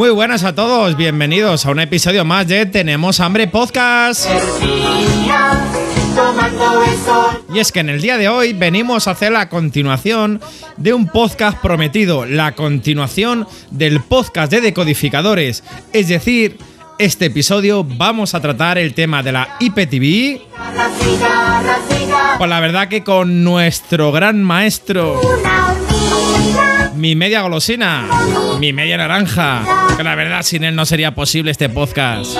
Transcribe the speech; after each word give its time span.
Muy 0.00 0.08
buenas 0.08 0.44
a 0.44 0.54
todos, 0.54 0.96
bienvenidos 0.96 1.66
a 1.66 1.70
un 1.72 1.78
episodio 1.78 2.24
más 2.24 2.48
de 2.48 2.64
Tenemos 2.64 3.20
Hambre 3.20 3.48
Podcast. 3.48 4.26
Y 7.52 7.58
es 7.58 7.70
que 7.70 7.80
en 7.80 7.90
el 7.90 8.00
día 8.00 8.16
de 8.16 8.30
hoy 8.30 8.54
venimos 8.54 9.06
a 9.06 9.10
hacer 9.10 9.30
la 9.30 9.50
continuación 9.50 10.40
de 10.78 10.94
un 10.94 11.06
podcast 11.06 11.58
prometido, 11.58 12.24
la 12.24 12.54
continuación 12.54 13.46
del 13.70 14.00
podcast 14.00 14.50
de 14.50 14.62
decodificadores. 14.62 15.62
Es 15.92 16.08
decir, 16.08 16.56
este 16.98 17.26
episodio 17.26 17.84
vamos 17.84 18.34
a 18.34 18.40
tratar 18.40 18.78
el 18.78 18.94
tema 18.94 19.22
de 19.22 19.32
la 19.32 19.56
IPTV. 19.60 20.40
Pues 22.38 22.48
la 22.48 22.60
verdad 22.60 22.88
que 22.88 23.04
con 23.04 23.44
nuestro 23.44 24.12
gran 24.12 24.42
maestro, 24.42 25.20
una. 25.20 25.89
Mi 27.00 27.16
media 27.16 27.40
golosina, 27.40 28.06
mi 28.60 28.74
media 28.74 28.98
naranja, 28.98 29.62
que 29.96 30.04
la 30.04 30.14
verdad 30.14 30.42
sin 30.42 30.64
él 30.64 30.76
no 30.76 30.84
sería 30.84 31.14
posible 31.14 31.50
este 31.50 31.70
podcast. 31.70 32.36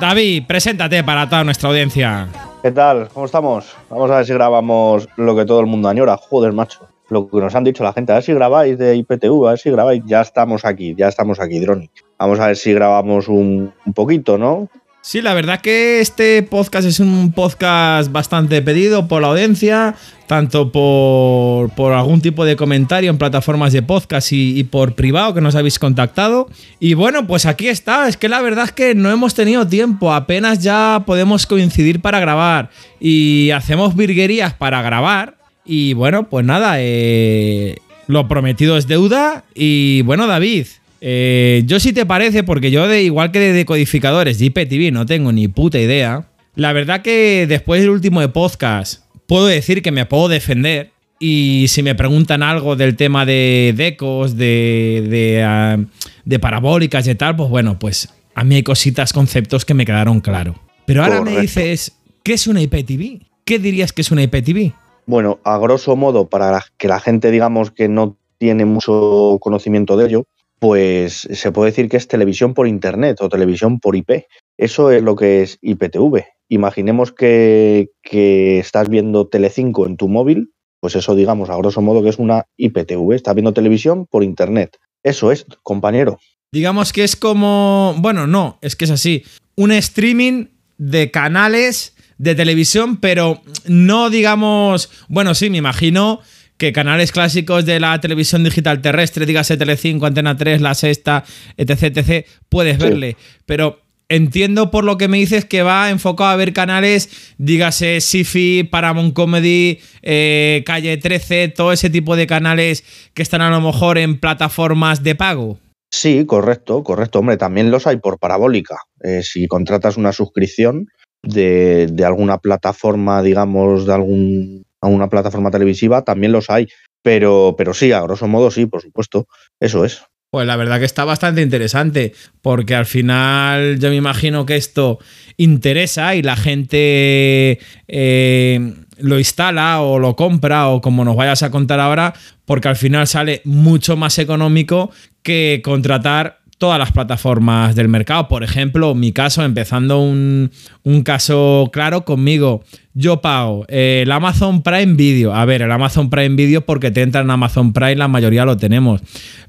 David, 0.00 0.44
preséntate 0.46 1.04
para 1.04 1.28
toda 1.28 1.44
nuestra 1.44 1.68
audiencia. 1.68 2.28
¿Qué 2.62 2.70
tal? 2.70 3.08
¿Cómo 3.12 3.26
estamos? 3.26 3.76
Vamos 3.90 4.10
a 4.10 4.16
ver 4.16 4.26
si 4.26 4.32
grabamos 4.32 5.06
lo 5.16 5.36
que 5.36 5.44
todo 5.44 5.60
el 5.60 5.66
mundo 5.66 5.90
añora. 5.90 6.16
Joder, 6.16 6.54
macho. 6.54 6.88
Lo 7.10 7.28
que 7.28 7.36
nos 7.38 7.54
han 7.54 7.64
dicho 7.64 7.84
la 7.84 7.92
gente. 7.92 8.12
A 8.12 8.16
ver 8.16 8.24
si 8.24 8.32
grabáis 8.32 8.78
de 8.78 8.96
IPTV, 8.96 9.46
a 9.46 9.50
ver 9.50 9.58
si 9.58 9.70
grabáis. 9.70 10.02
Ya 10.06 10.22
estamos 10.22 10.64
aquí, 10.64 10.94
ya 10.96 11.08
estamos 11.08 11.40
aquí, 11.40 11.60
Droni. 11.60 11.90
Vamos 12.18 12.40
a 12.40 12.46
ver 12.46 12.56
si 12.56 12.72
grabamos 12.72 13.28
un, 13.28 13.72
un 13.84 13.92
poquito, 13.92 14.38
¿no? 14.38 14.68
Sí, 15.02 15.22
la 15.22 15.32
verdad 15.32 15.62
que 15.62 16.00
este 16.00 16.42
podcast 16.42 16.86
es 16.86 17.00
un 17.00 17.32
podcast 17.32 18.12
bastante 18.12 18.60
pedido 18.60 19.08
por 19.08 19.22
la 19.22 19.28
audiencia, 19.28 19.94
tanto 20.26 20.70
por, 20.70 21.70
por 21.70 21.94
algún 21.94 22.20
tipo 22.20 22.44
de 22.44 22.54
comentario 22.54 23.08
en 23.08 23.16
plataformas 23.16 23.72
de 23.72 23.82
podcast 23.82 24.30
y, 24.32 24.62
por 24.64 24.94
privado 24.94 25.32
que 25.32 25.40
nos 25.40 25.54
habéis 25.54 25.78
contactado. 25.78 26.50
Y 26.80 26.92
bueno, 26.92 27.26
pues 27.26 27.46
aquí 27.46 27.68
está, 27.68 28.08
es 28.08 28.18
que 28.18 28.28
la 28.28 28.42
verdad 28.42 28.66
es 28.66 28.72
que 28.72 28.94
no 28.94 29.10
hemos 29.10 29.34
tenido 29.34 29.66
tiempo, 29.66 30.12
apenas 30.12 30.62
ya 30.62 31.02
podemos 31.06 31.46
coincidir 31.46 32.00
para 32.02 32.20
grabar 32.20 32.68
y 33.00 33.52
hacemos 33.52 33.96
virguerías 33.96 34.52
para 34.52 34.82
grabar. 34.82 35.38
Y 35.64 35.94
bueno, 35.94 36.28
pues 36.28 36.44
nada, 36.44 36.74
eh, 36.76 37.78
lo 38.06 38.28
prometido 38.28 38.76
es 38.76 38.86
deuda. 38.86 39.44
Y 39.54 40.02
bueno, 40.02 40.26
David, 40.26 40.66
eh, 41.00 41.62
yo 41.66 41.80
si 41.80 41.92
te 41.92 42.04
parece, 42.06 42.42
porque 42.42 42.70
yo 42.70 42.86
de 42.86 43.02
igual 43.02 43.32
que 43.32 43.38
de 43.38 43.52
decodificadores 43.52 44.38
de 44.38 44.46
IPTV 44.46 44.92
no 44.92 45.06
tengo 45.06 45.32
ni 45.32 45.48
puta 45.48 45.78
idea. 45.78 46.26
La 46.54 46.72
verdad 46.72 47.02
que 47.02 47.46
después 47.48 47.80
del 47.80 47.90
último 47.90 48.20
de 48.20 48.28
podcast 48.28 49.04
puedo 49.26 49.46
decir 49.46 49.82
que 49.82 49.92
me 49.92 50.06
puedo 50.06 50.28
defender. 50.28 50.90
Y 51.18 51.66
si 51.68 51.82
me 51.82 51.94
preguntan 51.94 52.42
algo 52.42 52.76
del 52.76 52.96
tema 52.96 53.26
de 53.26 53.74
decos, 53.76 54.36
de, 54.36 55.06
de, 55.08 55.42
ah, 55.42 55.78
de 56.24 56.38
parabólicas 56.38 57.06
y 57.06 57.14
tal, 57.14 57.36
pues 57.36 57.50
bueno, 57.50 57.78
pues 57.78 58.08
a 58.34 58.42
mí 58.42 58.54
hay 58.54 58.62
cositas, 58.62 59.12
conceptos 59.12 59.64
que 59.64 59.74
me 59.74 59.84
quedaron 59.84 60.20
claro. 60.20 60.54
Pero 60.86 61.04
ahora 61.04 61.20
me 61.20 61.38
dices, 61.38 61.92
¿qué 62.22 62.32
es 62.32 62.46
una 62.46 62.62
IPTV? 62.62 63.22
¿Qué 63.44 63.58
dirías 63.58 63.92
que 63.92 64.00
es 64.00 64.10
una 64.10 64.22
IPTV? 64.22 64.72
Bueno, 65.06 65.40
a 65.44 65.58
grosso 65.58 65.94
modo, 65.94 66.28
para 66.28 66.64
que 66.78 66.88
la 66.88 67.00
gente, 67.00 67.30
digamos, 67.30 67.70
que 67.70 67.88
no 67.88 68.16
tiene 68.38 68.64
mucho 68.64 69.38
conocimiento 69.40 69.96
de 69.96 70.06
ello, 70.06 70.24
pues 70.60 71.26
se 71.32 71.52
puede 71.52 71.70
decir 71.70 71.88
que 71.88 71.96
es 71.96 72.06
televisión 72.06 72.54
por 72.54 72.68
internet 72.68 73.16
o 73.20 73.28
televisión 73.28 73.80
por 73.80 73.96
IP. 73.96 74.26
Eso 74.58 74.90
es 74.90 75.02
lo 75.02 75.16
que 75.16 75.42
es 75.42 75.58
IPTV. 75.62 76.22
Imaginemos 76.48 77.12
que, 77.12 77.88
que 78.02 78.58
estás 78.58 78.88
viendo 78.90 79.26
Telecinco 79.26 79.86
en 79.86 79.96
tu 79.96 80.08
móvil, 80.08 80.52
pues 80.78 80.96
eso, 80.96 81.14
digamos, 81.14 81.48
a 81.48 81.56
grosso 81.56 81.80
modo 81.80 82.02
que 82.02 82.10
es 82.10 82.18
una 82.18 82.44
IPTV. 82.58 83.12
Estás 83.12 83.34
viendo 83.34 83.54
televisión 83.54 84.06
por 84.06 84.22
internet. 84.22 84.76
Eso 85.02 85.32
es, 85.32 85.46
compañero. 85.62 86.18
Digamos 86.52 86.92
que 86.92 87.04
es 87.04 87.16
como. 87.16 87.94
Bueno, 87.98 88.26
no, 88.26 88.58
es 88.60 88.76
que 88.76 88.84
es 88.84 88.90
así. 88.90 89.24
Un 89.56 89.72
streaming 89.72 90.46
de 90.76 91.10
canales 91.10 91.94
de 92.18 92.34
televisión, 92.34 92.98
pero 92.98 93.40
no 93.66 94.10
digamos. 94.10 94.90
Bueno, 95.08 95.34
sí, 95.34 95.48
me 95.48 95.58
imagino 95.58 96.20
que 96.60 96.74
canales 96.74 97.10
clásicos 97.10 97.64
de 97.64 97.80
la 97.80 97.98
televisión 98.00 98.44
digital 98.44 98.82
terrestre, 98.82 99.24
dígase 99.24 99.56
Telecinco, 99.56 100.04
Antena 100.04 100.36
3, 100.36 100.60
La 100.60 100.74
Sexta, 100.74 101.24
etc, 101.56 101.84
etc, 101.84 102.26
puedes 102.50 102.76
Sí. 102.76 102.82
verle. 102.82 103.16
Pero 103.46 103.80
entiendo 104.10 104.70
por 104.70 104.84
lo 104.84 104.98
que 104.98 105.08
me 105.08 105.16
dices 105.16 105.46
que 105.46 105.62
va 105.62 105.88
enfocado 105.88 106.28
a 106.28 106.36
ver 106.36 106.52
canales, 106.52 107.08
dígase 107.38 108.02
Sifi, 108.02 108.62
Paramount 108.64 109.14
Comedy, 109.14 109.78
eh, 110.02 110.62
Calle 110.66 110.98
13, 110.98 111.48
todo 111.48 111.72
ese 111.72 111.88
tipo 111.88 112.14
de 112.14 112.26
canales 112.26 112.84
que 113.14 113.22
están 113.22 113.40
a 113.40 113.48
lo 113.48 113.62
mejor 113.62 113.96
en 113.96 114.20
plataformas 114.20 115.02
de 115.02 115.14
pago. 115.14 115.58
Sí, 115.90 116.26
correcto, 116.26 116.84
correcto. 116.84 117.20
Hombre, 117.20 117.38
también 117.38 117.70
los 117.70 117.86
hay 117.86 117.96
por 117.96 118.18
parabólica. 118.18 118.76
Eh, 119.02 119.22
si 119.22 119.46
contratas 119.48 119.96
una 119.96 120.12
suscripción 120.12 120.88
de, 121.22 121.86
de 121.90 122.04
alguna 122.04 122.36
plataforma, 122.38 123.22
digamos, 123.22 123.86
de 123.86 123.94
algún, 123.94 124.64
alguna 124.80 125.08
plataforma 125.08 125.50
televisiva, 125.50 126.02
también 126.02 126.32
los 126.32 126.50
hay. 126.50 126.68
Pero, 127.02 127.54
pero 127.56 127.72
sí, 127.74 127.92
a 127.92 128.02
grosso 128.02 128.28
modo 128.28 128.50
sí, 128.50 128.66
por 128.66 128.82
supuesto. 128.82 129.26
Eso 129.58 129.84
es. 129.84 130.02
Pues 130.30 130.46
la 130.46 130.56
verdad 130.56 130.78
que 130.78 130.84
está 130.84 131.04
bastante 131.04 131.42
interesante, 131.42 132.12
porque 132.40 132.76
al 132.76 132.86
final 132.86 133.80
yo 133.80 133.88
me 133.88 133.96
imagino 133.96 134.46
que 134.46 134.54
esto 134.54 135.00
interesa 135.36 136.14
y 136.14 136.22
la 136.22 136.36
gente 136.36 137.58
eh, 137.88 138.74
lo 138.98 139.18
instala 139.18 139.80
o 139.80 139.98
lo 139.98 140.14
compra 140.14 140.68
o 140.68 140.80
como 140.80 141.04
nos 141.04 141.16
vayas 141.16 141.42
a 141.42 141.50
contar 141.50 141.80
ahora, 141.80 142.14
porque 142.44 142.68
al 142.68 142.76
final 142.76 143.08
sale 143.08 143.40
mucho 143.44 143.96
más 143.96 144.20
económico 144.20 144.92
que 145.22 145.62
contratar 145.64 146.39
todas 146.60 146.78
las 146.78 146.92
plataformas 146.92 147.74
del 147.74 147.88
mercado. 147.88 148.28
Por 148.28 148.44
ejemplo, 148.44 148.94
mi 148.94 149.12
caso, 149.12 149.42
empezando 149.42 149.98
un, 149.98 150.50
un 150.82 151.02
caso 151.02 151.70
claro 151.72 152.04
conmigo, 152.04 152.62
yo 152.92 153.22
pago 153.22 153.64
eh, 153.68 154.02
el 154.02 154.12
Amazon 154.12 154.62
Prime 154.62 154.92
Video. 154.92 155.34
A 155.34 155.46
ver, 155.46 155.62
el 155.62 155.72
Amazon 155.72 156.10
Prime 156.10 156.36
Video 156.36 156.60
porque 156.66 156.90
te 156.90 157.00
entra 157.00 157.22
en 157.22 157.30
Amazon 157.30 157.72
Prime, 157.72 157.96
la 157.96 158.08
mayoría 158.08 158.44
lo 158.44 158.58
tenemos. 158.58 159.00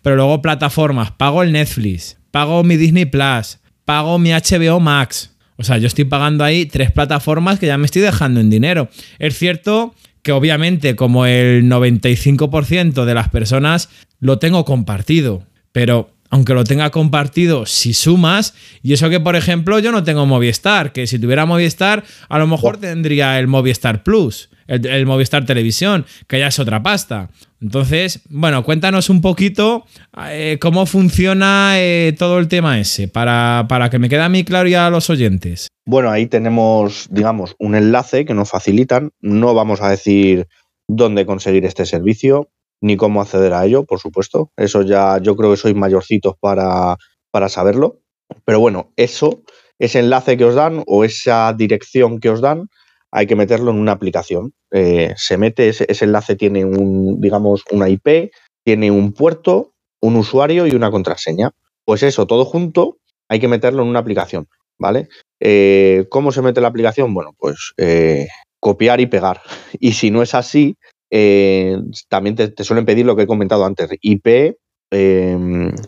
Pero 0.02 0.16
luego 0.16 0.42
plataformas, 0.42 1.12
pago 1.12 1.44
el 1.44 1.52
Netflix, 1.52 2.18
pago 2.32 2.64
mi 2.64 2.78
Disney 2.78 3.04
Plus, 3.04 3.60
pago 3.84 4.18
mi 4.18 4.30
HBO 4.32 4.80
Max. 4.80 5.36
O 5.58 5.66
sea, 5.66 5.78
yo 5.80 5.88
estoy 5.88 6.06
pagando 6.06 6.46
ahí 6.46 6.66
tres 6.66 6.92
plataformas 6.92 7.60
que 7.60 7.68
ya 7.68 7.78
me 7.78 7.88
estoy 7.88 8.04
dejando 8.04 8.40
en 8.40 8.50
dinero. 8.50 8.88
Es 9.20 9.38
cierto 9.38 9.94
que 10.22 10.32
obviamente 10.32 10.96
como 10.96 11.26
el 11.26 11.66
95% 11.66 13.04
de 13.04 13.14
las 13.14 13.28
personas 13.28 13.90
lo 14.22 14.40
tengo 14.40 14.64
compartido, 14.64 15.44
pero 15.74 16.10
aunque 16.32 16.54
lo 16.54 16.64
tenga 16.64 16.90
compartido, 16.90 17.66
si 17.66 17.94
sumas, 17.94 18.56
y 18.82 18.94
eso 18.94 19.10
que 19.10 19.20
por 19.20 19.36
ejemplo 19.36 19.78
yo 19.80 19.92
no 19.92 20.04
tengo 20.04 20.26
Movistar, 20.26 20.94
que 20.94 21.06
si 21.06 21.20
tuviera 21.20 21.46
Movistar 21.46 22.04
a 22.30 22.40
lo 22.40 22.48
mejor 22.48 22.78
tendría 22.78 23.38
el 23.38 23.48
Movistar 23.48 24.02
Plus, 24.02 24.50
el, 24.68 24.86
el 24.88 25.06
Movistar 25.06 25.46
Televisión, 25.46 26.06
que 26.28 26.40
ya 26.40 26.48
es 26.48 26.58
otra 26.58 26.82
pasta. 26.82 27.30
Entonces, 27.62 28.22
bueno, 28.30 28.64
cuéntanos 28.64 29.10
un 29.10 29.22
poquito 29.22 29.86
eh, 30.30 30.58
cómo 30.60 30.86
funciona 30.86 31.74
eh, 31.76 32.16
todo 32.18 32.40
el 32.40 32.48
tema 32.48 32.80
ese, 32.80 33.08
para, 33.08 33.66
para 33.70 33.90
que 33.90 34.00
me 34.00 34.10
quede 34.10 34.22
a 34.22 34.30
mí 34.30 34.44
claro 34.44 34.68
y 34.68 34.74
a 34.74 34.90
los 34.90 35.10
oyentes. 35.12 35.68
Bueno, 35.86 36.10
ahí 36.10 36.26
tenemos, 36.26 37.08
digamos, 37.12 37.56
un 37.60 37.76
enlace 37.76 38.26
que 38.26 38.34
nos 38.34 38.50
facilitan. 38.50 39.12
No 39.20 39.54
vamos 39.54 39.82
a 39.82 39.90
decir 39.90 40.48
dónde 40.88 41.26
conseguir 41.26 41.66
este 41.66 41.86
servicio 41.86 42.50
ni 42.82 42.98
cómo 42.98 43.22
acceder 43.22 43.54
a 43.54 43.66
ello, 43.66 43.86
por 43.86 44.00
supuesto. 44.00 44.52
Eso 44.58 44.82
ya 44.82 45.20
yo 45.22 45.36
creo 45.36 45.52
que 45.52 45.58
sois 45.58 45.76
mayorcitos 45.76 46.36
para, 46.40 46.98
para 47.32 47.50
saberlo. 47.50 48.00
Pero 48.46 48.60
bueno, 48.60 48.92
eso, 48.96 49.44
ese 49.80 50.00
enlace 50.00 50.38
que 50.38 50.46
os 50.46 50.56
dan 50.56 50.84
o 50.88 51.04
esa 51.04 51.54
dirección 51.54 52.20
que 52.20 52.30
os 52.30 52.42
dan, 52.42 52.70
hay 53.12 53.28
que 53.28 53.36
meterlo 53.36 53.72
en 53.72 53.78
una 53.78 53.92
aplicación. 53.92 54.54
Eh, 54.72 55.14
se 55.18 55.38
mete, 55.38 55.70
ese, 55.70 55.86
ese 55.88 56.06
enlace 56.06 56.36
tiene 56.36 56.66
un, 56.66 57.20
digamos, 57.20 57.64
una 57.72 57.90
IP, 57.90 58.32
tiene 58.64 58.90
un 58.90 59.14
puerto, 59.14 59.74
un 60.02 60.16
usuario 60.16 60.66
y 60.66 60.72
una 60.72 60.92
contraseña. 60.92 61.52
Pues 61.86 62.04
eso, 62.04 62.26
todo 62.26 62.46
junto, 62.46 62.98
hay 63.28 63.40
que 63.40 63.48
meterlo 63.48 63.84
en 63.84 63.90
una 63.90 64.00
aplicación, 64.00 64.48
¿vale? 64.78 65.08
Eh, 65.40 66.06
¿Cómo 66.10 66.32
se 66.32 66.42
mete 66.42 66.62
la 66.62 66.68
aplicación? 66.70 67.14
Bueno, 67.14 67.32
pues 67.38 67.74
eh, 67.78 68.28
copiar 68.60 69.02
y 69.02 69.08
pegar. 69.08 69.42
Y 69.80 69.94
si 69.94 70.12
no 70.12 70.22
es 70.22 70.36
así, 70.36 70.78
eh, 71.12 71.78
también 72.10 72.36
te, 72.36 72.48
te, 72.48 72.64
suelen 72.64 72.86
pedir 72.86 73.06
lo 73.06 73.16
que 73.16 73.24
he 73.24 73.28
comentado 73.28 73.66
antes, 73.66 73.90
IP 74.02 74.56
eh, 74.94 75.38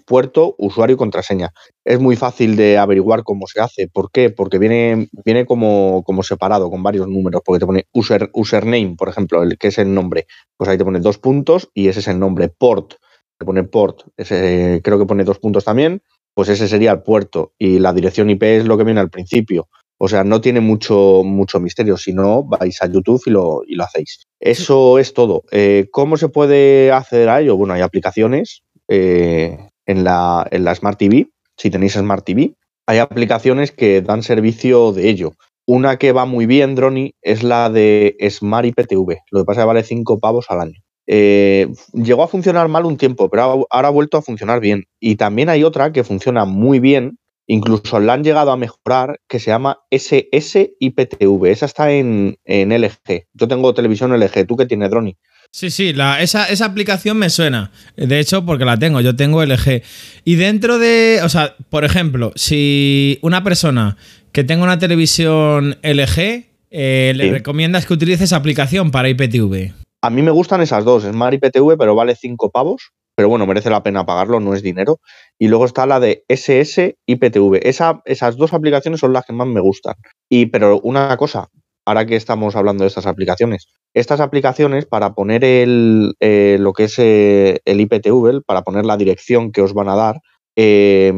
puerto, 0.05 0.55
usuario 0.57 0.95
y 0.95 0.97
contraseña. 0.97 1.51
Es 1.83 1.99
muy 1.99 2.15
fácil 2.15 2.55
de 2.55 2.77
averiguar 2.77 3.23
cómo 3.23 3.47
se 3.47 3.59
hace. 3.61 3.87
¿Por 3.87 4.11
qué? 4.11 4.29
Porque 4.29 4.59
viene, 4.59 5.09
viene 5.25 5.45
como, 5.45 6.03
como 6.05 6.23
separado, 6.23 6.69
con 6.69 6.83
varios 6.83 7.07
números, 7.07 7.41
porque 7.43 7.59
te 7.59 7.65
pone 7.65 7.85
user, 7.91 8.29
username, 8.33 8.95
por 8.97 9.09
ejemplo, 9.09 9.43
el 9.43 9.57
que 9.57 9.67
es 9.67 9.77
el 9.77 9.93
nombre. 9.93 10.25
Pues 10.57 10.69
ahí 10.69 10.77
te 10.77 10.85
pone 10.85 10.99
dos 10.99 11.17
puntos 11.17 11.69
y 11.73 11.89
ese 11.89 11.99
es 11.99 12.07
el 12.07 12.19
nombre. 12.19 12.49
Port, 12.49 12.93
te 13.37 13.45
pone 13.45 13.63
port, 13.63 14.03
creo 14.15 14.99
que 14.99 15.05
pone 15.05 15.23
dos 15.25 15.39
puntos 15.39 15.65
también, 15.65 16.01
pues 16.33 16.49
ese 16.49 16.67
sería 16.69 16.91
el 16.91 17.01
puerto. 17.01 17.53
Y 17.57 17.79
la 17.79 17.93
dirección 17.93 18.29
IP 18.29 18.43
es 18.43 18.65
lo 18.65 18.77
que 18.77 18.85
viene 18.85 19.01
al 19.01 19.09
principio. 19.09 19.67
O 20.05 20.09
sea, 20.09 20.25
no 20.25 20.41
tiene 20.41 20.59
mucho, 20.59 21.21
mucho 21.23 21.61
misterio. 21.61 21.95
Si 21.95 22.11
no, 22.11 22.43
vais 22.43 22.81
a 22.81 22.87
YouTube 22.87 23.21
y 23.25 23.29
lo, 23.29 23.61
y 23.65 23.75
lo 23.75 23.85
hacéis. 23.85 24.27
Eso 24.37 24.99
es 24.99 25.13
todo. 25.13 25.43
Eh, 25.51 25.87
¿Cómo 25.93 26.17
se 26.17 26.27
puede 26.27 26.91
acceder 26.91 27.29
a 27.29 27.39
ello? 27.39 27.55
Bueno, 27.55 27.73
hay 27.73 27.79
aplicaciones 27.79 28.63
eh, 28.89 29.57
en, 29.85 30.03
la, 30.03 30.45
en 30.51 30.65
la 30.65 30.75
Smart 30.75 30.99
TV. 30.99 31.29
Si 31.55 31.69
tenéis 31.69 31.93
Smart 31.93 32.25
TV, 32.25 32.53
hay 32.85 32.97
aplicaciones 32.97 33.71
que 33.71 34.01
dan 34.01 34.23
servicio 34.23 34.91
de 34.91 35.07
ello. 35.07 35.35
Una 35.65 35.95
que 35.95 36.11
va 36.11 36.25
muy 36.25 36.47
bien, 36.47 36.75
Droni, 36.75 37.15
es 37.21 37.41
la 37.41 37.69
de 37.69 38.17
Smart 38.29 38.65
IPTV. 38.65 39.19
Lo 39.31 39.39
que 39.39 39.45
pasa 39.45 39.61
es 39.61 39.63
que 39.63 39.67
vale 39.67 39.83
5 39.83 40.19
pavos 40.19 40.47
al 40.49 40.59
año. 40.59 40.81
Eh, 41.07 41.69
llegó 41.93 42.23
a 42.23 42.27
funcionar 42.27 42.67
mal 42.67 42.85
un 42.85 42.97
tiempo, 42.97 43.29
pero 43.29 43.65
ahora 43.69 43.87
ha 43.87 43.91
vuelto 43.91 44.17
a 44.17 44.21
funcionar 44.21 44.59
bien. 44.59 44.83
Y 44.99 45.15
también 45.15 45.47
hay 45.47 45.63
otra 45.63 45.93
que 45.93 46.03
funciona 46.03 46.43
muy 46.43 46.79
bien, 46.79 47.19
incluso 47.47 47.99
la 47.99 48.13
han 48.13 48.23
llegado 48.23 48.51
a 48.51 48.57
mejorar, 48.57 49.19
que 49.27 49.39
se 49.39 49.51
llama 49.51 49.79
SSIPTV. 49.91 51.45
Esa 51.45 51.65
está 51.65 51.91
en, 51.91 52.37
en 52.45 52.69
LG. 52.69 53.27
Yo 53.33 53.47
tengo 53.47 53.73
televisión 53.73 54.17
LG. 54.17 54.45
¿Tú 54.47 54.55
qué 54.55 54.65
tienes, 54.65 54.89
Droni? 54.89 55.17
Sí, 55.51 55.69
sí, 55.69 55.93
la, 55.93 56.21
esa, 56.21 56.45
esa 56.45 56.65
aplicación 56.65 57.17
me 57.17 57.29
suena. 57.29 57.71
De 57.95 58.19
hecho, 58.19 58.43
porque 58.43 58.65
la 58.65 58.77
tengo, 58.77 59.01
yo 59.01 59.15
tengo 59.15 59.43
LG. 59.45 59.83
Y 60.23 60.35
dentro 60.35 60.79
de, 60.79 61.19
o 61.23 61.29
sea, 61.29 61.55
por 61.69 61.85
ejemplo, 61.85 62.31
si 62.35 63.19
una 63.21 63.43
persona 63.43 63.97
que 64.31 64.43
tenga 64.43 64.63
una 64.63 64.79
televisión 64.79 65.77
LG, 65.83 66.45
eh, 66.71 67.13
le 67.15 67.31
recomiendas 67.31 67.85
que 67.85 67.93
utilice 67.93 68.23
esa 68.23 68.37
aplicación 68.37 68.89
para 68.89 69.09
IPTV. 69.09 69.73
A 70.01 70.09
mí 70.09 70.23
me 70.23 70.31
gustan 70.31 70.61
esas 70.61 70.83
dos, 70.83 71.03
Smart 71.03 71.35
IPTV, 71.35 71.77
pero 71.77 71.93
vale 71.93 72.15
5 72.15 72.49
pavos. 72.49 72.91
Pero 73.15 73.29
bueno, 73.29 73.45
merece 73.45 73.69
la 73.69 73.83
pena 73.83 74.07
pagarlo, 74.07 74.39
no 74.39 74.55
es 74.55 74.63
dinero. 74.63 74.99
Y 75.39 75.47
luego 75.47 75.65
está 75.65 75.85
la 75.85 75.99
de 75.99 76.23
SS 76.27 76.97
IPTV. 77.05 77.59
Esa, 77.63 78.01
esas 78.05 78.37
dos 78.37 78.53
aplicaciones 78.53 78.99
son 78.99 79.13
las 79.13 79.25
que 79.25 79.33
más 79.33 79.47
me 79.47 79.61
gustan. 79.61 79.95
Y, 80.29 80.47
pero 80.47 80.79
una 80.81 81.15
cosa, 81.17 81.49
ahora 81.85 82.05
que 82.05 82.15
estamos 82.15 82.55
hablando 82.55 82.83
de 82.83 82.87
estas 82.87 83.05
aplicaciones, 83.05 83.67
estas 83.93 84.19
aplicaciones 84.19 84.85
para 84.85 85.13
poner 85.13 85.43
el, 85.43 86.13
eh, 86.19 86.57
lo 86.59 86.73
que 86.73 86.85
es 86.85 86.97
eh, 86.99 87.59
el 87.65 87.81
IPTV, 87.81 88.43
para 88.45 88.61
poner 88.61 88.85
la 88.85 88.97
dirección 88.97 89.51
que 89.51 89.61
os 89.61 89.73
van 89.73 89.89
a 89.89 89.95
dar, 89.95 90.21
eh, 90.55 91.11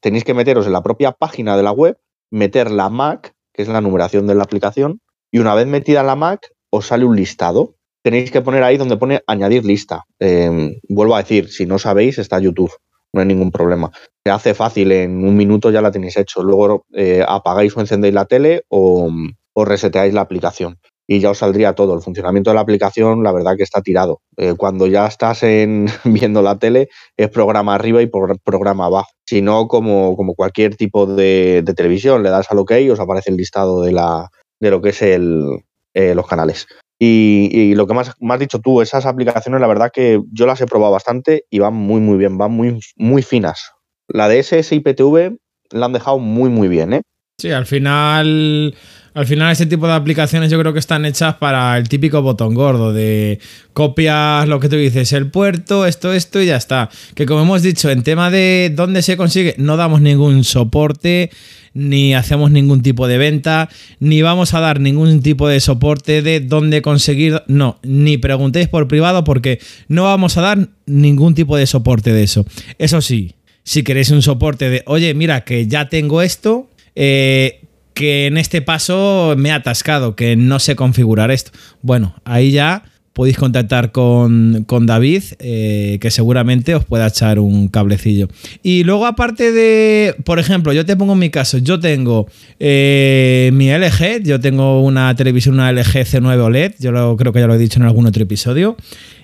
tenéis 0.00 0.24
que 0.24 0.34
meteros 0.34 0.66
en 0.66 0.72
la 0.72 0.82
propia 0.82 1.12
página 1.12 1.56
de 1.56 1.62
la 1.62 1.72
web, 1.72 1.98
meter 2.30 2.70
la 2.70 2.88
MAC, 2.88 3.32
que 3.52 3.62
es 3.62 3.68
la 3.68 3.80
numeración 3.80 4.26
de 4.26 4.34
la 4.34 4.44
aplicación, 4.44 5.00
y 5.30 5.40
una 5.40 5.54
vez 5.54 5.66
metida 5.66 6.02
la 6.02 6.16
MAC, 6.16 6.48
os 6.70 6.86
sale 6.86 7.04
un 7.04 7.16
listado 7.16 7.78
tenéis 8.02 8.30
que 8.30 8.40
poner 8.40 8.62
ahí 8.62 8.78
donde 8.78 8.96
pone 8.96 9.20
añadir 9.26 9.64
lista. 9.64 10.04
Eh, 10.18 10.80
vuelvo 10.88 11.14
a 11.14 11.18
decir, 11.18 11.50
si 11.50 11.66
no 11.66 11.78
sabéis, 11.78 12.18
está 12.18 12.38
YouTube, 12.38 12.72
no 13.18 13.22
hay 13.22 13.28
ningún 13.28 13.50
problema. 13.50 13.90
Se 14.24 14.30
hace 14.30 14.54
fácil, 14.54 14.92
en 14.92 15.24
un 15.24 15.36
minuto 15.36 15.70
ya 15.70 15.82
la 15.82 15.90
tenéis 15.90 16.16
hecho. 16.16 16.42
Luego 16.42 16.86
eh, 16.94 17.24
apagáis 17.26 17.76
o 17.76 17.80
encendéis 17.80 18.14
la 18.14 18.26
tele 18.26 18.64
o, 18.68 19.10
reseteáis 19.56 20.14
la 20.14 20.20
aplicación. 20.20 20.78
Y 21.10 21.18
ya 21.18 21.30
os 21.30 21.38
saldría 21.38 21.74
todo. 21.74 21.94
El 21.94 22.02
funcionamiento 22.02 22.50
de 22.50 22.54
la 22.54 22.60
aplicación, 22.60 23.24
la 23.24 23.32
verdad 23.32 23.56
que 23.56 23.64
está 23.64 23.80
tirado. 23.82 24.20
Eh, 24.36 24.54
cuando 24.56 24.86
ya 24.86 25.06
estás 25.06 25.42
en, 25.42 25.86
viendo 26.04 26.42
la 26.42 26.58
tele, 26.58 26.90
es 27.16 27.28
programa 27.28 27.74
arriba 27.74 28.00
y 28.02 28.06
programa 28.06 28.86
abajo. 28.86 29.10
Si 29.26 29.42
no, 29.42 29.66
como, 29.66 30.16
como 30.16 30.34
cualquier 30.34 30.76
tipo 30.76 31.06
de, 31.06 31.62
de 31.64 31.74
televisión, 31.74 32.22
le 32.22 32.30
das 32.30 32.50
al 32.50 32.58
OK 32.58 32.72
y 32.80 32.90
os 32.90 33.00
aparece 33.00 33.30
el 33.30 33.36
listado 33.36 33.82
de, 33.82 33.92
la, 33.92 34.30
de 34.60 34.70
lo 34.70 34.80
que 34.80 34.90
es 34.90 35.02
el, 35.02 35.64
eh, 35.94 36.14
los 36.14 36.28
canales. 36.28 36.68
Y, 36.98 37.48
y 37.52 37.74
lo 37.74 37.86
que 37.86 37.94
más, 37.94 38.12
más 38.20 38.34
has 38.34 38.40
dicho 38.40 38.58
tú, 38.58 38.80
esas 38.80 39.06
aplicaciones, 39.06 39.60
la 39.60 39.68
verdad 39.68 39.90
que 39.92 40.20
yo 40.32 40.46
las 40.46 40.60
he 40.60 40.66
probado 40.66 40.92
bastante 40.92 41.44
y 41.50 41.60
van 41.60 41.74
muy, 41.74 42.00
muy 42.00 42.18
bien, 42.18 42.38
van 42.38 42.52
muy, 42.52 42.80
muy 42.96 43.22
finas. 43.22 43.72
La 44.08 44.28
de 44.28 44.42
SSIPTV 44.42 45.36
la 45.70 45.86
han 45.86 45.92
dejado 45.92 46.18
muy, 46.18 46.50
muy 46.50 46.68
bien, 46.68 46.94
¿eh? 46.94 47.02
Sí, 47.40 47.52
al 47.52 47.66
final. 47.66 48.74
Al 49.18 49.26
final, 49.26 49.50
ese 49.50 49.66
tipo 49.66 49.88
de 49.88 49.94
aplicaciones 49.94 50.48
yo 50.48 50.60
creo 50.60 50.72
que 50.72 50.78
están 50.78 51.04
hechas 51.04 51.34
para 51.34 51.76
el 51.76 51.88
típico 51.88 52.22
botón 52.22 52.54
gordo 52.54 52.92
de 52.92 53.40
copias 53.72 54.46
lo 54.46 54.60
que 54.60 54.68
tú 54.68 54.76
dices, 54.76 55.12
el 55.12 55.28
puerto, 55.28 55.86
esto, 55.86 56.12
esto 56.12 56.40
y 56.40 56.46
ya 56.46 56.56
está. 56.56 56.88
Que 57.16 57.26
como 57.26 57.42
hemos 57.42 57.62
dicho, 57.62 57.90
en 57.90 58.04
tema 58.04 58.30
de 58.30 58.72
dónde 58.72 59.02
se 59.02 59.16
consigue, 59.16 59.56
no 59.58 59.76
damos 59.76 60.00
ningún 60.02 60.44
soporte, 60.44 61.32
ni 61.74 62.14
hacemos 62.14 62.52
ningún 62.52 62.80
tipo 62.80 63.08
de 63.08 63.18
venta, 63.18 63.68
ni 63.98 64.22
vamos 64.22 64.54
a 64.54 64.60
dar 64.60 64.78
ningún 64.78 65.20
tipo 65.20 65.48
de 65.48 65.58
soporte 65.58 66.22
de 66.22 66.38
dónde 66.38 66.80
conseguir. 66.80 67.42
No, 67.48 67.80
ni 67.82 68.18
preguntéis 68.18 68.68
por 68.68 68.86
privado 68.86 69.24
porque 69.24 69.58
no 69.88 70.04
vamos 70.04 70.36
a 70.36 70.42
dar 70.42 70.68
ningún 70.86 71.34
tipo 71.34 71.56
de 71.56 71.66
soporte 71.66 72.12
de 72.12 72.22
eso. 72.22 72.46
Eso 72.78 73.00
sí, 73.00 73.34
si 73.64 73.82
queréis 73.82 74.12
un 74.12 74.22
soporte 74.22 74.70
de, 74.70 74.84
oye, 74.86 75.12
mira, 75.14 75.40
que 75.40 75.66
ya 75.66 75.88
tengo 75.88 76.22
esto, 76.22 76.70
eh, 76.94 77.62
que 77.98 78.26
en 78.26 78.38
este 78.38 78.62
paso 78.62 79.34
me 79.36 79.48
he 79.48 79.52
atascado, 79.52 80.14
que 80.14 80.36
no 80.36 80.60
sé 80.60 80.76
configurar 80.76 81.32
esto. 81.32 81.50
Bueno, 81.82 82.14
ahí 82.24 82.52
ya 82.52 82.84
podéis 83.12 83.36
contactar 83.36 83.90
con, 83.90 84.62
con 84.68 84.86
David, 84.86 85.24
eh, 85.40 85.98
que 86.00 86.12
seguramente 86.12 86.76
os 86.76 86.84
pueda 86.84 87.08
echar 87.08 87.40
un 87.40 87.66
cablecillo. 87.66 88.28
Y 88.62 88.84
luego, 88.84 89.04
aparte 89.04 89.50
de, 89.50 90.14
por 90.24 90.38
ejemplo, 90.38 90.72
yo 90.72 90.86
te 90.86 90.94
pongo 90.94 91.14
en 91.14 91.18
mi 91.18 91.30
caso, 91.30 91.58
yo 91.58 91.80
tengo 91.80 92.28
eh, 92.60 93.50
mi 93.52 93.68
LG, 93.68 94.22
yo 94.22 94.38
tengo 94.38 94.80
una 94.80 95.16
televisión, 95.16 95.56
una 95.56 95.72
LG 95.72 96.06
C9 96.06 96.38
OLED, 96.38 96.74
yo 96.78 96.92
lo, 96.92 97.16
creo 97.16 97.32
que 97.32 97.40
ya 97.40 97.48
lo 97.48 97.54
he 97.56 97.58
dicho 97.58 97.80
en 97.80 97.86
algún 97.86 98.06
otro 98.06 98.22
episodio. 98.22 98.76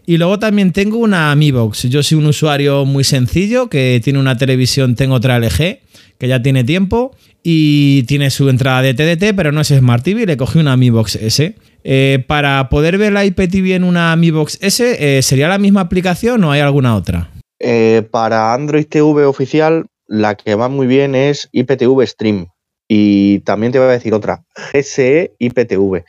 Y 0.04 0.16
luego 0.16 0.40
también 0.40 0.72
tengo 0.72 0.98
una 0.98 1.32
Mi 1.36 1.52
Box. 1.52 1.84
Yo 1.88 2.02
soy 2.02 2.18
un 2.18 2.26
usuario 2.26 2.84
muy 2.84 3.04
sencillo 3.04 3.68
que 3.68 4.00
tiene 4.02 4.18
una 4.18 4.36
televisión, 4.36 4.96
tengo 4.96 5.14
otra 5.14 5.38
LG 5.38 5.78
que 6.18 6.28
ya 6.28 6.42
tiene 6.42 6.64
tiempo 6.64 7.14
y 7.46 8.04
tiene 8.04 8.30
su 8.30 8.48
entrada 8.48 8.80
de 8.80 8.94
TDT, 8.94 9.36
pero 9.36 9.52
no 9.52 9.60
es 9.60 9.68
Smart 9.68 10.02
TV. 10.02 10.24
Le 10.24 10.38
cogí 10.38 10.58
una 10.58 10.78
Mi 10.78 10.88
Box 10.88 11.16
S. 11.16 11.54
Eh, 11.84 12.24
para 12.26 12.70
poder 12.70 12.96
ver 12.96 13.12
la 13.12 13.26
IPTV 13.26 13.74
en 13.74 13.84
una 13.84 14.16
Mi 14.16 14.30
Box 14.30 14.58
S, 14.62 15.18
eh, 15.18 15.20
¿sería 15.20 15.48
la 15.48 15.58
misma 15.58 15.82
aplicación 15.82 16.42
o 16.42 16.50
hay 16.50 16.60
alguna 16.60 16.96
otra? 16.96 17.30
Eh, 17.60 18.02
para 18.10 18.54
Android 18.54 18.86
TV 18.86 19.26
oficial, 19.26 19.84
la 20.06 20.34
que 20.34 20.54
va 20.54 20.70
muy 20.70 20.86
bien 20.86 21.14
es 21.14 21.50
IPTV 21.52 22.06
Stream. 22.06 22.46
Y 22.88 23.40
también 23.40 23.72
te 23.72 23.78
voy 23.78 23.88
a 23.88 23.92
decir 23.92 24.14
otra, 24.14 24.42
GSE 24.72 25.34
IPTV. 25.38 26.02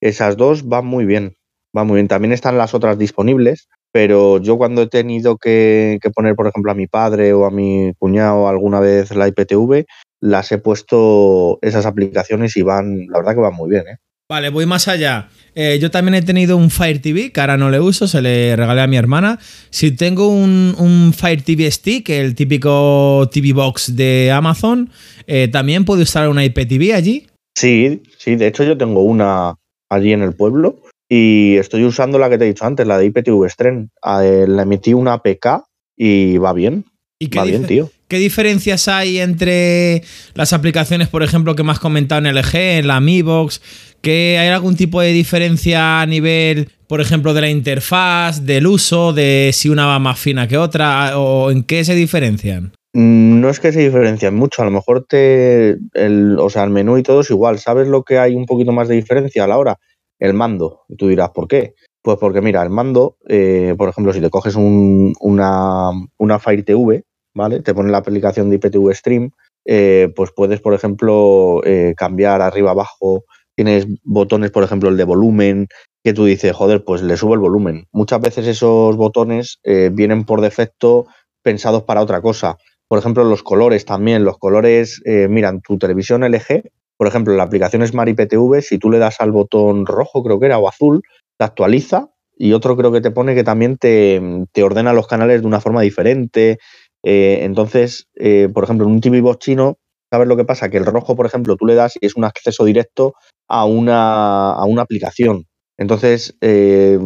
Esas 0.00 0.38
dos 0.38 0.66
van 0.66 0.86
muy 0.86 1.04
bien, 1.04 1.34
van 1.74 1.86
muy 1.86 1.96
bien. 1.96 2.08
También 2.08 2.32
están 2.32 2.56
las 2.56 2.72
otras 2.72 2.98
disponibles, 2.98 3.68
pero 3.92 4.38
yo 4.38 4.56
cuando 4.56 4.82
he 4.82 4.88
tenido 4.88 5.36
que, 5.36 5.98
que 6.00 6.10
poner, 6.10 6.34
por 6.34 6.46
ejemplo, 6.46 6.72
a 6.72 6.74
mi 6.74 6.86
padre 6.86 7.34
o 7.34 7.44
a 7.44 7.50
mi 7.50 7.92
cuñado 7.98 8.48
alguna 8.48 8.80
vez 8.80 9.14
la 9.14 9.28
IPTV, 9.28 9.84
las 10.20 10.50
he 10.52 10.58
puesto 10.58 11.58
esas 11.62 11.86
aplicaciones 11.86 12.56
y 12.56 12.62
van, 12.62 13.06
la 13.08 13.18
verdad 13.18 13.34
que 13.34 13.40
van 13.40 13.54
muy 13.54 13.70
bien, 13.70 13.84
¿eh? 13.88 13.96
Vale, 14.30 14.50
voy 14.50 14.66
más 14.66 14.88
allá. 14.88 15.30
Eh, 15.54 15.78
yo 15.80 15.90
también 15.90 16.14
he 16.14 16.20
tenido 16.20 16.58
un 16.58 16.70
Fire 16.70 17.00
TV, 17.00 17.32
que 17.32 17.40
ahora 17.40 17.56
no 17.56 17.70
le 17.70 17.80
uso, 17.80 18.06
se 18.06 18.20
le 18.20 18.54
regalé 18.56 18.82
a 18.82 18.86
mi 18.86 18.98
hermana. 18.98 19.38
Si 19.70 19.90
tengo 19.92 20.28
un, 20.28 20.74
un 20.78 21.14
Fire 21.14 21.40
TV 21.40 21.70
Stick, 21.70 22.10
el 22.10 22.34
típico 22.34 23.26
TV 23.32 23.54
Box 23.54 23.96
de 23.96 24.30
Amazon, 24.30 24.90
eh, 25.26 25.48
también 25.48 25.86
puedo 25.86 26.02
instalar 26.02 26.28
una 26.28 26.44
IPTV 26.44 26.94
allí. 26.94 27.26
Sí, 27.56 28.02
sí, 28.18 28.36
de 28.36 28.48
hecho 28.48 28.64
yo 28.64 28.76
tengo 28.76 29.02
una 29.02 29.54
allí 29.88 30.12
en 30.12 30.20
el 30.20 30.34
pueblo 30.34 30.82
y 31.08 31.56
estoy 31.56 31.84
usando 31.84 32.18
la 32.18 32.28
que 32.28 32.36
te 32.36 32.44
he 32.44 32.48
dicho 32.48 32.66
antes, 32.66 32.86
la 32.86 32.98
de 32.98 33.06
IPTV 33.06 33.48
Stream. 33.48 33.88
Eh, 34.22 34.44
le 34.46 34.66
metí 34.66 34.92
una 34.92 35.14
APK 35.14 35.64
y 35.96 36.36
va 36.36 36.52
bien, 36.52 36.84
¿Y 37.18 37.28
qué, 37.28 37.38
va 37.38 37.46
bien, 37.46 37.66
tío. 37.66 37.90
Qué 38.08 38.18
diferencias 38.18 38.88
hay 38.88 39.18
entre 39.18 40.02
las 40.34 40.52
aplicaciones, 40.52 41.08
por 41.08 41.22
ejemplo, 41.22 41.54
que 41.54 41.62
has 41.68 41.78
comentado 41.78 42.20
en 42.26 42.26
LG, 42.34 42.54
en 42.78 42.86
la 42.86 43.00
Mi 43.00 43.22
Box? 43.22 43.60
¿Que 44.00 44.38
hay 44.38 44.48
algún 44.48 44.76
tipo 44.76 45.00
de 45.00 45.12
diferencia 45.12 46.00
a 46.00 46.06
nivel, 46.06 46.70
por 46.86 47.00
ejemplo, 47.00 47.34
de 47.34 47.40
la 47.40 47.50
interfaz, 47.50 48.44
del 48.46 48.66
uso, 48.66 49.12
de 49.12 49.50
si 49.52 49.68
una 49.68 49.86
va 49.86 49.98
más 49.98 50.18
fina 50.18 50.46
que 50.48 50.56
otra, 50.56 51.18
o 51.18 51.50
en 51.50 51.64
qué 51.64 51.84
se 51.84 51.94
diferencian? 51.94 52.72
Mm, 52.94 53.40
No 53.40 53.50
es 53.50 53.58
que 53.60 53.72
se 53.72 53.80
diferencien 53.80 54.34
mucho, 54.34 54.62
a 54.62 54.64
lo 54.64 54.70
mejor 54.70 55.04
te, 55.08 55.76
el, 55.94 56.36
o 56.38 56.48
sea, 56.48 56.64
el 56.64 56.70
menú 56.70 56.96
y 56.96 57.02
todo 57.02 57.20
es 57.22 57.30
igual. 57.30 57.58
¿Sabes 57.58 57.88
lo 57.88 58.04
que 58.04 58.18
hay 58.18 58.34
un 58.34 58.46
poquito 58.46 58.72
más 58.72 58.88
de 58.88 58.94
diferencia 58.94 59.44
a 59.44 59.48
la 59.48 59.58
hora? 59.58 59.78
El 60.20 60.32
mando. 60.34 60.82
Y 60.88 60.96
tú 60.96 61.08
dirás, 61.08 61.30
¿por 61.30 61.46
qué? 61.48 61.74
Pues 62.00 62.16
porque 62.20 62.40
mira, 62.40 62.62
el 62.62 62.70
mando, 62.70 63.16
eh, 63.28 63.74
por 63.76 63.88
ejemplo, 63.88 64.12
si 64.12 64.20
te 64.20 64.30
coges 64.30 64.54
un- 64.54 65.12
una 65.20 66.38
Fire 66.38 66.64
TV, 66.64 67.02
¿vale? 67.38 67.62
Te 67.62 67.72
pone 67.72 67.90
la 67.90 67.98
aplicación 67.98 68.50
de 68.50 68.56
IPTV 68.56 68.92
Stream, 68.92 69.30
eh, 69.64 70.12
pues 70.14 70.30
puedes, 70.34 70.60
por 70.60 70.74
ejemplo, 70.74 71.62
eh, 71.64 71.94
cambiar 71.96 72.42
arriba 72.42 72.72
abajo. 72.72 73.24
Tienes 73.54 73.86
botones, 74.02 74.50
por 74.50 74.64
ejemplo, 74.64 74.90
el 74.90 74.96
de 74.96 75.04
volumen, 75.04 75.68
que 76.04 76.12
tú 76.12 76.24
dices, 76.24 76.52
joder, 76.52 76.84
pues 76.84 77.00
le 77.00 77.16
subo 77.16 77.34
el 77.34 77.40
volumen. 77.40 77.86
Muchas 77.92 78.20
veces 78.20 78.46
esos 78.46 78.96
botones 78.96 79.58
eh, 79.62 79.88
vienen 79.92 80.24
por 80.24 80.40
defecto 80.40 81.06
pensados 81.42 81.84
para 81.84 82.02
otra 82.02 82.20
cosa. 82.20 82.56
Por 82.88 82.98
ejemplo, 82.98 83.24
los 83.24 83.42
colores 83.42 83.84
también. 83.84 84.24
Los 84.24 84.38
colores, 84.38 85.00
mira, 85.04 85.50
en 85.50 85.60
tu 85.60 85.78
televisión 85.78 86.24
LG, 86.24 86.62
por 86.96 87.06
ejemplo, 87.06 87.34
la 87.34 87.44
aplicación 87.44 87.86
Smart 87.86 88.08
IPTV, 88.08 88.62
si 88.62 88.78
tú 88.78 88.90
le 88.90 88.98
das 88.98 89.20
al 89.20 89.30
botón 89.30 89.86
rojo, 89.86 90.22
creo 90.22 90.40
que 90.40 90.46
era, 90.46 90.58
o 90.58 90.68
azul, 90.68 91.02
te 91.36 91.44
actualiza 91.44 92.08
y 92.38 92.52
otro 92.52 92.76
creo 92.76 92.90
que 92.90 93.00
te 93.00 93.10
pone 93.10 93.34
que 93.34 93.44
también 93.44 93.76
te 93.76 94.62
ordena 94.62 94.92
los 94.92 95.06
canales 95.06 95.42
de 95.42 95.46
una 95.46 95.60
forma 95.60 95.82
diferente. 95.82 96.58
Eh, 97.04 97.40
entonces, 97.42 98.08
eh, 98.16 98.48
por 98.52 98.64
ejemplo, 98.64 98.86
en 98.86 98.92
un 98.92 99.00
TV 99.00 99.20
Box 99.20 99.38
chino, 99.38 99.78
¿sabes 100.10 100.28
lo 100.28 100.36
que 100.36 100.44
pasa? 100.44 100.68
Que 100.68 100.78
el 100.78 100.86
rojo, 100.86 101.16
por 101.16 101.26
ejemplo, 101.26 101.56
tú 101.56 101.66
le 101.66 101.74
das 101.74 101.96
y 102.00 102.06
es 102.06 102.16
un 102.16 102.24
acceso 102.24 102.64
directo 102.64 103.14
a 103.48 103.64
una, 103.64 104.52
a 104.52 104.64
una 104.64 104.82
aplicación. 104.82 105.46
Entonces, 105.76 106.36
eh, 106.40 106.98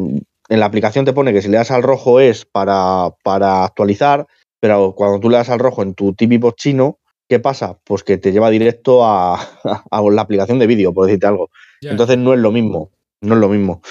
en 0.49 0.61
la 0.61 0.67
aplicación 0.67 1.05
te 1.05 1.13
pone 1.13 1.33
que 1.33 1.43
si 1.43 1.49
le 1.49 1.59
das 1.59 1.71
al 1.71 1.83
rojo 1.83 2.21
es 2.21 2.45
para, 2.45 3.11
para 3.23 3.65
actualizar, 3.65 4.27
pero 4.61 4.95
cuando 4.95 5.21
tú 5.21 5.29
le 5.29 5.37
das 5.37 5.51
al 5.51 5.59
rojo 5.59 5.83
en 5.83 5.95
tu 5.95 6.15
TV 6.15 6.39
Box 6.39 6.57
chino, 6.57 6.99
¿qué 7.29 7.39
pasa? 7.39 7.79
Pues 7.85 8.03
que 8.03 8.19
te 8.19 8.33
lleva 8.33 8.51
directo 8.51 9.05
a, 9.05 9.35
a 9.91 10.03
la 10.03 10.23
aplicación 10.23 10.59
de 10.59 10.67
vídeo, 10.67 10.93
por 10.93 11.07
decirte 11.07 11.27
algo. 11.27 11.51
Entonces 11.81 12.17
no 12.17 12.33
es 12.33 12.39
lo 12.39 12.53
mismo, 12.53 12.93
no 13.21 13.35
es 13.35 13.41
lo 13.41 13.49
mismo. 13.49 13.83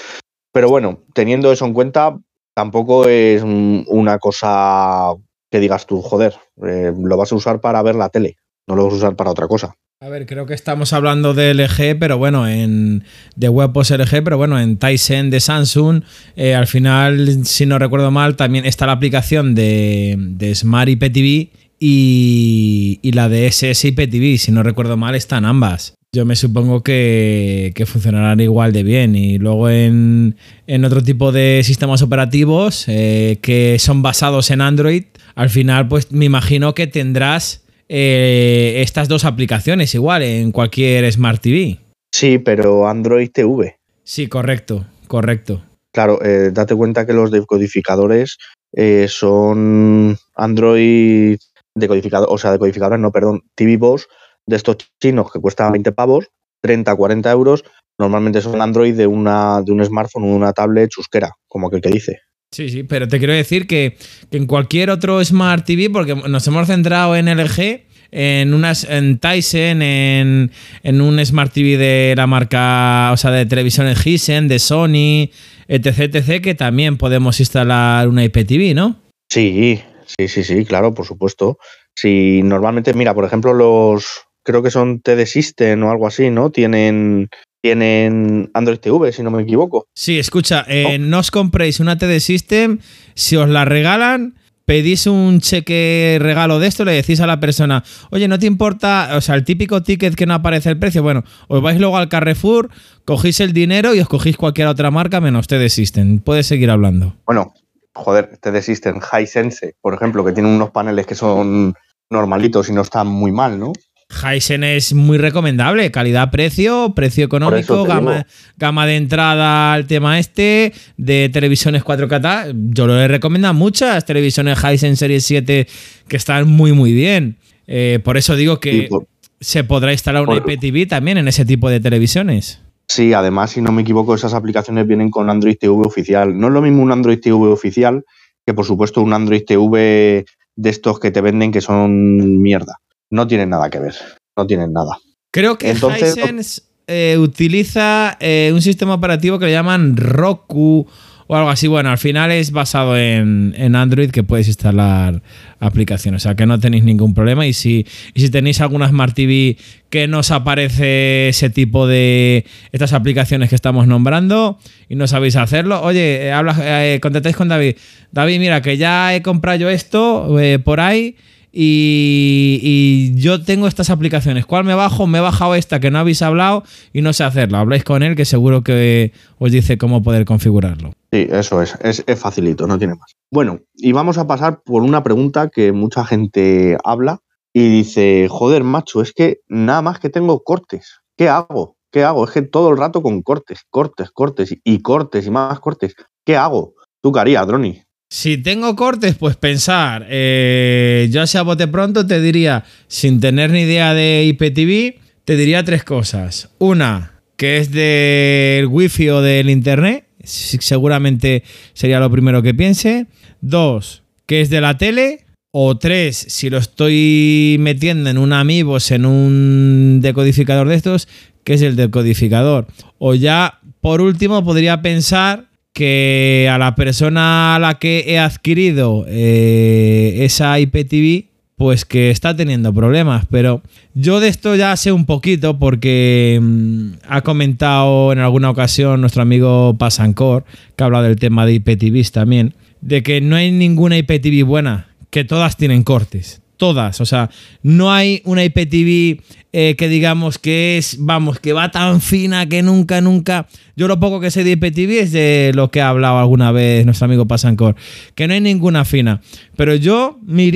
Pero 0.52 0.68
bueno, 0.68 1.00
teniendo 1.14 1.52
eso 1.52 1.64
en 1.64 1.74
cuenta, 1.74 2.18
tampoco 2.54 3.08
es 3.08 3.42
una 3.42 4.18
cosa 4.18 5.14
que 5.52 5.60
digas 5.60 5.86
tú, 5.86 6.00
joder, 6.00 6.34
eh, 6.66 6.92
lo 6.98 7.16
vas 7.16 7.30
a 7.30 7.36
usar 7.36 7.60
para 7.60 7.82
ver 7.82 7.94
la 7.94 8.08
tele, 8.08 8.38
no 8.66 8.74
lo 8.74 8.84
vas 8.84 8.94
a 8.94 8.96
usar 8.96 9.16
para 9.16 9.30
otra 9.30 9.46
cosa. 9.46 9.76
A 10.00 10.08
ver, 10.08 10.26
creo 10.26 10.46
que 10.46 10.54
estamos 10.54 10.92
hablando 10.92 11.32
de 11.32 11.54
LG, 11.54 11.96
pero 12.00 12.18
bueno, 12.18 12.48
en 12.48 13.04
de 13.36 13.48
Webos 13.48 13.90
LG, 13.90 14.24
pero 14.24 14.36
bueno, 14.36 14.58
en 14.58 14.76
Tyson 14.76 15.30
de 15.30 15.38
Samsung, 15.38 16.02
eh, 16.34 16.56
al 16.56 16.66
final, 16.66 17.44
si 17.44 17.66
no 17.66 17.78
recuerdo 17.78 18.10
mal, 18.10 18.34
también 18.34 18.64
está 18.64 18.86
la 18.86 18.92
aplicación 18.92 19.54
de, 19.54 20.52
Smart 20.56 20.88
IPTV 20.88 21.50
y, 21.78 23.10
la 23.12 23.28
de 23.28 23.46
SS 23.46 23.86
IPTV, 23.88 24.38
si 24.38 24.50
no 24.50 24.64
recuerdo 24.64 24.96
mal, 24.96 25.14
están 25.14 25.44
ambas. 25.44 25.94
Yo 26.14 26.26
me 26.26 26.34
supongo 26.34 26.82
que, 26.82 27.72
que 27.74 27.86
funcionarán 27.86 28.40
igual 28.40 28.72
de 28.72 28.82
bien. 28.82 29.14
Y 29.16 29.38
luego 29.38 29.70
en, 29.70 30.36
en 30.66 30.84
otro 30.84 31.02
tipo 31.02 31.32
de 31.32 31.62
sistemas 31.64 32.02
operativos 32.02 32.84
eh, 32.88 33.38
que 33.40 33.78
son 33.78 34.02
basados 34.02 34.50
en 34.50 34.60
Android, 34.60 35.04
al 35.34 35.50
final, 35.50 35.88
pues 35.88 36.12
me 36.12 36.24
imagino 36.24 36.74
que 36.74 36.86
tendrás 36.86 37.64
eh, 37.88 38.80
estas 38.82 39.08
dos 39.08 39.24
aplicaciones 39.24 39.94
igual 39.94 40.22
en 40.22 40.52
cualquier 40.52 41.10
Smart 41.12 41.40
TV. 41.40 41.78
Sí, 42.12 42.38
pero 42.38 42.88
Android 42.88 43.30
TV. 43.30 43.76
Sí, 44.04 44.28
correcto, 44.28 44.86
correcto. 45.08 45.62
Claro, 45.92 46.22
eh, 46.24 46.50
date 46.52 46.74
cuenta 46.74 47.06
que 47.06 47.12
los 47.12 47.30
decodificadores 47.30 48.38
eh, 48.72 49.06
son 49.08 50.16
Android 50.34 51.38
decodificador, 51.74 52.28
o 52.30 52.38
sea, 52.38 52.52
decodificadores, 52.52 53.00
no, 53.00 53.12
perdón, 53.12 53.42
TV 53.54 53.76
Box 53.76 54.08
de 54.46 54.56
estos 54.56 54.76
chinos 55.00 55.30
que 55.32 55.40
cuestan 55.40 55.72
20 55.72 55.92
pavos, 55.92 56.30
30, 56.62 56.94
40 56.94 57.30
euros, 57.30 57.64
normalmente 57.98 58.40
son 58.40 58.60
Android 58.60 58.94
de, 58.94 59.06
una, 59.06 59.62
de 59.62 59.72
un 59.72 59.84
smartphone 59.84 60.24
o 60.24 60.34
una 60.34 60.52
tablet 60.52 60.90
chusquera, 60.90 61.32
como 61.46 61.68
aquel 61.68 61.80
que 61.80 61.90
dice. 61.90 62.20
Sí, 62.52 62.68
sí, 62.68 62.82
pero 62.82 63.08
te 63.08 63.18
quiero 63.18 63.32
decir 63.32 63.66
que, 63.66 63.96
en 64.30 64.46
cualquier 64.46 64.90
otro 64.90 65.24
Smart 65.24 65.64
TV, 65.64 65.88
porque 65.88 66.14
nos 66.14 66.46
hemos 66.46 66.66
centrado 66.66 67.16
en 67.16 67.26
LG, 67.26 67.86
en 68.10 68.52
unas 68.52 68.84
en 68.84 69.18
Tyson, 69.18 69.80
en, 69.80 70.50
en 70.82 71.00
un 71.00 71.24
Smart 71.24 71.50
TV 71.50 71.78
de 71.78 72.14
la 72.14 72.26
marca, 72.26 73.10
o 73.10 73.16
sea, 73.16 73.30
de 73.30 73.46
televisiones 73.46 74.06
Hisense, 74.06 74.52
de 74.52 74.58
Sony, 74.58 75.30
etc, 75.66 76.14
etc, 76.14 76.42
que 76.42 76.54
también 76.54 76.98
podemos 76.98 77.40
instalar 77.40 78.06
una 78.06 78.22
IPTV, 78.22 78.74
¿no? 78.74 79.00
Sí, 79.30 79.80
sí, 80.04 80.28
sí, 80.28 80.44
sí, 80.44 80.66
claro, 80.66 80.92
por 80.92 81.06
supuesto. 81.06 81.58
Si 81.96 82.42
normalmente, 82.42 82.92
mira, 82.92 83.14
por 83.14 83.24
ejemplo, 83.24 83.54
los 83.54 84.26
creo 84.42 84.62
que 84.62 84.70
son 84.70 85.00
TD 85.00 85.24
System 85.24 85.82
o 85.84 85.90
algo 85.90 86.06
así, 86.06 86.30
¿no? 86.30 86.50
Tienen 86.50 87.30
tienen 87.62 88.50
Android 88.52 88.78
TV, 88.78 89.12
si 89.12 89.22
no 89.22 89.30
me 89.30 89.42
equivoco. 89.42 89.86
Sí, 89.94 90.18
escucha, 90.18 90.64
eh, 90.68 90.98
no 90.98 91.20
os 91.20 91.30
compréis 91.30 91.80
una 91.80 91.96
TD 91.96 92.18
System, 92.20 92.80
si 93.14 93.36
os 93.36 93.48
la 93.48 93.64
regalan, 93.64 94.34
pedís 94.66 95.06
un 95.06 95.40
cheque 95.40 96.18
regalo 96.20 96.58
de 96.58 96.66
esto, 96.66 96.84
le 96.84 96.92
decís 96.92 97.20
a 97.20 97.26
la 97.26 97.38
persona, 97.38 97.84
oye, 98.10 98.26
¿no 98.26 98.38
te 98.38 98.46
importa? 98.46 99.10
O 99.16 99.20
sea, 99.20 99.36
el 99.36 99.44
típico 99.44 99.82
ticket 99.82 100.16
que 100.16 100.26
no 100.26 100.34
aparece 100.34 100.70
el 100.70 100.78
precio. 100.78 101.04
Bueno, 101.04 101.22
os 101.46 101.62
vais 101.62 101.78
luego 101.78 101.96
al 101.96 102.08
Carrefour, 102.08 102.68
cogéis 103.04 103.38
el 103.40 103.52
dinero 103.52 103.94
y 103.94 104.00
os 104.00 104.08
cogéis 104.08 104.36
cualquier 104.36 104.66
otra 104.66 104.90
marca 104.90 105.20
menos 105.20 105.46
TD 105.46 105.68
System. 105.68 106.18
Puedes 106.18 106.46
seguir 106.46 106.70
hablando. 106.70 107.14
Bueno, 107.26 107.54
joder, 107.94 108.38
TD 108.38 108.60
System 108.60 108.98
Hisense, 109.00 109.76
por 109.80 109.94
ejemplo, 109.94 110.24
que 110.24 110.32
tiene 110.32 110.48
unos 110.48 110.70
paneles 110.70 111.06
que 111.06 111.14
son 111.14 111.74
normalitos 112.10 112.68
y 112.68 112.72
no 112.72 112.82
están 112.82 113.06
muy 113.06 113.30
mal, 113.30 113.58
¿no? 113.58 113.72
Hisense 114.12 114.76
es 114.76 114.92
muy 114.94 115.18
recomendable, 115.18 115.90
calidad-precio, 115.90 116.92
precio 116.94 117.24
económico, 117.24 117.84
gama, 117.84 118.26
gama 118.56 118.86
de 118.86 118.96
entrada 118.96 119.72
al 119.72 119.86
tema 119.86 120.18
este, 120.18 120.72
de 120.96 121.28
televisiones 121.32 121.82
4K. 121.84 122.52
Yo 122.70 122.86
lo 122.86 122.98
he 123.00 123.08
recomendado 123.08 123.54
muchas 123.54 124.04
televisiones 124.04 124.58
Hisense 124.58 124.96
Series 124.96 125.24
7 125.24 125.66
que 126.08 126.16
están 126.16 126.48
muy 126.48 126.72
muy 126.72 126.92
bien. 126.92 127.38
Eh, 127.66 128.00
por 128.04 128.16
eso 128.16 128.36
digo 128.36 128.60
que 128.60 128.86
por- 128.90 129.06
se 129.40 129.64
podrá 129.64 129.92
instalar 129.92 130.28
una 130.28 130.36
IPTV 130.36 130.86
también 130.88 131.18
en 131.18 131.26
ese 131.28 131.44
tipo 131.44 131.68
de 131.70 131.80
televisiones. 131.80 132.60
Sí, 132.88 133.14
además, 133.14 133.52
si 133.52 133.62
no 133.62 133.72
me 133.72 133.82
equivoco, 133.82 134.14
esas 134.14 134.34
aplicaciones 134.34 134.86
vienen 134.86 135.10
con 135.10 135.30
Android 135.30 135.56
TV 135.58 135.72
oficial. 135.86 136.38
No 136.38 136.48
es 136.48 136.52
lo 136.52 136.60
mismo 136.60 136.82
un 136.82 136.92
Android 136.92 137.18
TV 137.18 137.46
oficial 137.46 138.04
que, 138.44 138.52
por 138.52 138.66
supuesto, 138.66 139.00
un 139.00 139.12
Android 139.14 139.42
TV 139.46 140.24
de 140.56 140.70
estos 140.70 141.00
que 141.00 141.10
te 141.10 141.20
venden 141.22 141.50
que 141.52 141.60
son 141.62 142.42
mierda. 142.42 142.76
No 143.12 143.26
tienen 143.26 143.50
nada 143.50 143.68
que 143.70 143.78
ver. 143.78 143.94
No 144.36 144.46
tienen 144.46 144.72
nada. 144.72 144.98
Creo 145.30 145.58
que 145.58 145.70
Entonces- 145.70 146.16
Hisense 146.16 146.62
eh, 146.86 147.16
utiliza 147.18 148.16
eh, 148.20 148.50
un 148.54 148.62
sistema 148.62 148.94
operativo 148.94 149.38
que 149.38 149.46
le 149.46 149.52
llaman 149.52 149.96
Roku 149.96 150.86
o 151.26 151.36
algo 151.36 151.50
así. 151.50 151.66
Bueno, 151.68 151.90
al 151.90 151.98
final 151.98 152.32
es 152.32 152.52
basado 152.52 152.96
en, 152.96 153.54
en 153.56 153.76
Android 153.76 154.10
que 154.10 154.22
puedes 154.22 154.48
instalar 154.48 155.22
aplicaciones. 155.60 156.22
O 156.22 156.24
sea 156.24 156.34
que 156.34 156.46
no 156.46 156.58
tenéis 156.58 156.84
ningún 156.84 157.12
problema. 157.12 157.46
Y 157.46 157.52
si, 157.52 157.86
y 158.14 158.20
si 158.22 158.30
tenéis 158.30 158.62
alguna 158.62 158.88
Smart 158.88 159.14
TV 159.14 159.58
que 159.90 160.08
nos 160.08 160.30
aparece 160.30 161.28
ese 161.28 161.50
tipo 161.50 161.86
de 161.86 162.46
estas 162.72 162.94
aplicaciones 162.94 163.50
que 163.50 163.54
estamos 163.56 163.86
nombrando 163.86 164.58
y 164.88 164.96
no 164.96 165.06
sabéis 165.06 165.36
hacerlo, 165.36 165.82
oye, 165.82 166.26
eh, 166.28 166.32
habla, 166.32 166.56
eh, 166.94 166.98
contactáis 167.00 167.36
con 167.36 167.48
David. 167.48 167.76
David, 168.10 168.38
mira, 168.40 168.62
que 168.62 168.78
ya 168.78 169.14
he 169.14 169.20
comprado 169.22 169.58
yo 169.58 169.68
esto 169.70 170.38
eh, 170.40 170.58
por 170.58 170.80
ahí. 170.80 171.16
Y, 171.52 173.12
yo 173.14 173.42
tengo 173.44 173.66
estas 173.66 173.90
aplicaciones. 173.90 174.46
¿Cuál 174.46 174.64
me 174.64 174.74
bajo? 174.74 175.06
Me 175.06 175.18
he 175.18 175.20
bajado 175.20 175.54
esta 175.54 175.80
que 175.80 175.90
no 175.90 175.98
habéis 175.98 176.22
hablado 176.22 176.64
y 176.92 177.02
no 177.02 177.12
sé 177.12 177.24
hacerla. 177.24 177.60
Habláis 177.60 177.84
con 177.84 178.02
él 178.02 178.16
que 178.16 178.24
seguro 178.24 178.62
que 178.62 179.12
os 179.38 179.52
dice 179.52 179.76
cómo 179.76 180.02
poder 180.02 180.24
configurarlo. 180.24 180.92
Sí, 181.12 181.28
eso 181.30 181.60
es. 181.60 181.76
Es, 181.82 182.02
es 182.06 182.18
facilito, 182.18 182.66
no 182.66 182.78
tiene 182.78 182.94
más. 182.94 183.12
Bueno, 183.30 183.60
y 183.74 183.92
vamos 183.92 184.18
a 184.18 184.26
pasar 184.26 184.62
por 184.64 184.82
una 184.82 185.02
pregunta 185.02 185.48
que 185.48 185.72
mucha 185.72 186.04
gente 186.04 186.76
habla 186.84 187.20
y 187.52 187.68
dice, 187.68 188.28
joder, 188.30 188.64
macho, 188.64 189.02
es 189.02 189.12
que 189.12 189.40
nada 189.48 189.82
más 189.82 189.98
que 190.00 190.08
tengo 190.08 190.42
cortes. 190.42 191.00
¿Qué 191.16 191.28
hago? 191.28 191.76
¿Qué 191.90 192.04
hago? 192.04 192.24
Es 192.24 192.30
que 192.30 192.42
todo 192.42 192.70
el 192.70 192.78
rato 192.78 193.02
con 193.02 193.20
cortes, 193.20 193.66
cortes, 193.68 194.10
cortes 194.10 194.56
y 194.64 194.80
cortes 194.80 195.26
y 195.26 195.30
más 195.30 195.60
cortes. 195.60 195.94
¿Qué 196.24 196.36
hago? 196.36 196.74
¿Tú 197.02 197.12
qué 197.12 197.20
harías, 197.20 197.46
Droni? 197.46 197.82
Si 198.14 198.36
tengo 198.36 198.76
cortes, 198.76 199.14
pues 199.14 199.36
pensar. 199.36 200.06
eh, 200.10 201.08
yo 201.10 201.22
así 201.22 201.38
a 201.38 201.42
bote 201.42 201.66
pronto 201.66 202.06
te 202.06 202.20
diría, 202.20 202.62
sin 202.86 203.20
tener 203.20 203.48
ni 203.48 203.62
idea 203.62 203.94
de 203.94 204.24
IPTV, 204.26 205.00
te 205.24 205.34
diría 205.34 205.64
tres 205.64 205.82
cosas. 205.82 206.50
Una, 206.58 207.22
que 207.38 207.56
es 207.56 207.72
del 207.72 208.66
wifi 208.66 209.08
o 209.08 209.22
del 209.22 209.48
internet. 209.48 210.04
Seguramente 210.24 211.42
sería 211.72 212.00
lo 212.00 212.10
primero 212.10 212.42
que 212.42 212.52
piense. 212.52 213.06
Dos, 213.40 214.02
que 214.26 214.42
es 214.42 214.50
de 214.50 214.60
la 214.60 214.76
tele. 214.76 215.24
O 215.50 215.78
tres, 215.78 216.18
si 216.18 216.50
lo 216.50 216.58
estoy 216.58 217.56
metiendo 217.60 218.10
en 218.10 218.18
un 218.18 218.34
Amigos, 218.34 218.90
en 218.90 219.06
un 219.06 220.00
decodificador 220.02 220.68
de 220.68 220.74
estos, 220.74 221.08
que 221.44 221.54
es 221.54 221.62
el 221.62 221.76
decodificador. 221.76 222.66
O 222.98 223.14
ya, 223.14 223.60
por 223.80 224.02
último, 224.02 224.44
podría 224.44 224.82
pensar 224.82 225.46
que 225.72 226.48
a 226.52 226.58
la 226.58 226.74
persona 226.74 227.56
a 227.56 227.58
la 227.58 227.78
que 227.78 228.04
he 228.06 228.18
adquirido 228.18 229.04
eh, 229.08 230.18
esa 230.20 230.58
IPTV, 230.58 231.26
pues 231.56 231.84
que 231.84 232.10
está 232.10 232.34
teniendo 232.36 232.72
problemas. 232.74 233.26
Pero 233.30 233.62
yo 233.94 234.20
de 234.20 234.28
esto 234.28 234.54
ya 234.56 234.76
sé 234.76 234.92
un 234.92 235.06
poquito 235.06 235.58
porque 235.58 236.38
mm, 236.42 236.92
ha 237.08 237.22
comentado 237.22 238.12
en 238.12 238.18
alguna 238.18 238.50
ocasión 238.50 239.00
nuestro 239.00 239.22
amigo 239.22 239.76
Pasancor, 239.78 240.44
que 240.76 240.84
habla 240.84 241.02
del 241.02 241.16
tema 241.16 241.46
de 241.46 241.54
IPTVs 241.54 242.12
también, 242.12 242.54
de 242.80 243.02
que 243.02 243.20
no 243.20 243.36
hay 243.36 243.52
ninguna 243.52 243.96
IPTV 243.96 244.44
buena, 244.44 244.88
que 245.10 245.24
todas 245.24 245.56
tienen 245.56 245.82
cortes. 245.84 246.40
todas. 246.56 247.00
O 247.00 247.06
sea, 247.06 247.28
no 247.62 247.92
hay 247.92 248.22
una 248.24 248.44
IPTV 248.44 249.20
eh, 249.54 249.76
que 249.76 249.88
digamos 249.88 250.38
que 250.38 250.78
es, 250.78 250.96
vamos, 250.98 251.38
que 251.38 251.52
va 251.52 251.70
tan 251.70 252.00
fina 252.00 252.48
que 252.48 252.62
nunca, 252.62 253.02
nunca. 253.02 253.46
Yo 253.76 253.86
lo 253.86 254.00
poco 254.00 254.18
que 254.18 254.30
sé 254.30 254.44
de 254.44 254.52
IPTV 254.52 255.00
es 255.00 255.12
de 255.12 255.52
lo 255.54 255.70
que 255.70 255.82
ha 255.82 255.90
hablado 255.90 256.18
alguna 256.18 256.52
vez 256.52 256.86
nuestro 256.86 257.04
amigo 257.04 257.26
Pasancor, 257.26 257.76
que 258.14 258.26
no 258.26 258.32
hay 258.32 258.40
ninguna 258.40 258.86
fina. 258.86 259.20
Pero 259.54 259.74
yo 259.74 260.18
me 260.22 260.50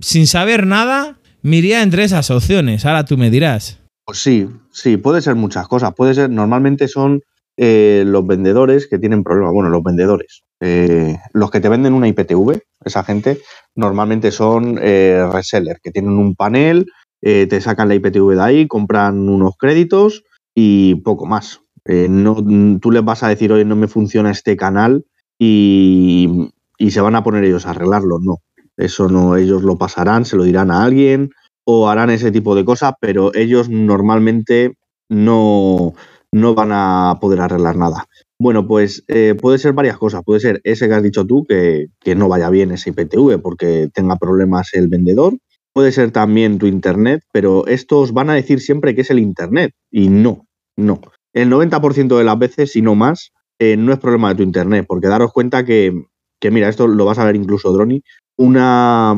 sin 0.00 0.26
saber 0.26 0.66
nada, 0.66 1.18
me 1.42 1.58
entre 1.58 2.04
esas 2.04 2.30
opciones. 2.30 2.86
Ahora 2.86 3.04
tú 3.04 3.18
me 3.18 3.30
dirás. 3.30 3.80
Pues 4.06 4.18
sí, 4.18 4.48
sí, 4.72 4.96
puede 4.96 5.20
ser 5.20 5.34
muchas 5.34 5.68
cosas. 5.68 5.92
Puede 5.94 6.14
ser, 6.14 6.30
normalmente 6.30 6.88
son 6.88 7.20
eh, 7.58 8.02
los 8.06 8.26
vendedores 8.26 8.86
que 8.86 8.98
tienen 8.98 9.24
problemas. 9.24 9.52
Bueno, 9.52 9.68
los 9.68 9.82
vendedores. 9.82 10.44
eh, 10.60 11.18
los 11.34 11.50
que 11.50 11.60
te 11.60 11.68
venden 11.68 11.92
una 11.92 12.08
IPTV, 12.08 12.58
esa 12.82 13.04
gente, 13.04 13.40
normalmente 13.74 14.30
son 14.30 14.76
resellers, 14.76 15.80
que 15.82 15.90
tienen 15.90 16.12
un 16.12 16.34
panel, 16.34 16.86
eh, 17.22 17.46
te 17.46 17.60
sacan 17.60 17.88
la 17.88 17.94
IPTV 17.94 18.34
de 18.34 18.42
ahí, 18.42 18.66
compran 18.66 19.28
unos 19.28 19.56
créditos 19.58 20.24
y 20.54 20.96
poco 20.96 21.26
más. 21.26 21.60
Eh, 21.84 22.06
no, 22.08 22.36
tú 22.80 22.90
les 22.90 23.04
vas 23.04 23.22
a 23.22 23.28
decir, 23.28 23.52
oye, 23.52 23.64
no 23.64 23.76
me 23.76 23.88
funciona 23.88 24.30
este 24.30 24.56
canal 24.56 25.06
y, 25.38 26.50
y 26.78 26.90
se 26.90 27.00
van 27.00 27.14
a 27.14 27.22
poner 27.22 27.44
ellos 27.44 27.66
a 27.66 27.70
arreglarlo. 27.70 28.18
No, 28.20 28.38
eso 28.76 29.08
no, 29.08 29.36
ellos 29.36 29.62
lo 29.62 29.78
pasarán, 29.78 30.24
se 30.24 30.36
lo 30.36 30.44
dirán 30.44 30.70
a 30.70 30.84
alguien 30.84 31.30
o 31.64 31.88
harán 31.88 32.10
ese 32.10 32.30
tipo 32.30 32.54
de 32.54 32.64
cosas, 32.64 32.94
pero 33.00 33.34
ellos 33.34 33.68
normalmente 33.68 34.74
no, 35.10 35.92
no 36.32 36.54
van 36.54 36.70
a 36.72 37.18
poder 37.20 37.40
arreglar 37.40 37.76
nada. 37.76 38.06
Bueno, 38.38 38.66
pues 38.66 39.04
eh, 39.08 39.34
puede 39.40 39.58
ser 39.58 39.72
varias 39.72 39.98
cosas. 39.98 40.22
Puede 40.24 40.40
ser 40.40 40.60
ese 40.64 40.88
que 40.88 40.94
has 40.94 41.02
dicho 41.02 41.26
tú, 41.26 41.44
que, 41.44 41.88
que 42.00 42.14
no 42.14 42.28
vaya 42.28 42.50
bien 42.50 42.70
ese 42.70 42.90
IPTV 42.90 43.40
porque 43.42 43.90
tenga 43.92 44.16
problemas 44.16 44.72
el 44.74 44.88
vendedor. 44.88 45.34
Puede 45.78 45.92
ser 45.92 46.10
también 46.10 46.58
tu 46.58 46.66
internet, 46.66 47.22
pero 47.32 47.64
estos 47.68 48.12
van 48.12 48.30
a 48.30 48.34
decir 48.34 48.58
siempre 48.58 48.96
que 48.96 49.02
es 49.02 49.10
el 49.12 49.20
internet 49.20 49.74
y 49.92 50.08
no, 50.08 50.44
no. 50.76 51.00
El 51.32 51.50
90% 51.50 52.18
de 52.18 52.24
las 52.24 52.36
veces, 52.36 52.72
si 52.72 52.82
no 52.82 52.96
más, 52.96 53.30
eh, 53.60 53.76
no 53.76 53.92
es 53.92 54.00
problema 54.00 54.30
de 54.30 54.34
tu 54.34 54.42
internet, 54.42 54.86
porque 54.88 55.06
daros 55.06 55.32
cuenta 55.32 55.64
que, 55.64 55.92
que, 56.40 56.50
mira, 56.50 56.68
esto 56.68 56.88
lo 56.88 57.04
vas 57.04 57.20
a 57.20 57.24
ver 57.24 57.36
incluso, 57.36 57.72
Droni, 57.72 58.02
una, 58.36 59.14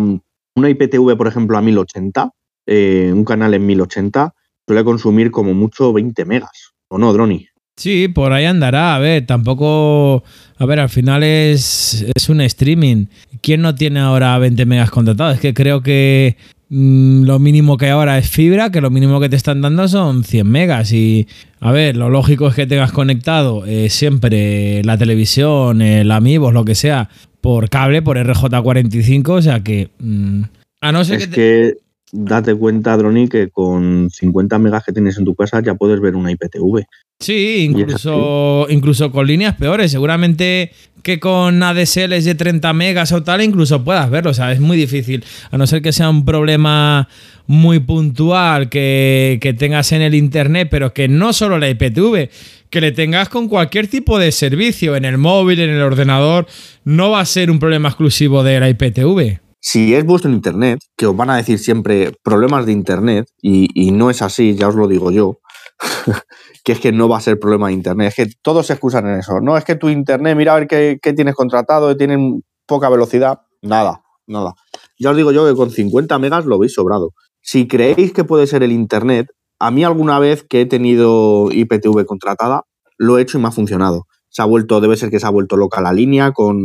una 0.54 0.68
IPTV, 0.68 1.16
por 1.16 1.28
ejemplo, 1.28 1.56
a 1.56 1.62
1080, 1.62 2.30
eh, 2.66 3.10
un 3.10 3.24
canal 3.24 3.54
en 3.54 3.64
1080, 3.64 4.34
suele 4.68 4.84
consumir 4.84 5.30
como 5.30 5.54
mucho 5.54 5.94
20 5.94 6.26
megas. 6.26 6.74
¿O 6.88 6.98
no, 6.98 7.10
Droni? 7.14 7.48
Sí, 7.80 8.08
por 8.08 8.34
ahí 8.34 8.44
andará. 8.44 8.96
A 8.96 8.98
ver, 8.98 9.24
tampoco. 9.24 10.22
A 10.58 10.66
ver, 10.66 10.80
al 10.80 10.90
final 10.90 11.22
es, 11.22 12.04
es 12.14 12.28
un 12.28 12.42
streaming. 12.42 13.06
¿Quién 13.42 13.62
no 13.62 13.74
tiene 13.74 14.00
ahora 14.00 14.36
20 14.38 14.66
megas 14.66 14.90
contratados? 14.90 15.34
Es 15.36 15.40
que 15.40 15.54
creo 15.54 15.82
que 15.82 16.36
mm, 16.68 17.22
lo 17.24 17.38
mínimo 17.38 17.76
que 17.76 17.86
hay 17.86 17.90
ahora 17.92 18.18
es 18.18 18.28
fibra, 18.28 18.70
que 18.70 18.80
lo 18.80 18.90
mínimo 18.90 19.20
que 19.20 19.28
te 19.28 19.36
están 19.36 19.60
dando 19.62 19.88
son 19.88 20.24
100 20.24 20.46
megas. 20.46 20.92
Y, 20.92 21.26
a 21.60 21.72
ver, 21.72 21.96
lo 21.96 22.10
lógico 22.10 22.48
es 22.48 22.54
que 22.54 22.66
tengas 22.66 22.92
conectado 22.92 23.64
eh, 23.66 23.88
siempre 23.90 24.82
la 24.84 24.98
televisión, 24.98 25.80
el 25.82 26.10
Amigos, 26.10 26.52
lo 26.54 26.64
que 26.64 26.74
sea, 26.74 27.08
por 27.40 27.68
cable, 27.70 28.02
por 28.02 28.16
RJ45. 28.18 29.28
O 29.30 29.42
sea 29.42 29.60
que. 29.60 29.88
mm, 29.98 30.42
a 30.82 30.92
no 30.92 31.04
ser 31.04 31.16
Es 31.20 31.26
que. 31.26 31.30
te- 31.30 31.34
que 31.36 31.74
date 32.12 32.54
cuenta, 32.54 32.96
Droni, 32.96 33.28
que 33.28 33.48
con 33.48 34.08
50 34.10 34.58
megas 34.58 34.84
que 34.84 34.92
tienes 34.92 35.18
en 35.18 35.24
tu 35.24 35.34
casa 35.34 35.60
ya 35.62 35.74
puedes 35.74 36.00
ver 36.00 36.16
una 36.16 36.30
IPTV. 36.32 36.84
Sí, 37.20 37.68
incluso, 37.70 38.66
incluso 38.70 39.12
con 39.12 39.26
líneas 39.26 39.54
peores. 39.56 39.90
Seguramente 39.90 40.72
que 41.02 41.20
con 41.20 41.62
ADSLs 41.62 42.24
de 42.24 42.34
30 42.34 42.72
megas 42.72 43.12
o 43.12 43.22
tal, 43.22 43.42
incluso 43.42 43.84
puedas 43.84 44.10
verlo. 44.10 44.30
O 44.30 44.34
sea, 44.34 44.52
es 44.52 44.60
muy 44.60 44.76
difícil. 44.76 45.24
A 45.50 45.58
no 45.58 45.66
ser 45.66 45.82
que 45.82 45.92
sea 45.92 46.08
un 46.08 46.24
problema 46.24 47.08
muy 47.46 47.78
puntual 47.80 48.68
que, 48.68 49.38
que 49.40 49.52
tengas 49.52 49.92
en 49.92 50.02
el 50.02 50.14
internet, 50.14 50.68
pero 50.70 50.94
que 50.94 51.08
no 51.08 51.32
solo 51.32 51.58
la 51.58 51.68
IPTV, 51.68 52.30
que 52.70 52.80
le 52.80 52.92
tengas 52.92 53.28
con 53.28 53.48
cualquier 53.48 53.88
tipo 53.88 54.18
de 54.18 54.32
servicio, 54.32 54.96
en 54.96 55.04
el 55.04 55.18
móvil, 55.18 55.60
en 55.60 55.70
el 55.70 55.82
ordenador, 55.82 56.46
no 56.84 57.10
va 57.10 57.20
a 57.20 57.26
ser 57.26 57.50
un 57.50 57.58
problema 57.58 57.88
exclusivo 57.88 58.42
de 58.42 58.60
la 58.60 58.68
IPTV. 58.68 59.49
Si 59.60 59.94
es 59.94 60.06
vuestro 60.06 60.30
internet, 60.30 60.80
que 60.96 61.06
os 61.06 61.14
van 61.14 61.28
a 61.28 61.36
decir 61.36 61.58
siempre 61.58 62.14
problemas 62.22 62.64
de 62.64 62.72
internet, 62.72 63.28
y, 63.42 63.90
no 63.92 64.08
es 64.08 64.22
así, 64.22 64.56
ya 64.56 64.68
os 64.68 64.74
lo 64.74 64.88
digo 64.88 65.10
yo, 65.10 65.38
que 66.64 66.72
es 66.72 66.80
que 66.80 66.92
no 66.92 67.08
va 67.08 67.18
a 67.18 67.20
ser 67.20 67.38
problema 67.38 67.68
de 67.68 67.74
internet, 67.74 68.08
es 68.08 68.14
que 68.14 68.32
todos 68.42 68.66
se 68.66 68.72
excusan 68.72 69.06
en 69.06 69.18
eso. 69.18 69.40
No, 69.42 69.58
es 69.58 69.64
que 69.64 69.76
tu 69.76 69.90
internet, 69.90 70.34
mira 70.34 70.54
a 70.54 70.58
ver 70.58 70.66
qué, 70.66 70.98
qué 71.02 71.12
tienes 71.12 71.34
contratado, 71.34 71.94
tienen 71.96 72.42
poca 72.66 72.88
velocidad. 72.88 73.40
Nada, 73.60 74.02
nada. 74.26 74.54
Ya 74.98 75.10
os 75.10 75.16
digo 75.16 75.30
yo 75.30 75.46
que 75.46 75.54
con 75.54 75.70
50 75.70 76.18
megas 76.18 76.46
lo 76.46 76.58
veis 76.58 76.72
sobrado. 76.72 77.10
Si 77.42 77.68
creéis 77.68 78.12
que 78.14 78.24
puede 78.24 78.46
ser 78.46 78.62
el 78.62 78.72
internet, 78.72 79.26
a 79.58 79.70
mí 79.70 79.84
alguna 79.84 80.18
vez 80.18 80.42
que 80.48 80.62
he 80.62 80.66
tenido 80.66 81.48
IPTV 81.52 82.06
contratada, 82.06 82.62
lo 82.96 83.18
he 83.18 83.22
hecho 83.22 83.36
y 83.36 83.42
me 83.42 83.48
ha 83.48 83.52
funcionado. 83.52 84.06
Se 84.30 84.40
ha 84.40 84.46
vuelto, 84.46 84.80
debe 84.80 84.96
ser 84.96 85.10
que 85.10 85.20
se 85.20 85.26
ha 85.26 85.30
vuelto 85.30 85.56
loca 85.56 85.82
la 85.82 85.92
línea 85.92 86.32
con, 86.32 86.60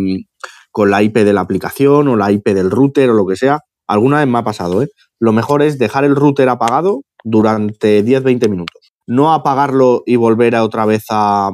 con 0.76 0.92
la 0.92 1.02
IP 1.02 1.20
de 1.20 1.32
la 1.32 1.40
aplicación 1.40 2.10
o 2.10 2.18
la 2.18 2.34
IP 2.34 2.50
del 2.50 2.70
router 2.70 3.10
o 3.10 3.14
lo 3.14 3.26
que 3.26 3.38
sea. 3.38 3.62
Alguna 3.88 4.20
vez 4.20 4.28
me 4.28 4.40
ha 4.40 4.44
pasado, 4.44 4.84
¿eh? 4.84 4.90
Lo 5.22 5.32
mejor 5.32 5.62
es 5.62 5.80
dejar 5.80 6.04
el 6.04 6.18
router 6.18 6.50
apagado 6.50 7.04
durante 7.24 8.04
10-20 8.04 8.50
minutos. 8.50 8.92
No 9.08 9.32
apagarlo 9.32 10.04
y 10.06 10.18
volver 10.18 10.54
a 10.54 10.66
otra 10.66 10.86
vez 10.86 11.06
a, 11.12 11.50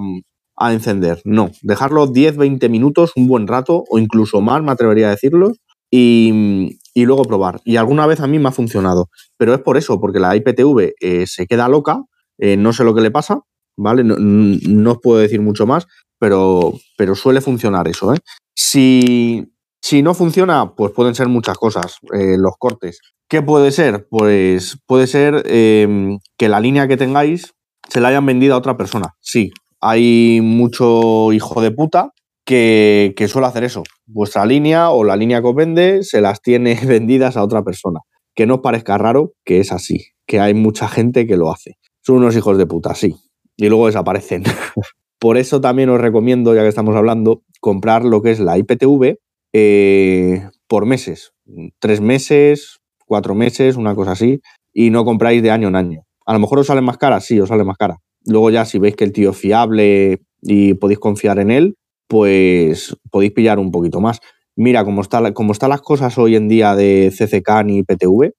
encender. 0.72 1.22
No, 1.24 1.52
dejarlo 1.62 2.08
10-20 2.08 2.68
minutos, 2.68 3.12
un 3.16 3.28
buen 3.28 3.46
rato 3.46 3.84
o 3.92 4.00
incluso 4.00 4.42
más, 4.42 4.64
me 4.64 4.72
atrevería 4.72 5.10
a 5.10 5.12
decirlo, 5.12 5.52
y, 5.92 6.80
luego 6.96 7.22
probar. 7.22 7.62
Y 7.64 7.76
alguna 7.76 8.08
vez 8.08 8.22
a 8.22 8.28
mí 8.28 8.40
me 8.40 8.50
ha 8.50 8.52
funcionado. 8.52 9.10
Pero 9.38 9.54
es 9.54 9.60
por 9.60 9.78
eso, 9.78 10.02
porque 10.02 10.20
la 10.20 10.36
IPTV 10.36 10.94
eh, 11.00 11.28
se 11.28 11.46
queda 11.46 11.68
loca, 11.68 12.02
eh, 12.40 12.58
no 12.58 12.74
sé 12.74 12.84
lo 12.84 12.96
que 12.96 13.02
le 13.02 13.12
pasa, 13.12 13.42
¿vale? 13.78 14.04
No, 14.04 14.16
no 14.18 14.92
os 14.94 14.98
puedo 15.00 15.20
decir 15.20 15.42
mucho 15.42 15.68
más, 15.68 15.86
pero, 16.18 16.74
pero 16.98 17.14
suele 17.14 17.40
funcionar 17.42 17.88
eso, 17.88 18.16
¿eh? 18.16 18.18
Si, 18.56 19.52
si 19.82 20.02
no 20.02 20.14
funciona, 20.14 20.74
pues 20.76 20.92
pueden 20.92 21.16
ser 21.16 21.28
muchas 21.28 21.58
cosas, 21.58 21.98
eh, 22.14 22.38
los 22.38 22.54
cortes. 22.58 23.00
¿Qué 23.28 23.42
puede 23.42 23.72
ser? 23.72 24.08
Pues 24.10 24.78
puede 24.86 25.08
ser 25.08 25.44
eh, 25.46 26.18
que 26.38 26.50
la 26.50 26.60
línea 26.60 26.88
que 26.88 26.98
tengáis 26.98 27.54
se 27.88 28.02
la 28.02 28.10
hayan 28.10 28.26
vendido 28.26 28.56
a 28.56 28.58
otra 28.58 28.78
persona. 28.78 29.16
Sí, 29.22 29.52
hay 29.80 30.42
mucho 30.42 31.32
hijo 31.34 31.62
de 31.62 31.72
puta 31.72 32.12
que, 32.46 33.14
que 33.16 33.28
suele 33.28 33.48
hacer 33.48 33.64
eso. 33.64 33.84
Vuestra 34.06 34.46
línea 34.46 34.90
o 34.90 35.04
la 35.04 35.16
línea 35.16 35.42
que 35.42 35.48
os 35.48 35.56
vende 35.56 36.04
se 36.04 36.22
las 36.22 36.42
tiene 36.42 36.76
vendidas 36.86 37.38
a 37.38 37.44
otra 37.44 37.64
persona. 37.64 38.00
Que 38.36 38.46
no 38.46 38.56
os 38.56 38.62
parezca 38.62 38.98
raro 38.98 39.34
que 39.46 39.60
es 39.60 39.72
así, 39.72 40.08
que 40.26 40.40
hay 40.40 40.54
mucha 40.54 40.88
gente 40.88 41.26
que 41.26 41.38
lo 41.38 41.52
hace. 41.52 41.78
Son 42.02 42.18
unos 42.18 42.36
hijos 42.36 42.58
de 42.58 42.66
puta, 42.66 42.96
sí. 42.96 43.16
Y 43.58 43.68
luego 43.70 43.88
desaparecen. 43.88 44.44
Por 45.22 45.38
eso 45.38 45.62
también 45.62 45.90
os 45.90 46.02
recomiendo, 46.02 46.56
ya 46.56 46.64
que 46.64 46.68
estamos 46.68 46.96
hablando, 46.96 47.44
comprar 47.60 48.04
lo 48.04 48.24
que 48.24 48.32
es 48.32 48.40
la 48.40 48.58
IPTV 48.58 49.20
eh, 49.54 50.50
por 50.68 50.88
meses. 50.88 51.34
Tres 51.78 52.02
meses, 52.02 52.80
cuatro 53.06 53.36
meses, 53.36 53.76
una 53.76 53.94
cosa 53.94 54.14
así. 54.14 54.42
Y 54.74 54.90
no 54.90 55.06
compráis 55.06 55.44
de 55.44 55.52
año 55.52 55.68
en 55.68 55.76
año. 55.76 56.02
A 56.26 56.34
lo 56.34 56.40
mejor 56.40 56.58
os 56.58 56.66
sale 56.66 56.82
más 56.82 56.98
cara, 56.98 57.20
sí, 57.20 57.40
os 57.40 57.50
sale 57.50 57.64
más 57.64 57.78
cara. 57.78 57.98
Luego 58.26 58.50
ya 58.50 58.66
si 58.66 58.80
veis 58.80 58.96
que 58.96 59.04
el 59.04 59.12
tío 59.12 59.30
es 59.30 59.38
fiable 59.38 60.24
y 60.42 60.74
podéis 60.74 60.98
confiar 60.98 61.38
en 61.38 61.52
él, 61.52 61.76
pues 62.08 62.98
podéis 63.12 63.34
pillar 63.34 63.60
un 63.60 63.70
poquito 63.70 64.02
más. 64.02 64.22
Mira, 64.56 64.84
como, 64.84 65.02
está, 65.02 65.34
como 65.34 65.52
están 65.52 65.70
las 65.70 65.82
cosas 65.82 66.18
hoy 66.18 66.36
en 66.36 66.48
día 66.48 66.74
de 66.74 67.14
CCK 67.16 67.68
y 67.68 67.84
PTV, 67.84 68.32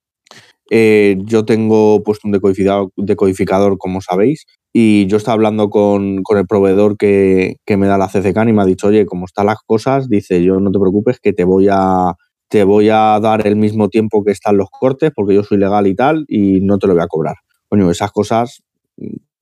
eh, 0.70 1.16
yo 1.18 1.44
tengo 1.44 2.02
puesto 2.02 2.26
un 2.26 2.32
decodificador, 2.32 2.90
decodificador, 2.96 3.78
como 3.78 4.00
sabéis, 4.00 4.46
y 4.72 5.06
yo 5.06 5.18
estaba 5.18 5.34
hablando 5.34 5.68
con, 5.68 6.22
con 6.22 6.38
el 6.38 6.46
proveedor 6.46 6.96
que, 6.96 7.56
que, 7.66 7.76
me 7.76 7.86
da 7.86 7.98
la 7.98 8.08
CCK 8.08 8.48
y 8.48 8.52
me 8.52 8.62
ha 8.62 8.66
dicho, 8.66 8.86
oye, 8.86 9.04
como 9.04 9.26
están 9.26 9.46
las 9.46 9.58
cosas, 9.66 10.08
dice, 10.08 10.42
yo 10.42 10.60
no 10.60 10.70
te 10.70 10.78
preocupes 10.78 11.20
que 11.20 11.32
te 11.32 11.44
voy 11.44 11.68
a 11.70 12.14
te 12.52 12.64
voy 12.64 12.90
a 12.90 13.18
dar 13.18 13.46
el 13.46 13.56
mismo 13.56 13.88
tiempo 13.88 14.22
que 14.22 14.30
están 14.30 14.58
los 14.58 14.68
cortes 14.70 15.10
porque 15.14 15.34
yo 15.34 15.42
soy 15.42 15.56
legal 15.56 15.86
y 15.86 15.94
tal 15.94 16.26
y 16.28 16.60
no 16.60 16.78
te 16.78 16.86
lo 16.86 16.92
voy 16.92 17.02
a 17.02 17.06
cobrar. 17.06 17.36
Coño, 17.66 17.90
esas 17.90 18.12
cosas 18.12 18.62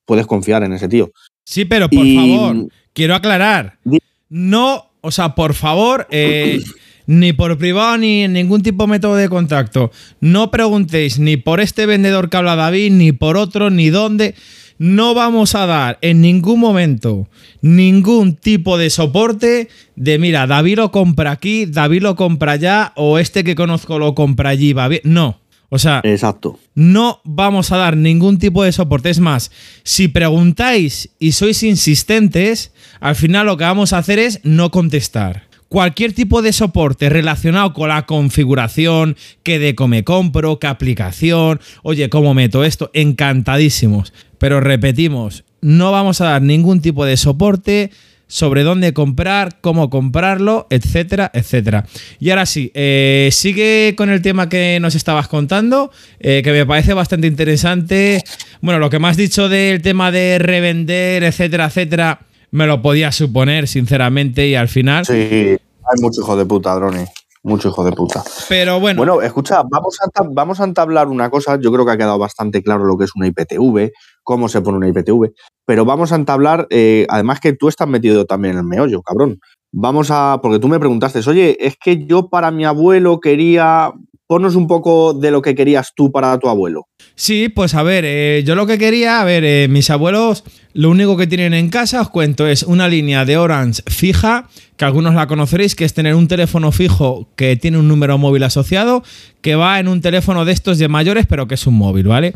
puedes 0.04 0.26
confiar 0.26 0.62
en 0.62 0.72
ese 0.72 0.88
tío. 0.88 1.10
Sí, 1.44 1.64
pero 1.64 1.88
por 1.88 2.06
y... 2.06 2.14
favor, 2.14 2.68
quiero 2.92 3.16
aclarar. 3.16 3.80
No, 4.28 4.92
o 5.00 5.10
sea, 5.10 5.34
por 5.34 5.54
favor, 5.54 6.06
eh, 6.10 6.60
ni 7.06 7.32
por 7.32 7.58
privado 7.58 7.98
ni 7.98 8.22
en 8.22 8.32
ningún 8.32 8.62
tipo 8.62 8.84
de 8.84 8.90
método 8.90 9.16
de 9.16 9.28
contacto. 9.28 9.90
No 10.20 10.52
preguntéis 10.52 11.18
ni 11.18 11.36
por 11.36 11.60
este 11.60 11.86
vendedor 11.86 12.30
que 12.30 12.36
habla 12.36 12.54
David, 12.54 12.92
ni 12.92 13.10
por 13.10 13.36
otro, 13.36 13.70
ni 13.70 13.90
dónde. 13.90 14.36
No 14.80 15.12
vamos 15.12 15.54
a 15.54 15.66
dar 15.66 15.98
en 16.00 16.22
ningún 16.22 16.58
momento 16.58 17.28
ningún 17.60 18.34
tipo 18.34 18.78
de 18.78 18.88
soporte 18.88 19.68
de 19.94 20.18
mira, 20.18 20.46
David 20.46 20.78
lo 20.78 20.90
compra 20.90 21.32
aquí, 21.32 21.66
David 21.66 22.00
lo 22.00 22.16
compra 22.16 22.52
allá, 22.52 22.94
o 22.96 23.18
este 23.18 23.44
que 23.44 23.54
conozco 23.54 23.98
lo 23.98 24.14
compra 24.14 24.48
allí, 24.48 24.72
va 24.72 24.88
bien. 24.88 25.02
No. 25.04 25.38
O 25.68 25.78
sea, 25.78 26.00
Exacto. 26.02 26.58
no 26.74 27.20
vamos 27.24 27.72
a 27.72 27.76
dar 27.76 27.94
ningún 27.94 28.38
tipo 28.38 28.64
de 28.64 28.72
soporte. 28.72 29.10
Es 29.10 29.20
más, 29.20 29.50
si 29.82 30.08
preguntáis 30.08 31.10
y 31.18 31.32
sois 31.32 31.62
insistentes, 31.62 32.72
al 33.00 33.16
final 33.16 33.44
lo 33.44 33.58
que 33.58 33.64
vamos 33.64 33.92
a 33.92 33.98
hacer 33.98 34.18
es 34.18 34.40
no 34.44 34.70
contestar. 34.70 35.49
Cualquier 35.70 36.12
tipo 36.12 36.42
de 36.42 36.52
soporte 36.52 37.08
relacionado 37.08 37.72
con 37.72 37.88
la 37.88 38.04
configuración, 38.04 39.16
qué 39.44 39.60
deco 39.60 39.86
me 39.86 40.02
compro, 40.02 40.58
qué 40.58 40.66
aplicación, 40.66 41.60
oye, 41.84 42.10
cómo 42.10 42.34
meto 42.34 42.64
esto, 42.64 42.90
encantadísimos. 42.92 44.12
Pero 44.36 44.60
repetimos, 44.60 45.44
no 45.62 45.92
vamos 45.92 46.20
a 46.20 46.24
dar 46.30 46.42
ningún 46.42 46.80
tipo 46.82 47.04
de 47.04 47.16
soporte 47.16 47.92
sobre 48.26 48.64
dónde 48.64 48.92
comprar, 48.92 49.60
cómo 49.60 49.90
comprarlo, 49.90 50.66
etcétera, 50.70 51.30
etcétera. 51.34 51.86
Y 52.18 52.30
ahora 52.30 52.46
sí, 52.46 52.72
eh, 52.74 53.28
sigue 53.30 53.94
con 53.96 54.10
el 54.10 54.22
tema 54.22 54.48
que 54.48 54.78
nos 54.80 54.96
estabas 54.96 55.28
contando, 55.28 55.92
eh, 56.18 56.42
que 56.42 56.50
me 56.50 56.66
parece 56.66 56.94
bastante 56.94 57.28
interesante. 57.28 58.24
Bueno, 58.60 58.80
lo 58.80 58.90
que 58.90 58.98
me 58.98 59.06
has 59.06 59.16
dicho 59.16 59.48
del 59.48 59.82
tema 59.82 60.10
de 60.10 60.38
revender, 60.40 61.22
etcétera, 61.22 61.66
etcétera, 61.66 62.20
me 62.50 62.66
lo 62.66 62.82
podía 62.82 63.12
suponer, 63.12 63.68
sinceramente, 63.68 64.46
y 64.46 64.54
al 64.54 64.68
final... 64.68 65.04
Sí, 65.06 65.14
hay 65.14 66.00
mucho 66.00 66.20
hijo 66.20 66.36
de 66.36 66.46
puta, 66.46 66.74
Drone. 66.74 67.06
Mucho 67.42 67.68
hijo 67.70 67.84
de 67.84 67.92
puta. 67.92 68.22
Pero 68.50 68.80
bueno, 68.80 68.98
Bueno, 68.98 69.22
escucha, 69.22 69.62
vamos 69.62 69.98
a, 70.02 70.22
vamos 70.30 70.60
a 70.60 70.64
entablar 70.64 71.08
una 71.08 71.30
cosa. 71.30 71.58
Yo 71.58 71.72
creo 71.72 71.86
que 71.86 71.92
ha 71.92 71.96
quedado 71.96 72.18
bastante 72.18 72.62
claro 72.62 72.84
lo 72.84 72.98
que 72.98 73.04
es 73.04 73.12
una 73.16 73.28
IPTV, 73.28 73.92
cómo 74.22 74.48
se 74.50 74.60
pone 74.60 74.76
una 74.76 74.88
IPTV. 74.88 75.32
Pero 75.64 75.86
vamos 75.86 76.12
a 76.12 76.16
entablar, 76.16 76.66
eh, 76.68 77.06
además 77.08 77.40
que 77.40 77.54
tú 77.54 77.68
estás 77.68 77.88
metido 77.88 78.26
también 78.26 78.52
en 78.52 78.58
el 78.58 78.66
meollo, 78.66 79.00
cabrón. 79.00 79.40
Vamos 79.72 80.10
a, 80.10 80.40
porque 80.42 80.58
tú 80.58 80.68
me 80.68 80.78
preguntaste, 80.78 81.20
oye, 81.30 81.56
es 81.60 81.76
que 81.82 82.04
yo 82.04 82.28
para 82.28 82.50
mi 82.50 82.66
abuelo 82.66 83.20
quería, 83.20 83.92
ponos 84.30 84.54
un 84.54 84.68
poco 84.68 85.12
de 85.12 85.32
lo 85.32 85.42
que 85.42 85.56
querías 85.56 85.92
tú 85.96 86.12
para 86.12 86.38
tu 86.38 86.48
abuelo. 86.48 86.86
Sí, 87.16 87.48
pues 87.48 87.74
a 87.74 87.82
ver, 87.82 88.04
eh, 88.06 88.44
yo 88.46 88.54
lo 88.54 88.64
que 88.64 88.78
quería, 88.78 89.20
a 89.20 89.24
ver, 89.24 89.42
eh, 89.42 89.66
mis 89.68 89.90
abuelos, 89.90 90.44
lo 90.72 90.88
único 90.88 91.16
que 91.16 91.26
tienen 91.26 91.52
en 91.52 91.68
casa, 91.68 92.00
os 92.00 92.10
cuento, 92.10 92.46
es 92.46 92.62
una 92.62 92.86
línea 92.86 93.24
de 93.24 93.36
Orange 93.36 93.82
fija, 93.88 94.48
que 94.76 94.84
algunos 94.84 95.16
la 95.16 95.26
conoceréis, 95.26 95.74
que 95.74 95.84
es 95.84 95.94
tener 95.94 96.14
un 96.14 96.28
teléfono 96.28 96.70
fijo 96.70 97.26
que 97.34 97.56
tiene 97.56 97.78
un 97.78 97.88
número 97.88 98.18
móvil 98.18 98.44
asociado, 98.44 99.02
que 99.40 99.56
va 99.56 99.80
en 99.80 99.88
un 99.88 100.00
teléfono 100.00 100.44
de 100.44 100.52
estos 100.52 100.78
de 100.78 100.86
mayores, 100.86 101.26
pero 101.26 101.48
que 101.48 101.56
es 101.56 101.66
un 101.66 101.74
móvil, 101.74 102.06
¿vale? 102.06 102.34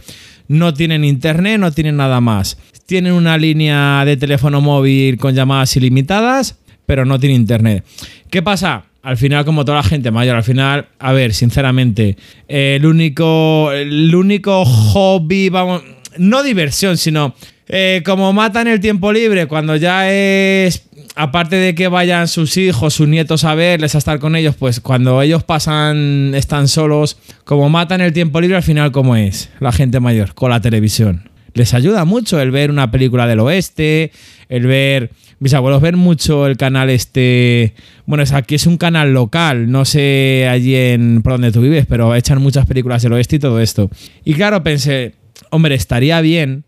No 0.48 0.74
tienen 0.74 1.04
internet, 1.04 1.61
no 1.61 1.70
tienen 1.70 1.96
nada 1.96 2.20
más. 2.20 2.59
Tienen 2.87 3.12
una 3.12 3.38
línea 3.38 4.04
de 4.04 4.16
teléfono 4.16 4.61
móvil 4.61 5.16
con 5.16 5.37
llamadas 5.37 5.76
ilimitadas, 5.76 6.59
pero 6.87 7.04
no 7.04 7.20
tiene 7.20 7.37
internet. 7.37 7.85
¿Qué 8.30 8.42
pasa? 8.42 8.87
Al 9.05 9.17
final, 9.19 9.45
como 9.45 9.64
toda 9.64 9.77
la 9.79 9.85
gente 9.85 10.11
mayor, 10.11 10.35
al 10.35 10.43
final, 10.43 10.88
a 10.99 11.12
ver, 11.12 11.35
sinceramente, 11.35 12.17
eh, 12.49 12.77
el 12.77 12.87
único. 12.87 13.71
El 13.71 14.14
único 14.14 14.64
hobby, 14.64 15.51
vamos. 15.51 15.83
No 16.19 16.43
diversión, 16.43 16.97
sino. 16.97 17.35
eh, 17.69 18.03
como 18.05 18.33
matan 18.33 18.67
el 18.67 18.81
tiempo 18.81 19.12
libre, 19.12 19.47
cuando 19.47 19.77
ya 19.77 20.11
es. 20.11 20.88
Aparte 21.17 21.57
de 21.57 21.75
que 21.75 21.87
vayan 21.87 22.27
sus 22.27 22.57
hijos, 22.57 22.95
sus 22.95 23.07
nietos 23.07 23.45
a 23.45 23.55
verles, 23.55 23.95
a 23.95 23.99
estar 23.99 24.19
con 24.19 24.35
ellos, 24.35 24.57
pues 24.57 24.81
cuando 24.81 25.23
ellos 25.23 25.45
pasan, 25.45 26.33
están 26.35 26.67
solos, 26.67 27.19
como 27.45 27.69
matan 27.69 28.01
el 28.01 28.12
tiempo 28.12 28.40
libre, 28.40 28.57
al 28.57 28.64
final, 28.64 28.90
¿cómo 28.90 29.14
es 29.14 29.51
la 29.61 29.71
gente 29.71 30.01
mayor? 30.01 30.35
Con 30.35 30.51
la 30.51 30.61
televisión 30.61 31.31
les 31.55 31.73
ayuda 31.73 32.05
mucho 32.05 32.40
el 32.40 32.51
ver 32.51 32.71
una 32.71 32.90
película 32.90 33.27
del 33.27 33.40
oeste, 33.40 34.12
el 34.49 34.67
ver. 34.67 35.11
Mis 35.44 35.52
abuelos 35.52 35.83
ven 35.83 35.98
mucho 35.98 36.46
el 36.46 36.57
canal 36.57 36.88
este. 36.88 37.74
Bueno, 38.07 38.22
es 38.22 38.33
aquí 38.33 38.54
es 38.54 38.66
un 38.66 38.78
canal 38.78 39.12
local, 39.12 39.70
no 39.70 39.85
sé 39.85 40.48
allí 40.50 40.74
en 40.74 41.20
por 41.20 41.33
donde 41.33 41.52
tú 41.52 41.61
vives, 41.61 41.85
pero 41.85 42.14
echan 42.14 42.40
muchas 42.40 42.64
películas 42.64 43.02
del 43.02 43.12
oeste 43.12 43.37
y 43.37 43.38
todo 43.40 43.61
esto. 43.61 43.90
Y 44.24 44.33
claro, 44.33 44.62
pensé, 44.62 45.16
hombre, 45.50 45.74
estaría 45.74 46.22
bien 46.22 46.64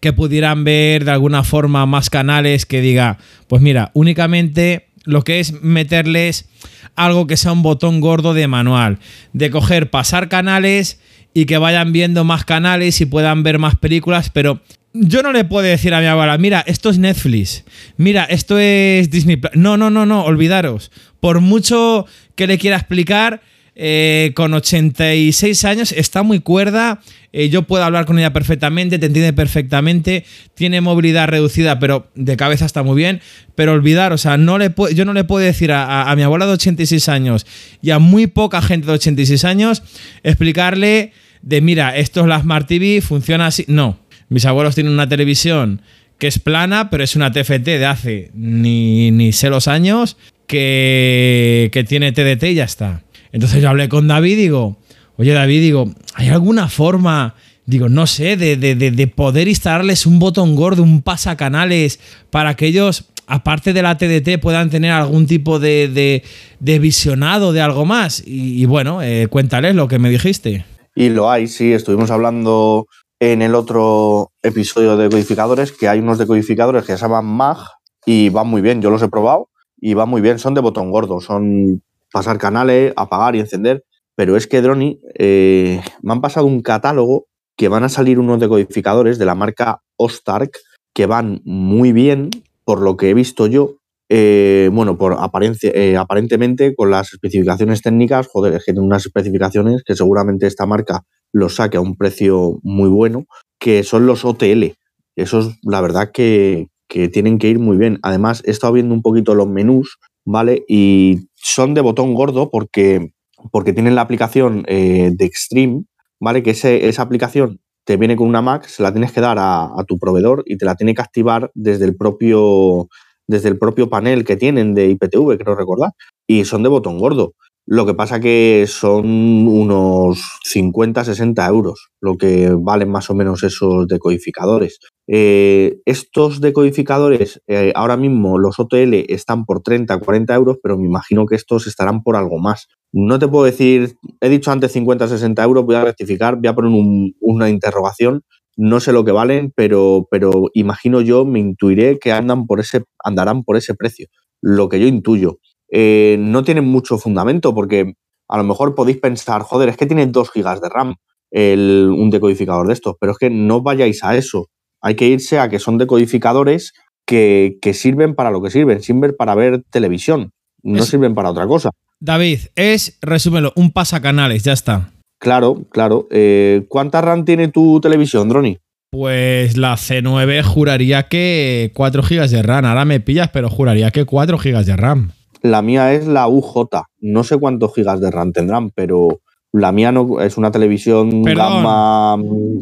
que 0.00 0.14
pudieran 0.14 0.64
ver 0.64 1.04
de 1.04 1.10
alguna 1.10 1.44
forma 1.44 1.84
más 1.84 2.08
canales 2.08 2.64
que 2.64 2.80
diga, 2.80 3.18
pues 3.46 3.60
mira, 3.60 3.90
únicamente 3.92 4.86
lo 5.04 5.20
que 5.20 5.38
es 5.38 5.60
meterles 5.60 6.48
algo 6.96 7.26
que 7.26 7.36
sea 7.36 7.52
un 7.52 7.62
botón 7.62 8.00
gordo 8.00 8.32
de 8.32 8.48
manual, 8.48 9.00
de 9.34 9.50
coger, 9.50 9.90
pasar 9.90 10.30
canales 10.30 10.98
y 11.34 11.44
que 11.44 11.58
vayan 11.58 11.92
viendo 11.92 12.24
más 12.24 12.46
canales 12.46 13.02
y 13.02 13.04
puedan 13.04 13.42
ver 13.42 13.58
más 13.58 13.76
películas, 13.76 14.30
pero 14.30 14.62
yo 14.94 15.22
no 15.22 15.32
le 15.32 15.44
puedo 15.44 15.66
decir 15.66 15.92
a 15.92 16.00
mi 16.00 16.06
abuela, 16.06 16.38
mira, 16.38 16.62
esto 16.66 16.88
es 16.88 16.98
Netflix, 16.98 17.64
mira, 17.96 18.24
esto 18.24 18.58
es 18.58 19.10
Disney. 19.10 19.40
No, 19.54 19.76
no, 19.76 19.90
no, 19.90 20.06
no, 20.06 20.24
olvidaros. 20.24 20.90
Por 21.20 21.40
mucho 21.40 22.06
que 22.36 22.46
le 22.46 22.58
quiera 22.58 22.76
explicar, 22.76 23.42
eh, 23.76 24.30
con 24.36 24.54
86 24.54 25.64
años 25.64 25.90
está 25.90 26.22
muy 26.22 26.38
cuerda, 26.38 27.00
eh, 27.32 27.48
yo 27.48 27.62
puedo 27.62 27.82
hablar 27.82 28.06
con 28.06 28.16
ella 28.20 28.32
perfectamente, 28.32 29.00
te 29.00 29.06
entiende 29.06 29.32
perfectamente, 29.32 30.24
tiene 30.54 30.80
movilidad 30.80 31.26
reducida, 31.26 31.80
pero 31.80 32.06
de 32.14 32.36
cabeza 32.36 32.66
está 32.66 32.84
muy 32.84 32.94
bien, 32.94 33.20
pero 33.56 33.72
olvidar, 33.72 34.12
o 34.12 34.18
sea, 34.18 34.36
no 34.36 34.58
le 34.58 34.72
yo 34.94 35.04
no 35.04 35.12
le 35.12 35.24
puedo 35.24 35.44
decir 35.44 35.72
a, 35.72 35.84
a- 35.86 36.10
a 36.12 36.14
mi 36.14 36.22
abuela 36.22 36.46
de 36.46 36.52
86 36.52 37.08
años 37.08 37.46
y 37.82 37.90
a 37.90 37.98
muy 37.98 38.28
poca 38.28 38.62
gente 38.62 38.86
de 38.86 38.92
86 38.92 39.44
años 39.44 39.82
explicarle 40.22 41.12
de, 41.42 41.60
mira, 41.60 41.96
esto 41.96 42.20
es 42.20 42.26
la 42.26 42.40
Smart 42.40 42.66
TV, 42.68 43.00
funciona 43.02 43.46
así, 43.46 43.64
no, 43.68 43.98
mis 44.34 44.44
abuelos 44.46 44.74
tienen 44.74 44.92
una 44.92 45.08
televisión 45.08 45.80
que 46.18 46.26
es 46.26 46.38
plana, 46.38 46.90
pero 46.90 47.02
es 47.02 47.16
una 47.16 47.32
TFT 47.32 47.64
de 47.64 47.86
hace 47.86 48.30
ni, 48.34 49.10
ni 49.10 49.32
sé 49.32 49.48
los 49.50 49.66
años 49.68 50.16
que, 50.46 51.70
que 51.72 51.84
tiene 51.84 52.12
TDT 52.12 52.44
y 52.44 52.54
ya 52.54 52.64
está. 52.64 53.02
Entonces 53.32 53.62
yo 53.62 53.68
hablé 53.70 53.88
con 53.88 54.06
David 54.08 54.32
y 54.32 54.36
digo, 54.36 54.76
oye 55.16 55.32
David, 55.32 55.60
digo, 55.60 55.92
¿hay 56.14 56.28
alguna 56.28 56.68
forma, 56.68 57.34
digo, 57.66 57.88
no 57.88 58.06
sé, 58.06 58.36
de, 58.36 58.56
de- 58.56 58.74
de- 58.74 58.90
de 58.90 59.06
poder 59.08 59.48
instalarles 59.48 60.06
un 60.06 60.18
botón 60.18 60.54
gordo, 60.56 60.82
un 60.82 61.02
pasacanales, 61.02 61.98
para 62.30 62.54
que 62.54 62.66
ellos, 62.66 63.06
aparte 63.26 63.72
de 63.72 63.82
la 63.82 63.96
TDT, 63.98 64.38
puedan 64.40 64.70
tener 64.70 64.92
algún 64.92 65.26
tipo 65.26 65.58
de, 65.58 66.22
de- 66.60 66.78
visionado 66.78 67.52
de 67.52 67.60
algo 67.60 67.84
más? 67.84 68.22
Y, 68.24 68.62
y 68.62 68.66
bueno, 68.66 69.02
eh, 69.02 69.26
cuéntales 69.28 69.74
lo 69.74 69.88
que 69.88 69.98
me 69.98 70.10
dijiste. 70.10 70.64
Y 70.96 71.08
lo 71.08 71.28
hay, 71.30 71.48
sí, 71.48 71.72
estuvimos 71.72 72.12
hablando 72.12 72.86
en 73.20 73.42
el 73.42 73.54
otro 73.54 74.32
episodio 74.42 74.96
de 74.96 75.04
decodificadores 75.04 75.72
que 75.72 75.88
hay 75.88 76.00
unos 76.00 76.18
decodificadores 76.18 76.84
que 76.84 76.96
se 76.96 77.02
llaman 77.02 77.26
MAG 77.26 77.58
y 78.06 78.28
van 78.28 78.48
muy 78.48 78.60
bien, 78.60 78.82
yo 78.82 78.90
los 78.90 79.02
he 79.02 79.08
probado 79.08 79.48
y 79.80 79.94
van 79.94 80.08
muy 80.08 80.20
bien, 80.20 80.38
son 80.38 80.54
de 80.54 80.60
botón 80.60 80.90
gordo, 80.90 81.20
son 81.20 81.82
pasar 82.12 82.38
canales, 82.38 82.92
apagar 82.96 83.36
y 83.36 83.40
encender, 83.40 83.84
pero 84.14 84.36
es 84.36 84.46
que 84.46 84.62
Droni, 84.62 85.00
eh, 85.18 85.80
me 86.02 86.12
han 86.12 86.20
pasado 86.20 86.46
un 86.46 86.60
catálogo 86.60 87.26
que 87.56 87.68
van 87.68 87.84
a 87.84 87.88
salir 87.88 88.18
unos 88.18 88.40
decodificadores 88.40 89.18
de 89.18 89.26
la 89.26 89.34
marca 89.34 89.82
Ostark 89.96 90.58
que 90.92 91.06
van 91.06 91.40
muy 91.44 91.92
bien, 91.92 92.30
por 92.64 92.80
lo 92.80 92.96
que 92.96 93.10
he 93.10 93.14
visto 93.14 93.46
yo, 93.46 93.76
eh, 94.08 94.70
bueno, 94.72 94.96
por 94.96 95.16
eh, 95.62 95.96
aparentemente 95.96 96.74
con 96.74 96.90
las 96.90 97.12
especificaciones 97.12 97.82
técnicas, 97.82 98.28
joder, 98.30 98.54
es 98.54 98.64
que 98.64 98.72
tienen 98.72 98.86
unas 98.86 99.06
especificaciones 99.06 99.82
que 99.84 99.96
seguramente 99.96 100.46
esta 100.46 100.66
marca 100.66 101.04
los 101.34 101.56
saque 101.56 101.76
a 101.78 101.82
un 101.82 101.96
precio 101.96 102.60
muy 102.62 102.88
bueno, 102.88 103.26
que 103.60 103.82
son 103.84 104.06
los 104.06 104.24
OTL. 104.24 104.76
Esos, 105.16 105.56
la 105.64 105.82
verdad, 105.82 106.12
que, 106.12 106.68
que 106.88 107.08
tienen 107.08 107.38
que 107.38 107.48
ir 107.50 107.58
muy 107.60 107.76
bien. 107.76 107.98
Además, 108.02 108.42
he 108.46 108.52
estado 108.52 108.72
viendo 108.74 108.94
un 108.94 109.02
poquito 109.02 109.34
los 109.34 109.48
menús, 109.48 109.98
¿vale? 110.24 110.64
Y 110.68 111.28
son 111.36 111.74
de 111.74 111.82
botón 111.82 112.14
gordo 112.14 112.50
porque, 112.50 113.12
porque 113.52 113.72
tienen 113.72 113.94
la 113.94 114.02
aplicación 114.02 114.64
eh, 114.68 115.10
de 115.14 115.24
Extreme, 115.26 115.84
¿vale? 116.20 116.42
Que 116.42 116.50
ese- 116.50 116.88
esa 116.88 117.02
aplicación 117.02 117.60
te 117.86 117.96
viene 117.96 118.16
con 118.16 118.28
una 118.28 118.42
Mac, 118.42 118.64
se 118.66 118.82
la 118.82 118.92
tienes 118.92 119.12
que 119.12 119.20
dar 119.20 119.38
a, 119.38 119.64
a 119.78 119.84
tu 119.86 119.98
proveedor 119.98 120.42
y 120.46 120.56
te 120.56 120.64
la 120.64 120.74
tiene 120.76 120.94
que 120.94 121.02
activar 121.02 121.50
desde 121.54 121.84
el 121.84 121.96
propio 121.96 122.88
desde 123.26 123.48
el 123.48 123.58
propio 123.58 123.88
panel 123.88 124.24
que 124.24 124.36
tienen 124.36 124.74
de 124.74 124.88
IPTV, 124.90 125.38
creo 125.38 125.54
recordar, 125.56 125.92
y 126.26 126.44
son 126.44 126.62
de 126.62 126.68
botón 126.68 126.98
gordo. 126.98 127.32
Lo 127.66 127.86
que 127.86 127.94
pasa 127.94 128.20
que 128.20 128.66
son 128.68 129.06
unos 129.48 130.22
50, 130.44 131.02
60 131.02 131.46
euros, 131.48 131.88
lo 131.98 132.18
que 132.18 132.50
valen 132.54 132.90
más 132.90 133.08
o 133.08 133.14
menos 133.14 133.42
esos 133.42 133.86
decodificadores. 133.88 134.78
Eh, 135.08 135.78
estos 135.86 136.42
decodificadores, 136.42 137.40
eh, 137.46 137.72
ahora 137.74 137.96
mismo 137.96 138.38
los 138.38 138.58
OTL 138.58 139.06
están 139.08 139.46
por 139.46 139.62
30, 139.62 139.98
40 139.98 140.34
euros, 140.34 140.58
pero 140.62 140.76
me 140.76 140.84
imagino 140.86 141.24
que 141.24 141.36
estos 141.36 141.66
estarán 141.66 142.02
por 142.02 142.16
algo 142.16 142.38
más. 142.38 142.68
No 142.92 143.18
te 143.18 143.28
puedo 143.28 143.46
decir, 143.46 143.96
he 144.20 144.28
dicho 144.28 144.50
antes 144.52 144.72
50, 144.72 145.08
60 145.08 145.42
euros, 145.42 145.64
voy 145.64 145.76
a 145.76 145.84
rectificar, 145.84 146.36
voy 146.36 146.48
a 146.48 146.54
poner 146.54 146.70
un- 146.70 147.14
una 147.20 147.48
interrogación. 147.48 148.22
No 148.58 148.78
sé 148.78 148.92
lo 148.92 149.04
que 149.06 149.12
valen, 149.12 149.52
pero, 149.56 150.06
pero 150.10 150.50
imagino 150.52 151.00
yo, 151.00 151.24
me 151.24 151.40
intuiré 151.40 151.98
que 151.98 152.12
andan 152.12 152.46
por 152.46 152.60
ese, 152.60 152.84
andarán 153.02 153.42
por 153.42 153.56
ese 153.56 153.74
precio. 153.74 154.06
Lo 154.42 154.68
que 154.68 154.78
yo 154.80 154.86
intuyo. 154.86 155.38
Eh, 155.76 156.16
no 156.20 156.44
tienen 156.44 156.66
mucho 156.66 156.98
fundamento 156.98 157.52
porque 157.52 157.94
a 158.28 158.36
lo 158.38 158.44
mejor 158.44 158.76
podéis 158.76 158.98
pensar, 158.98 159.42
joder, 159.42 159.68
es 159.68 159.76
que 159.76 159.86
tiene 159.86 160.06
2 160.06 160.30
gigas 160.30 160.60
de 160.60 160.68
RAM 160.68 160.94
el- 161.32 161.90
un 161.90 162.10
decodificador 162.10 162.68
de 162.68 162.74
estos, 162.74 162.94
pero 163.00 163.10
es 163.10 163.18
que 163.18 163.28
no 163.28 163.60
vayáis 163.60 164.04
a 164.04 164.16
eso. 164.16 164.46
Hay 164.80 164.94
que 164.94 165.08
irse 165.08 165.40
a 165.40 165.48
que 165.48 165.58
son 165.58 165.78
decodificadores 165.78 166.72
que, 167.06 167.58
que 167.60 167.74
sirven 167.74 168.14
para 168.14 168.30
lo 168.30 168.40
que 168.40 168.50
sirven, 168.50 168.82
sirven 168.82 169.14
para 169.18 169.34
ver 169.34 169.64
televisión, 169.70 170.30
no 170.62 170.78
Es- 170.82 170.88
sirven 170.88 171.14
para 171.14 171.30
otra 171.30 171.46
cosa. 171.46 171.70
David, 171.98 172.38
es, 172.54 172.98
resúmelo, 173.02 173.52
un 173.56 173.72
pasacanales, 173.72 174.44
ya 174.44 174.52
está. 174.52 174.90
Claro, 175.18 175.62
claro. 175.70 176.06
Eh, 176.10 176.66
¿Cuánta 176.68 177.00
RAM 177.00 177.24
tiene 177.24 177.48
tu 177.48 177.80
televisión, 177.80 178.28
Droni? 178.28 178.58
Pues 178.90 179.56
la 179.56 179.74
C9 179.76 180.42
juraría 180.44 181.08
que 181.08 181.72
4 181.74 182.02
GB 182.02 182.28
de 182.28 182.42
RAM. 182.42 182.64
Ahora 182.66 182.84
me 182.84 183.00
pillas, 183.00 183.30
pero 183.32 183.48
juraría 183.50 183.90
que 183.90 184.04
4 184.04 184.38
GB 184.38 184.64
de 184.64 184.76
RAM. 184.76 185.10
La 185.44 185.60
mía 185.60 185.92
es 185.92 186.06
la 186.06 186.26
UJ. 186.26 186.70
No 187.00 187.22
sé 187.22 187.36
cuántos 187.36 187.74
gigas 187.74 188.00
de 188.00 188.10
RAM 188.10 188.32
tendrán, 188.32 188.70
pero 188.70 189.20
la 189.52 189.72
mía 189.72 189.92
no 189.92 190.22
es 190.22 190.38
una 190.38 190.50
televisión 190.50 191.22
Perdón. 191.22 191.62
gama 191.62 192.16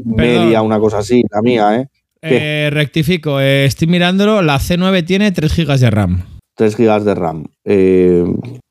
media, 0.04 0.62
una 0.62 0.80
cosa 0.80 0.98
así. 0.98 1.22
La 1.30 1.42
mía, 1.42 1.76
¿eh? 1.76 1.86
Eh, 2.22 2.70
rectifico, 2.72 3.40
eh, 3.40 3.64
estoy 3.66 3.86
mirándolo, 3.86 4.42
la 4.42 4.58
C9 4.58 5.04
tiene 5.06 5.30
3 5.30 5.56
GB 5.56 5.78
de 5.78 5.90
RAM. 5.90 6.22
3 6.56 6.76
gigas 6.76 7.04
de 7.04 7.14
RAM. 7.14 7.44
Eh, 7.64 8.24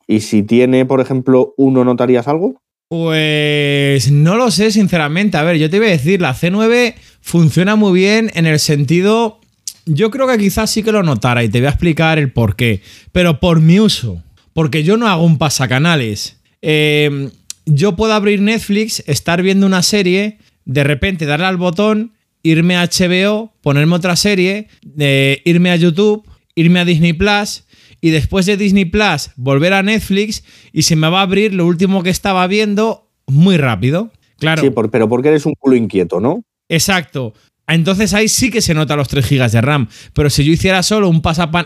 y 0.08 0.20
si 0.20 0.44
tiene, 0.44 0.86
por 0.86 1.00
ejemplo, 1.00 1.54
uno, 1.56 1.86
¿notarías 1.86 2.28
algo? 2.28 2.62
Pues 2.90 4.12
no 4.12 4.36
lo 4.36 4.52
sé, 4.52 4.72
sinceramente. 4.72 5.38
A 5.38 5.44
ver, 5.44 5.58
yo 5.58 5.70
te 5.70 5.78
iba 5.78 5.86
a 5.86 5.90
decir, 5.90 6.22
la 6.22 6.34
C9 6.34 6.96
funciona 7.22 7.78
muy 7.78 7.94
bien 7.94 8.30
en 8.34 8.46
el 8.46 8.60
sentido. 8.60 9.40
Yo 9.86 10.12
creo 10.12 10.28
que 10.28 10.38
quizás 10.38 10.70
sí 10.70 10.84
que 10.84 10.92
lo 10.92 11.04
notara 11.04 11.44
y 11.44 11.50
te 11.50 11.60
voy 11.60 11.68
a 11.68 11.72
explicar 11.72 12.20
el 12.20 12.32
por 12.32 12.56
qué. 12.56 12.82
Pero 13.12 13.40
por 13.40 13.62
mi 13.62 13.80
uso. 13.80 14.24
Porque 14.54 14.84
yo 14.84 14.98
no 14.98 15.08
hago 15.08 15.24
un 15.24 15.38
pasacanales. 15.38 16.40
Eh, 16.62 17.30
yo 17.66 17.96
puedo 17.96 18.14
abrir 18.14 18.42
Netflix, 18.42 19.04
estar 19.08 19.42
viendo 19.42 19.66
una 19.66 19.82
serie, 19.82 20.40
de 20.66 20.84
repente 20.84 21.26
darle 21.26 21.46
al 21.46 21.58
botón, 21.58 22.14
irme 22.44 22.76
a 22.76 22.86
HBO, 22.86 23.54
ponerme 23.62 23.96
otra 23.96 24.16
serie, 24.16 24.68
eh, 24.98 25.42
irme 25.46 25.72
a 25.72 25.76
YouTube, 25.76 26.28
irme 26.56 26.80
a 26.80 26.86
Disney 26.86 27.14
Plus 27.14 27.64
y 28.02 28.10
después 28.10 28.46
de 28.46 28.58
Disney 28.58 28.86
Plus 28.86 29.32
volver 29.36 29.74
a 29.74 29.84
Netflix 29.84 30.44
y 30.74 30.84
se 30.84 30.96
me 30.96 31.10
va 31.10 31.20
a 31.20 31.24
abrir 31.24 31.54
lo 31.54 31.66
último 31.66 32.04
que 32.04 32.10
estaba 32.10 32.46
viendo 32.48 33.08
muy 33.28 33.58
rápido. 33.58 34.12
Claro. 34.40 34.62
Sí, 34.62 34.72
pero 34.72 35.08
porque 35.08 35.30
eres 35.30 35.46
un 35.46 35.54
culo 35.54 35.76
inquieto, 35.76 36.20
¿no? 36.20 36.44
Exacto. 36.68 37.34
Entonces 37.76 38.14
ahí 38.14 38.28
sí 38.28 38.50
que 38.52 38.62
se 38.62 38.74
nota 38.74 38.96
los 38.96 39.08
3 39.08 39.28
GB 39.30 39.50
de 39.52 39.62
RAM. 39.62 39.88
Pero 40.14 40.30
si 40.30 40.44
yo 40.44 40.52
hiciera 40.52 40.84
solo 40.84 41.10
un, 41.10 41.22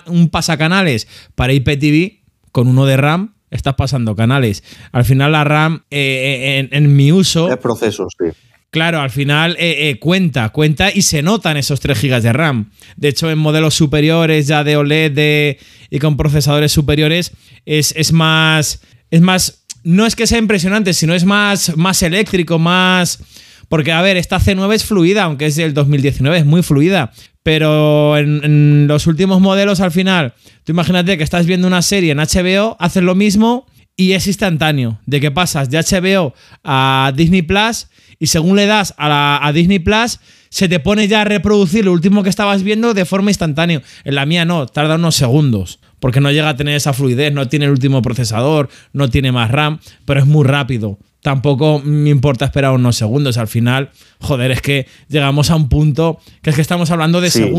un 0.07 0.29
pasacanales 0.29 1.07
para 1.35 1.53
IPTV 1.53 2.21
con 2.51 2.67
uno 2.67 2.85
de 2.85 2.97
RAM, 2.97 3.35
estás 3.51 3.75
pasando 3.75 4.15
canales. 4.15 4.63
Al 4.91 5.05
final 5.05 5.31
la 5.31 5.43
RAM, 5.43 5.83
eh, 5.91 6.67
en, 6.71 6.83
en 6.83 6.95
mi 6.95 7.11
uso, 7.11 7.51
Es 7.51 7.57
proceso, 7.57 8.07
sí. 8.09 8.25
Claro, 8.71 8.99
al 8.99 9.09
final 9.09 9.55
eh, 9.57 9.89
eh, 9.89 9.99
cuenta, 9.99 10.49
cuenta 10.49 10.91
y 10.93 11.01
se 11.03 11.21
notan 11.21 11.55
esos 11.55 11.79
3 11.79 12.01
GB 12.01 12.21
de 12.21 12.33
RAM. 12.33 12.71
De 12.97 13.07
hecho, 13.07 13.31
en 13.31 13.37
modelos 13.37 13.73
superiores 13.73 14.47
ya 14.47 14.65
de 14.65 14.75
OLED 14.75 15.11
de- 15.13 15.59
y 15.89 15.99
con 15.99 16.17
procesadores 16.17 16.73
superiores 16.73 17.31
es, 17.65 17.93
es 17.95 18.11
más. 18.11 18.81
Es 19.11 19.21
más. 19.21 19.61
No 19.85 20.05
es 20.05 20.15
que 20.17 20.27
sea 20.27 20.39
impresionante, 20.39 20.93
sino 20.93 21.13
es 21.13 21.23
más, 21.23 21.77
más 21.77 22.03
eléctrico, 22.03 22.59
más. 22.59 23.19
Porque, 23.69 23.91
a 23.91 24.01
ver, 24.01 24.17
esta 24.17 24.39
C9 24.39 24.73
es 24.73 24.85
fluida, 24.85 25.23
aunque 25.23 25.47
es 25.47 25.55
del 25.55 25.73
2019, 25.73 26.37
es 26.39 26.45
muy 26.45 26.61
fluida. 26.63 27.11
Pero 27.43 28.17
en, 28.17 28.87
los 28.87 29.07
últimos 29.07 29.39
modelos, 29.41 29.79
al 29.79 29.91
final, 29.91 30.33
tú 30.63 30.71
imagínate 30.71 31.17
que 31.17 31.23
estás 31.23 31.45
viendo 31.45 31.67
una 31.67 31.81
serie 31.81 32.11
en 32.11 32.17
HBO, 32.17 32.75
haces 32.79 33.03
lo 33.03 33.13
mismo 33.15 33.65
y 33.95 34.13
es 34.13 34.27
instantáneo. 34.27 34.99
De 35.05 35.19
que 35.21 35.31
pasas 35.31 35.69
de 35.69 35.77
HBO 35.79 36.33
a 36.63 37.11
Disney 37.15 37.43
Plus 37.43 37.87
y 38.19 38.27
según 38.27 38.55
le 38.55 38.65
das 38.65 38.93
a, 38.97 39.09
la- 39.09 39.39
a 39.45 39.51
Disney 39.53 39.79
Plus, 39.79 40.19
se 40.49 40.67
te 40.69 40.79
pone 40.79 41.07
ya 41.07 41.21
a 41.21 41.25
reproducir 41.25 41.85
lo 41.85 41.91
último 41.91 42.23
que 42.23 42.29
estabas 42.29 42.63
viendo 42.63 42.93
de 42.93 43.05
forma 43.05 43.29
instantánea. 43.29 43.81
En 44.05 44.15
la 44.15 44.25
mía 44.25 44.45
no, 44.45 44.65
tarda 44.65 44.95
unos 44.95 45.15
segundos. 45.15 45.79
Porque 45.99 46.21
no 46.21 46.31
llega 46.31 46.49
a 46.49 46.55
tener 46.55 46.75
esa 46.75 46.93
fluidez, 46.93 47.33
no 47.33 47.47
tiene 47.47 47.65
el 47.65 47.71
último 47.71 48.01
procesador, 48.01 48.69
no 48.93 49.09
tiene 49.09 49.31
más 49.31 49.49
RAM, 49.51 49.79
pero 50.05 50.19
es 50.19 50.25
muy 50.25 50.45
rápido. 50.45 50.97
Tampoco 51.25 51.81
me 51.83 52.11
importa 52.11 52.45
esperar 52.45 52.69
unos 52.73 52.97
segundos. 52.97 53.39
Al 53.39 53.47
final, 53.47 53.89
joder, 54.19 54.51
es 54.51 54.61
que 54.61 54.85
llegamos 55.09 55.49
a 55.49 55.55
un 55.55 55.69
punto 55.69 56.19
que 56.43 56.51
es 56.51 56.55
que 56.55 56.61
estamos 56.61 56.91
hablando 56.91 57.19
de, 57.19 57.31
Sí. 57.31 57.51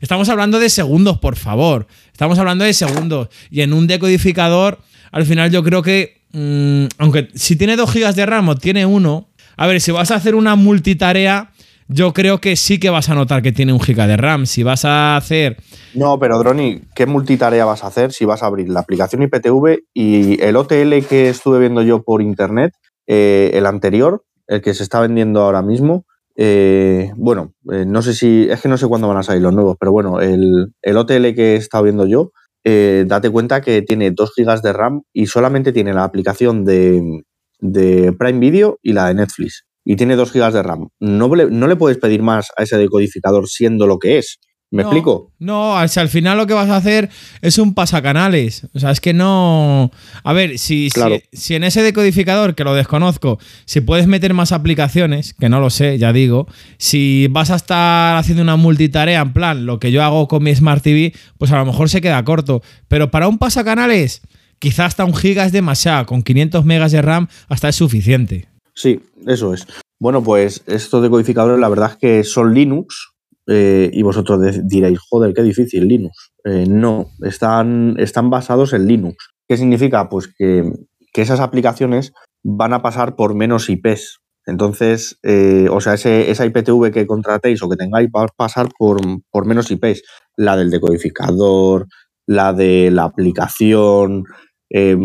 estamos 0.00 0.28
hablando 0.28 0.58
de 0.58 0.68
segundos, 0.68 1.18
por 1.18 1.36
favor. 1.36 1.86
Estamos 2.10 2.36
hablando 2.40 2.64
de 2.64 2.72
segundos. 2.74 3.28
Y 3.48 3.60
en 3.60 3.74
un 3.74 3.86
decodificador, 3.86 4.80
al 5.12 5.24
final 5.24 5.52
yo 5.52 5.62
creo 5.62 5.82
que, 5.82 6.20
mm, 6.32 6.86
aunque 6.98 7.28
si 7.36 7.54
tiene 7.54 7.76
2 7.76 7.92
GB 7.94 8.12
de 8.12 8.26
RAM 8.26 8.48
o 8.48 8.56
tiene 8.56 8.86
uno, 8.86 9.28
a 9.56 9.68
ver, 9.68 9.80
si 9.80 9.92
vas 9.92 10.10
a 10.10 10.16
hacer 10.16 10.34
una 10.34 10.56
multitarea, 10.56 11.52
yo 11.86 12.12
creo 12.12 12.40
que 12.40 12.56
sí 12.56 12.80
que 12.80 12.90
vas 12.90 13.08
a 13.08 13.14
notar 13.14 13.40
que 13.40 13.52
tiene 13.52 13.72
un 13.72 13.80
giga 13.80 14.08
de 14.08 14.16
RAM. 14.16 14.46
Si 14.46 14.64
vas 14.64 14.84
a 14.84 15.16
hacer. 15.16 15.58
No, 15.94 16.18
pero 16.18 16.40
Droni, 16.40 16.80
¿qué 16.96 17.06
multitarea 17.06 17.64
vas 17.66 17.84
a 17.84 17.86
hacer 17.86 18.12
si 18.12 18.24
vas 18.24 18.42
a 18.42 18.46
abrir 18.46 18.68
la 18.68 18.80
aplicación 18.80 19.22
IPTV 19.22 19.78
y 19.94 20.42
el 20.42 20.56
OTL 20.56 21.06
que 21.08 21.28
estuve 21.28 21.60
viendo 21.60 21.82
yo 21.82 22.02
por 22.02 22.20
internet, 22.20 22.72
eh, 23.14 23.50
el 23.58 23.66
anterior, 23.66 24.24
el 24.46 24.62
que 24.62 24.72
se 24.72 24.82
está 24.82 25.00
vendiendo 25.00 25.42
ahora 25.42 25.62
mismo? 25.62 26.06
eh, 26.34 27.12
bueno, 27.16 27.52
eh, 27.70 27.84
no 27.86 28.00
sé 28.00 28.14
si, 28.14 28.48
es 28.48 28.62
que 28.62 28.68
no 28.68 28.78
sé 28.78 28.86
cuándo 28.86 29.06
van 29.06 29.18
a 29.18 29.22
salir 29.22 29.42
los 29.42 29.52
nuevos, 29.52 29.76
pero 29.78 29.92
bueno, 29.92 30.18
el, 30.22 30.72
el 30.80 30.96
OTL 30.96 31.34
que 31.34 31.52
he 31.52 31.56
estado 31.56 31.84
viendo 31.84 32.06
yo, 32.06 32.32
date 32.64 33.28
cuenta 33.28 33.60
que 33.60 33.82
tiene 33.82 34.12
2 34.12 34.32
GB 34.34 34.62
de 34.62 34.72
RAM 34.72 35.02
y 35.12 35.26
solamente 35.26 35.72
tiene 35.72 35.92
la 35.92 36.04
aplicación 36.04 36.64
de, 36.64 37.02
de 37.60 38.14
Prime 38.18 38.38
Video 38.38 38.78
y 38.82 38.94
la 38.94 39.08
de 39.08 39.14
Netflix. 39.14 39.64
Y 39.84 39.96
tiene 39.96 40.16
2 40.16 40.32
GB 40.32 40.52
de 40.52 40.62
RAM. 40.62 40.88
No 41.00 41.28
no 41.28 41.66
le 41.66 41.76
puedes 41.76 41.98
pedir 41.98 42.22
más 42.22 42.48
a 42.56 42.62
ese 42.62 42.78
decodificador 42.78 43.46
siendo 43.48 43.86
lo 43.86 43.98
que 43.98 44.18
es. 44.18 44.38
¿Me 44.72 44.82
No, 44.82 44.88
explico? 44.88 45.30
No, 45.38 45.74
o 45.74 45.88
sea, 45.88 46.02
al 46.02 46.08
final 46.08 46.38
lo 46.38 46.46
que 46.46 46.54
vas 46.54 46.70
a 46.70 46.76
hacer 46.76 47.10
es 47.42 47.58
un 47.58 47.74
pasacanales. 47.74 48.66
O 48.72 48.80
sea, 48.80 48.90
es 48.90 49.02
que 49.02 49.12
no. 49.12 49.90
A 50.24 50.32
ver, 50.32 50.58
si, 50.58 50.88
si, 51.32 51.54
en 51.54 51.62
ese 51.62 51.82
decodificador, 51.82 52.54
que 52.54 52.64
lo 52.64 52.74
desconozco, 52.74 53.38
si 53.66 53.82
puedes 53.82 54.06
meter 54.06 54.32
más 54.32 54.50
aplicaciones, 54.50 55.34
que 55.34 55.50
no 55.50 55.60
lo 55.60 55.68
sé, 55.68 55.98
ya 55.98 56.14
digo, 56.14 56.48
si 56.78 57.26
vas 57.30 57.50
a 57.50 57.56
estar 57.56 58.16
haciendo 58.16 58.42
una 58.42 58.56
multitarea 58.56 59.20
en 59.20 59.34
plan 59.34 59.66
lo 59.66 59.78
que 59.78 59.92
yo 59.92 60.02
hago 60.02 60.26
con 60.26 60.42
mi 60.42 60.54
Smart 60.54 60.82
TV, 60.82 61.12
pues 61.36 61.52
a 61.52 61.58
lo 61.58 61.66
mejor 61.66 61.90
se 61.90 62.00
queda 62.00 62.24
corto. 62.24 62.62
Pero 62.88 63.10
para 63.10 63.28
un 63.28 63.36
pasacanales, 63.36 64.22
quizás 64.58 64.86
hasta 64.86 65.04
un 65.04 65.14
giga 65.14 65.44
es 65.44 65.52
demasiado. 65.52 66.06
Con 66.06 66.22
500 66.22 66.64
megas 66.64 66.92
de 66.92 67.02
RAM 67.02 67.28
hasta 67.50 67.68
es 67.68 67.76
suficiente. 67.76 68.48
Sí, 68.74 69.00
eso 69.26 69.52
es. 69.52 69.66
Bueno, 70.00 70.22
pues 70.22 70.62
estos 70.66 71.02
decodificadores 71.02 71.60
la 71.60 71.68
verdad 71.68 71.90
es 71.92 71.96
que 71.98 72.24
son 72.24 72.54
Linux 72.54 73.11
eh, 73.46 73.90
y 73.92 74.02
vosotros 74.02 74.40
diréis, 74.64 74.98
joder, 75.08 75.34
qué 75.34 75.42
difícil 75.42 75.88
Linux. 75.88 76.32
Eh, 76.44 76.66
no, 76.68 77.10
están, 77.22 77.96
están 77.98 78.30
basados 78.30 78.72
en 78.72 78.86
Linux. 78.86 79.16
¿Qué 79.48 79.56
significa? 79.56 80.08
Pues 80.08 80.28
que, 80.28 80.70
que 81.12 81.22
esas 81.22 81.40
aplicaciones 81.40 82.12
van 82.44 82.72
a 82.72 82.82
pasar 82.82 83.16
por 83.16 83.34
menos 83.34 83.68
IPs. 83.68 84.20
Entonces, 84.46 85.18
eh, 85.22 85.68
o 85.70 85.80
sea, 85.80 85.94
ese, 85.94 86.30
esa 86.30 86.46
IPTV 86.46 86.90
que 86.92 87.06
contratéis 87.06 87.62
o 87.62 87.68
que 87.68 87.76
tengáis 87.76 88.08
va 88.14 88.24
a 88.24 88.28
pasar 88.28 88.68
por, 88.78 89.00
por 89.30 89.46
menos 89.46 89.70
IPs. 89.70 90.02
La 90.36 90.56
del 90.56 90.70
decodificador, 90.70 91.86
la 92.26 92.52
de 92.52 92.90
la 92.90 93.04
aplicación. 93.04 94.24
eh, 94.70 94.96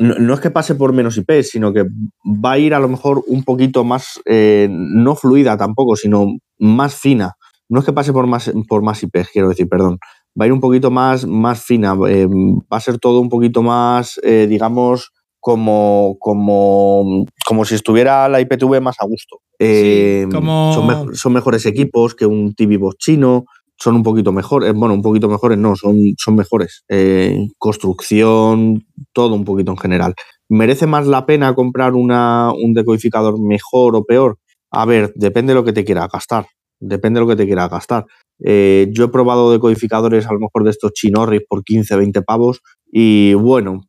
no, 0.00 0.14
no 0.14 0.34
es 0.34 0.40
que 0.40 0.50
pase 0.50 0.76
por 0.76 0.92
menos 0.92 1.16
IPs, 1.16 1.50
sino 1.50 1.72
que 1.72 1.84
va 2.24 2.52
a 2.52 2.58
ir 2.58 2.72
a 2.72 2.78
lo 2.78 2.88
mejor 2.88 3.24
un 3.26 3.42
poquito 3.42 3.82
más, 3.82 4.20
no 4.68 5.16
fluida 5.16 5.56
tampoco, 5.56 5.96
sino 5.96 6.36
más 6.58 6.94
fina. 6.94 7.34
No 7.68 7.80
es 7.80 7.86
que 7.86 7.92
pase 7.92 8.12
por 8.12 8.26
más, 8.26 8.50
por 8.68 8.82
más 8.82 9.02
IPs, 9.02 9.28
quiero 9.32 9.48
decir, 9.48 9.68
perdón. 9.68 9.98
Va 10.40 10.44
a 10.44 10.46
ir 10.46 10.52
un 10.52 10.60
poquito 10.60 10.90
más, 10.90 11.26
más 11.26 11.62
fina. 11.62 11.94
eh, 12.08 12.26
va 12.26 12.76
a 12.76 12.80
ser 12.80 12.98
todo 12.98 13.20
un 13.20 13.28
poquito 13.28 13.62
más, 13.62 14.18
eh, 14.22 14.46
digamos, 14.48 15.10
como, 15.40 16.16
como, 16.18 17.24
como 17.46 17.64
si 17.64 17.74
estuviera 17.74 18.28
la 18.28 18.40
IPTV 18.40 18.80
más 18.80 18.96
a 19.00 19.06
gusto. 19.06 19.38
Eh, 19.58 20.26
como- 20.32 20.72
son, 20.74 20.86
mejo- 20.86 21.14
son 21.14 21.32
mejores 21.32 21.66
equipos 21.66 22.14
que 22.14 22.26
un 22.26 22.54
TV 22.54 22.76
Box 22.76 22.96
chino. 22.98 23.44
Son 23.80 23.94
un 23.94 24.02
poquito 24.02 24.32
mejores, 24.32 24.72
bueno, 24.74 24.92
un 24.94 25.02
poquito 25.02 25.28
mejores, 25.28 25.56
no, 25.56 25.76
son, 25.76 25.96
son 26.18 26.34
mejores. 26.34 26.82
Eh, 26.88 27.46
construcción, 27.58 28.84
todo 29.12 29.34
un 29.34 29.44
poquito 29.44 29.70
en 29.70 29.76
general. 29.78 30.14
¿Merece 30.48 30.86
más 30.86 31.06
la 31.06 31.26
pena 31.26 31.54
comprar 31.54 31.94
una, 31.94 32.52
un 32.52 32.74
decodificador 32.74 33.40
mejor 33.40 33.94
o 33.96 34.04
peor? 34.04 34.38
A 34.72 34.84
ver, 34.84 35.12
depende 35.14 35.52
de 35.52 35.54
lo 35.60 35.64
que 35.64 35.72
te 35.72 35.84
quiera 35.84 36.08
gastar. 36.12 36.46
Depende 36.80 37.18
de 37.18 37.26
lo 37.26 37.28
que 37.28 37.36
te 37.36 37.46
quiera 37.46 37.68
gastar. 37.68 38.06
Eh, 38.40 38.88
yo 38.92 39.04
he 39.04 39.08
probado 39.08 39.50
decodificadores 39.50 40.26
a 40.26 40.32
lo 40.32 40.38
mejor 40.40 40.64
de 40.64 40.70
estos 40.70 40.92
chinorris 40.92 41.42
por 41.48 41.64
15, 41.64 41.96
20 41.96 42.22
pavos 42.22 42.60
y 42.90 43.34
bueno, 43.34 43.82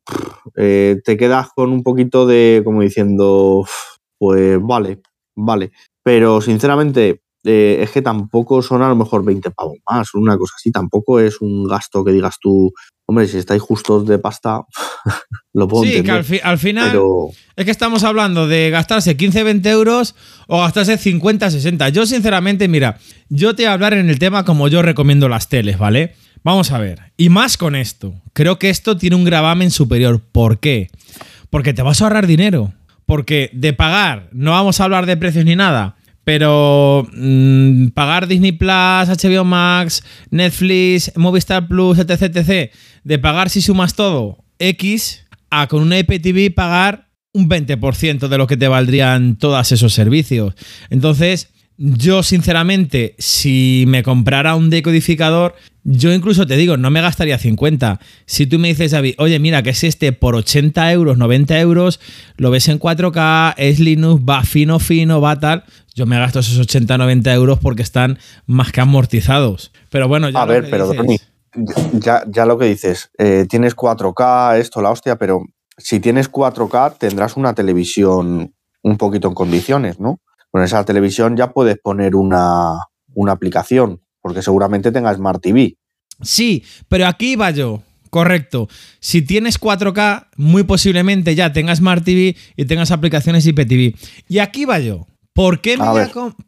eh, 0.56 0.96
te 1.04 1.16
quedas 1.16 1.50
con 1.54 1.70
un 1.70 1.82
poquito 1.82 2.26
de 2.26 2.62
como 2.64 2.82
diciendo, 2.82 3.64
pues 4.18 4.58
vale, 4.60 5.00
vale. 5.36 5.70
Pero 6.02 6.40
sinceramente 6.40 7.22
eh, 7.44 7.78
es 7.80 7.90
que 7.90 8.02
tampoco 8.02 8.60
son 8.62 8.82
a 8.82 8.88
lo 8.88 8.96
mejor 8.96 9.24
20 9.24 9.50
pavos 9.52 9.78
más, 9.88 10.14
una 10.14 10.36
cosa 10.36 10.54
así. 10.56 10.70
Tampoco 10.72 11.20
es 11.20 11.40
un 11.40 11.66
gasto 11.66 12.04
que 12.04 12.12
digas 12.12 12.36
tú, 12.40 12.72
hombre, 13.10 13.26
si 13.26 13.38
estáis 13.38 13.60
justos 13.60 14.06
de 14.06 14.18
pasta, 14.18 14.62
lo 15.52 15.66
puedo 15.66 15.82
Sí, 15.84 15.90
que 15.90 15.96
entender. 15.98 16.18
al, 16.18 16.24
fi- 16.24 16.40
al 16.42 16.58
final. 16.58 16.90
pero 16.90 17.30
Es 17.56 17.64
que 17.64 17.70
estamos 17.72 18.04
hablando 18.04 18.46
de 18.46 18.70
gastarse 18.70 19.16
15, 19.16 19.42
20 19.42 19.68
euros 19.70 20.14
o 20.46 20.60
gastarse 20.60 20.96
50, 20.96 21.50
60. 21.50 21.88
Yo, 21.88 22.06
sinceramente, 22.06 22.68
mira, 22.68 22.98
yo 23.28 23.54
te 23.56 23.64
voy 23.64 23.70
a 23.70 23.72
hablar 23.72 23.94
en 23.94 24.08
el 24.10 24.18
tema 24.18 24.44
como 24.44 24.68
yo 24.68 24.82
recomiendo 24.82 25.28
las 25.28 25.48
teles, 25.48 25.76
¿vale? 25.78 26.14
Vamos 26.44 26.70
a 26.70 26.78
ver. 26.78 27.12
Y 27.16 27.28
más 27.28 27.56
con 27.56 27.74
esto. 27.74 28.14
Creo 28.32 28.58
que 28.58 28.70
esto 28.70 28.96
tiene 28.96 29.16
un 29.16 29.24
gravamen 29.24 29.70
superior. 29.70 30.20
¿Por 30.32 30.60
qué? 30.60 30.88
Porque 31.50 31.74
te 31.74 31.82
vas 31.82 32.00
a 32.00 32.04
ahorrar 32.04 32.26
dinero. 32.28 32.72
Porque 33.06 33.50
de 33.52 33.72
pagar, 33.72 34.28
no 34.32 34.52
vamos 34.52 34.80
a 34.80 34.84
hablar 34.84 35.04
de 35.04 35.16
precios 35.16 35.44
ni 35.44 35.56
nada, 35.56 35.96
pero 36.30 37.08
mm, 37.12 37.88
pagar 37.88 38.28
Disney 38.28 38.52
Plus, 38.52 38.70
HBO 38.70 39.42
Max, 39.44 40.00
Netflix, 40.30 41.10
Movistar 41.16 41.66
Plus, 41.66 41.98
etc, 41.98 42.36
etc, 42.36 42.72
de 43.02 43.18
pagar 43.18 43.50
si 43.50 43.60
sumas 43.60 43.94
todo 43.94 44.38
X 44.60 45.26
a 45.50 45.66
con 45.66 45.82
una 45.82 45.98
IPTV 45.98 46.54
pagar 46.54 47.08
un 47.32 47.50
20% 47.50 48.28
de 48.28 48.38
lo 48.38 48.46
que 48.46 48.56
te 48.56 48.68
valdrían 48.68 49.38
todos 49.38 49.72
esos 49.72 49.92
servicios. 49.92 50.54
Entonces, 50.88 51.48
yo 51.82 52.22
sinceramente, 52.22 53.14
si 53.16 53.84
me 53.88 54.02
comprara 54.02 54.54
un 54.54 54.68
decodificador, 54.68 55.54
yo 55.82 56.12
incluso 56.12 56.46
te 56.46 56.58
digo, 56.58 56.76
no 56.76 56.90
me 56.90 57.00
gastaría 57.00 57.38
50. 57.38 57.98
Si 58.26 58.46
tú 58.46 58.58
me 58.58 58.68
dices, 58.68 58.90
David, 58.90 59.14
oye, 59.16 59.38
mira, 59.38 59.62
que 59.62 59.70
es 59.70 59.82
este 59.82 60.12
por 60.12 60.36
80 60.36 60.92
euros, 60.92 61.16
90 61.16 61.58
euros, 61.58 61.98
lo 62.36 62.50
ves 62.50 62.68
en 62.68 62.78
4K, 62.78 63.54
es 63.56 63.80
Linux, 63.80 64.22
va 64.28 64.42
fino, 64.42 64.78
fino, 64.78 65.22
va 65.22 65.40
tal, 65.40 65.64
yo 65.94 66.04
me 66.04 66.18
gasto 66.18 66.40
esos 66.40 66.58
80, 66.58 66.98
90 66.98 67.32
euros 67.32 67.58
porque 67.60 67.80
están 67.80 68.18
más 68.44 68.72
que 68.72 68.82
amortizados. 68.82 69.72
Pero 69.88 70.06
bueno, 70.06 70.28
ya 70.28 70.42
A 70.42 70.44
ver, 70.44 70.68
pero 70.68 70.90
dices- 70.90 71.28
ya, 71.94 72.24
ya 72.28 72.44
lo 72.44 72.58
que 72.58 72.66
dices, 72.66 73.10
eh, 73.16 73.46
tienes 73.48 73.74
4K, 73.74 74.58
esto, 74.58 74.82
la 74.82 74.90
hostia, 74.90 75.16
pero 75.16 75.46
si 75.78 75.98
tienes 75.98 76.28
4K 76.28 76.98
tendrás 76.98 77.38
una 77.38 77.54
televisión 77.54 78.52
un 78.82 78.96
poquito 78.98 79.28
en 79.28 79.34
condiciones, 79.34 79.98
¿no? 79.98 80.20
Con 80.50 80.62
esa 80.62 80.84
televisión 80.84 81.36
ya 81.36 81.52
puedes 81.52 81.78
poner 81.78 82.16
una, 82.16 82.86
una 83.14 83.32
aplicación, 83.32 84.00
porque 84.20 84.42
seguramente 84.42 84.92
tenga 84.92 85.14
Smart 85.14 85.40
TV. 85.40 85.76
Sí, 86.22 86.64
pero 86.88 87.06
aquí 87.06 87.36
va 87.36 87.50
yo. 87.50 87.82
Correcto. 88.10 88.68
Si 88.98 89.22
tienes 89.22 89.60
4K, 89.60 90.28
muy 90.36 90.64
posiblemente 90.64 91.36
ya 91.36 91.52
tengas 91.52 91.78
Smart 91.78 92.04
TV 92.04 92.36
y 92.56 92.64
tengas 92.64 92.90
aplicaciones 92.90 93.46
IPTV. 93.46 93.94
Y 94.28 94.38
aquí 94.40 94.64
va 94.64 94.80
yo. 94.80 95.06
¿Por 95.32 95.60
qué, 95.60 95.76
me 95.76 95.84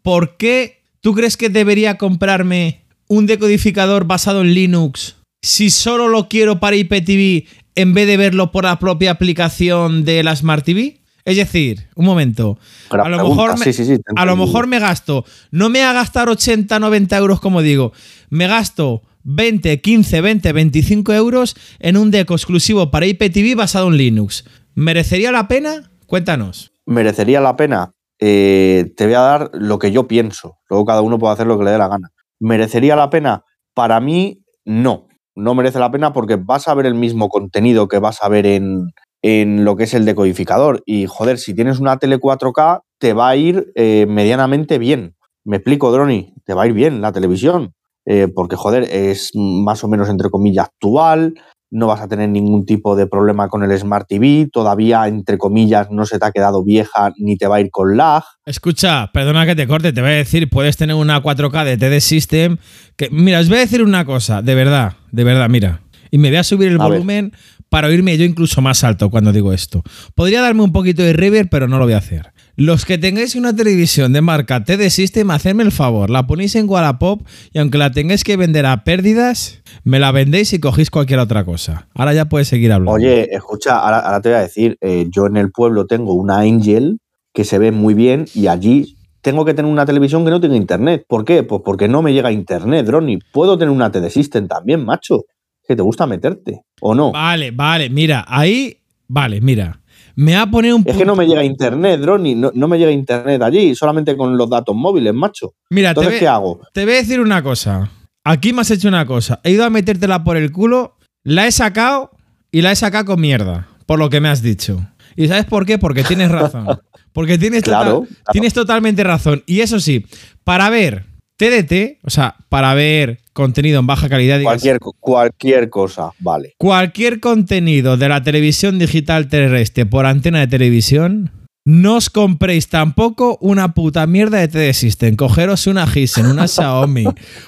¿Por 0.03 0.37
qué 0.37 0.83
tú 1.01 1.15
crees 1.15 1.37
que 1.37 1.49
debería 1.49 1.99
comprarme 1.99 2.85
un 3.07 3.27
decodificador 3.27 4.07
basado 4.07 4.41
en 4.41 4.55
Linux 4.55 5.17
si 5.41 5.71
solo 5.71 6.09
lo 6.09 6.29
quiero 6.29 6.59
para 6.61 6.77
IPTV 6.77 7.47
en 7.75 7.95
vez 7.95 8.07
de 8.07 8.17
verlo 8.17 8.51
por 8.51 8.65
la 8.65 8.79
propia 8.79 9.13
aplicación 9.13 10.05
de 10.05 10.23
la 10.25 10.35
Smart 10.35 10.65
TV? 10.65 11.02
Es 11.25 11.37
decir, 11.37 11.89
un 11.95 12.05
momento. 12.05 12.59
A 12.91 13.09
lo, 13.09 13.19
pregunta. 13.19 13.29
mejor 13.29 13.59
me, 13.59 13.65
Sí, 13.65 13.73
sí, 13.73 13.85
sí, 13.85 13.99
te 13.99 14.13
a 14.17 14.25
lo 14.25 14.33
entendí. 14.33 14.47
mejor 14.47 14.67
me 14.67 14.79
gasto, 14.81 15.25
no 15.51 15.71
me 15.71 15.83
a 15.83 15.93
gastar 15.93 16.29
80, 16.29 16.79
90 16.81 17.17
euros 17.17 17.41
como 17.41 17.63
digo, 17.63 17.93
me 18.31 18.47
gasto 18.49 19.03
20, 19.25 19.81
15, 19.81 20.21
20, 20.21 20.53
25 20.53 21.13
euros 21.13 21.55
en 21.79 21.97
un 21.97 22.11
deco 22.11 22.35
exclusivo 22.35 22.91
para 22.91 23.07
IPTV 23.07 23.55
basado 23.57 23.89
en 23.89 23.97
Linux. 23.97 24.45
¿Merecería 24.75 25.31
la 25.33 25.47
pena? 25.49 25.91
Cuéntanos. 26.07 26.73
merecería 26.87 27.41
la 27.41 27.57
pena. 27.57 27.93
Eh, 28.19 28.93
te 28.97 29.07
voy 29.07 29.15
a 29.15 29.21
dar 29.21 29.51
lo 29.55 29.79
que 29.79 29.93
yo 29.93 30.07
pienso. 30.09 30.57
Luego 30.69 30.85
cada 30.85 31.03
uno 31.03 31.19
puede 31.19 31.35
hacer 31.35 31.47
lo 31.47 31.59
que 31.59 31.65
le 31.65 31.71
dé 31.73 31.79
la 31.79 31.89
gana. 31.89 32.11
¿Merecería 32.41 32.97
la 32.97 33.11
pena? 33.11 33.45
Para 33.75 34.01
mí, 34.01 34.43
no. 34.65 35.07
No 35.35 35.55
merece 35.55 35.79
la 35.79 35.91
pena 35.91 36.13
porque 36.13 36.37
vas 36.37 36.69
a 36.69 36.75
ver 36.75 36.87
el 36.87 36.95
mismo 36.95 37.29
contenido 37.29 37.89
que 37.89 37.99
vas 37.99 38.23
a 38.23 38.29
ver 38.29 38.45
en, 38.47 38.89
en 39.23 39.65
lo 39.65 39.77
que 39.77 39.85
es 39.85 39.95
el 39.95 40.05
decodificador. 40.05 40.83
Y 40.85 41.07
joder, 41.07 41.39
si 41.39 41.55
tienes 41.55 41.79
una 41.79 41.99
tele 41.99 42.19
4K, 42.19 42.83
te 42.99 43.13
va 43.13 43.31
a 43.31 43.37
ir 43.37 43.73
eh, 43.75 44.07
medianamente 44.09 44.79
bien. 44.79 45.15
Me 45.45 45.57
explico, 45.57 45.91
Droni, 45.91 46.35
te 46.45 46.55
va 46.55 46.65
a 46.65 46.67
ir 46.67 46.73
bien 46.73 47.01
la 47.01 47.13
televisión. 47.13 47.75
Eh, 48.05 48.29
porque, 48.35 48.57
joder, 48.57 48.83
es 48.85 49.31
más 49.35 49.85
o 49.85 49.89
menos 49.89 50.09
entre 50.09 50.29
comillas 50.29 50.67
actual, 50.67 51.35
no 51.71 51.87
vas 51.87 52.01
a 52.01 52.09
tener 52.09 52.29
ningún 52.29 52.67
tipo 52.67 52.97
de 52.97 53.07
problema 53.07 53.49
con 53.49 53.63
el 53.63 53.77
Smart 53.79 54.07
TV, 54.07 54.49
todavía, 54.53 55.07
entre 55.09 55.39
comillas, 55.39 55.91
no 55.91 56.05
se 56.05 56.19
te 56.19 56.27
ha 56.27 56.31
quedado 56.31 56.63
vieja 56.63 57.13
ni 57.17 57.37
te 57.37 57.47
va 57.47 57.57
a 57.57 57.61
ir 57.61 57.71
con 57.71 57.97
lag. 57.97 58.25
Escucha, 58.45 59.11
perdona 59.13 59.47
que 59.47 59.55
te 59.55 59.67
corte, 59.67 59.93
te 59.93 60.03
voy 60.03 60.11
a 60.11 60.15
decir, 60.15 60.51
puedes 60.51 60.77
tener 60.77 60.97
una 60.97 61.23
4K 61.23 61.65
de 61.65 61.77
TD 61.79 62.01
System. 62.01 62.59
Que, 62.97 63.09
mira, 63.11 63.41
os 63.41 63.49
voy 63.49 63.59
a 63.59 63.61
decir 63.61 63.83
una 63.83 64.05
cosa, 64.05 64.43
de 64.43 64.55
verdad, 64.55 64.95
de 65.13 65.25
verdad, 65.25 65.49
mira. 65.49 65.81
Y 66.11 66.19
me 66.19 66.29
voy 66.29 66.37
a 66.37 66.45
subir 66.45 66.69
el 66.69 66.81
A 66.81 66.89
ver. 66.89 67.33
Para 67.73 67.89
oírme 67.89 68.19
yo 68.19 68.27
incluso 68.27 68.61
más 68.61 68.85
alto 68.85 69.09
cuando 69.09 69.33
digo 69.33 69.51
esto. 69.51 69.83
Podría 70.15 70.43
darme 70.43 70.63
un 70.63 70.73
poquito 70.73 71.03
de 71.03 71.15
reverb, 71.15 71.49
pero 71.49 71.69
no 71.69 71.79
lo 71.79 71.85
voy 71.85 71.95
a 71.95 71.99
hacer. 71.99 72.35
Los 72.55 72.85
que 72.85 72.99
tengáis 72.99 73.35
una 73.35 73.57
televisión 73.57 74.13
de 74.13 74.21
marca 74.21 74.63
TD 74.63 74.91
System, 74.91 75.31
hacedme 75.31 75.63
el 75.63 75.73
favor, 75.73 76.11
la 76.11 76.27
ponéis 76.27 76.55
en 76.55 76.69
Wallapop 76.69 77.23
y 77.51 77.59
aunque 77.59 77.79
la 77.79 77.91
tengáis 77.91 78.25
que 78.25 78.37
vender 78.37 78.67
a 78.67 78.85
pérdidas, 78.85 79.63
me 79.85 79.99
la 79.99 80.13
vendéis 80.13 80.53
y 80.53 80.61
cogéis 80.61 80.91
cualquier 80.91 81.19
otra 81.21 81.47
cosa. 81.47 81.89
Ahora 81.95 82.13
ya 82.13 82.27
puedes 82.27 82.47
seguir 82.49 82.73
hablando. 82.73 82.93
Oye, 82.93 83.35
escucha, 83.35 83.79
ahora, 83.79 84.01
ahora 84.01 84.21
te 84.21 84.29
voy 84.29 84.39
a 84.39 84.43
decir, 84.43 84.77
eh, 84.83 85.07
yo 85.09 85.25
en 85.25 85.39
el 85.39 85.51
pueblo 85.51 85.87
tengo 85.87 86.13
una 86.13 86.41
Angel 86.41 86.99
que 87.33 87.45
se 87.45 87.59
ve 87.59 87.73
muy 87.73 87.95
bien 87.95 88.27
y 88.35 88.49
allí 88.49 88.99
tengo 89.23 89.47
que 89.47 89.55
tener 89.55 89.73
una 89.73 89.87
televisión 89.87 90.27
que 90.27 90.31
no 90.31 90.43
tenga 90.43 90.57
internet. 90.57 91.07
¿Por 91.09 91.25
qué? 91.25 91.43
Pues 91.43 91.63
porque 91.65 91.89
no 91.89 92.03
me 92.03 92.13
llega 92.13 92.31
internet, 92.33 92.85
Droni. 92.85 93.19
Puedo 93.33 93.57
tener 93.57 93.73
una 93.73 93.91
TD 93.91 94.11
System 94.11 94.47
también, 94.47 94.85
macho. 94.85 95.23
Que 95.67 95.77
te 95.77 95.83
gusta 95.83 96.07
meterte, 96.07 96.63
¿o 96.81 96.95
no? 96.95 97.13
Vale, 97.13 97.51
vale, 97.53 97.89
mira, 97.91 98.25
ahí, 98.29 98.77
vale, 99.09 99.41
mira. 99.41 99.79
Me 100.15 100.35
va 100.35 100.43
a 100.43 100.51
poner 100.51 100.75
un 100.75 100.83
Es 100.87 100.97
que 100.97 101.07
no 101.07 101.17
me 101.17 101.27
llega 101.27 101.43
internet, 101.43 101.99
Droni. 102.01 102.35
No, 102.35 102.51
no 102.55 102.69
me 102.69 102.79
llega 102.79 102.91
internet 102.91 103.41
allí, 103.41 103.75
solamente 103.75 104.15
con 104.17 104.37
los 104.37 104.51
datos 104.51 104.75
móviles, 104.77 105.15
macho. 105.15 105.55
Mira, 105.71 105.95
te, 105.95 106.07
ve- 106.07 106.19
¿qué 106.19 106.29
hago? 106.29 106.61
te 106.75 106.85
voy 106.85 106.95
a 106.95 106.97
decir 106.99 107.21
una 107.21 107.43
cosa. 107.43 107.91
Aquí 108.25 108.53
me 108.53 108.61
has 108.61 108.71
hecho 108.71 108.89
una 108.89 109.07
cosa. 109.07 109.41
He 109.43 109.53
ido 109.53 109.65
a 109.65 109.71
metértela 109.71 110.23
por 110.23 110.37
el 110.37 110.53
culo, 110.53 110.97
la 111.25 111.47
he 111.47 111.53
sacado 111.53 112.11
y 112.51 112.61
la 112.61 112.73
he 112.73 112.77
sacado 112.77 113.07
con 113.07 113.21
mierda, 113.21 113.69
por 113.87 113.99
lo 113.99 114.11
que 114.11 114.21
me 114.21 114.29
has 114.29 114.43
dicho. 114.43 114.87
¿Y 115.17 115.29
sabes 115.29 115.45
por 115.47 115.65
qué? 115.65 115.79
Porque 115.79 116.05
tienes 116.05 116.31
razón. 116.31 116.67
Porque 117.15 117.37
tienes, 117.37 117.63
total- 117.63 117.83
claro. 117.85 118.07
tienes 118.33 118.55
totalmente 118.55 119.05
razón. 119.05 119.43
Y 119.47 119.61
eso 119.61 119.79
sí, 119.81 120.07
para 120.45 120.71
ver 120.71 121.05
TDT, 121.51 121.99
o 122.05 122.11
sea, 122.11 122.37
para 122.49 122.75
ver 122.75 123.19
contenido 123.33 123.81
en 123.81 123.87
baja 123.87 124.09
calidad, 124.09 124.43
Cualquier, 124.43 124.79
cualquier 125.01 125.71
cosa, 125.71 126.11
vale. 126.21 126.55
cualquier 126.59 127.19
contenido 127.21 127.97
de 127.97 128.09
la 128.09 128.23
televisión 128.23 128.79
digital 128.79 129.29
terrestre 129.29 129.87
por 129.87 130.07
antena 130.07 130.41
de 130.41 130.47
televisión, 130.47 131.31
no 131.65 131.97
os 131.97 132.11
compréis 132.11 132.69
tampoco 132.69 133.39
una 133.41 133.73
puta 133.75 134.07
mierda 134.07 134.39
de 134.39 134.49
TD 134.49 134.73
System. 134.75 135.15
Cogeros 135.17 135.67
una 135.67 135.85
Hisense, 135.85 136.31
una 136.31 136.49
Xiaomi, 136.49 137.05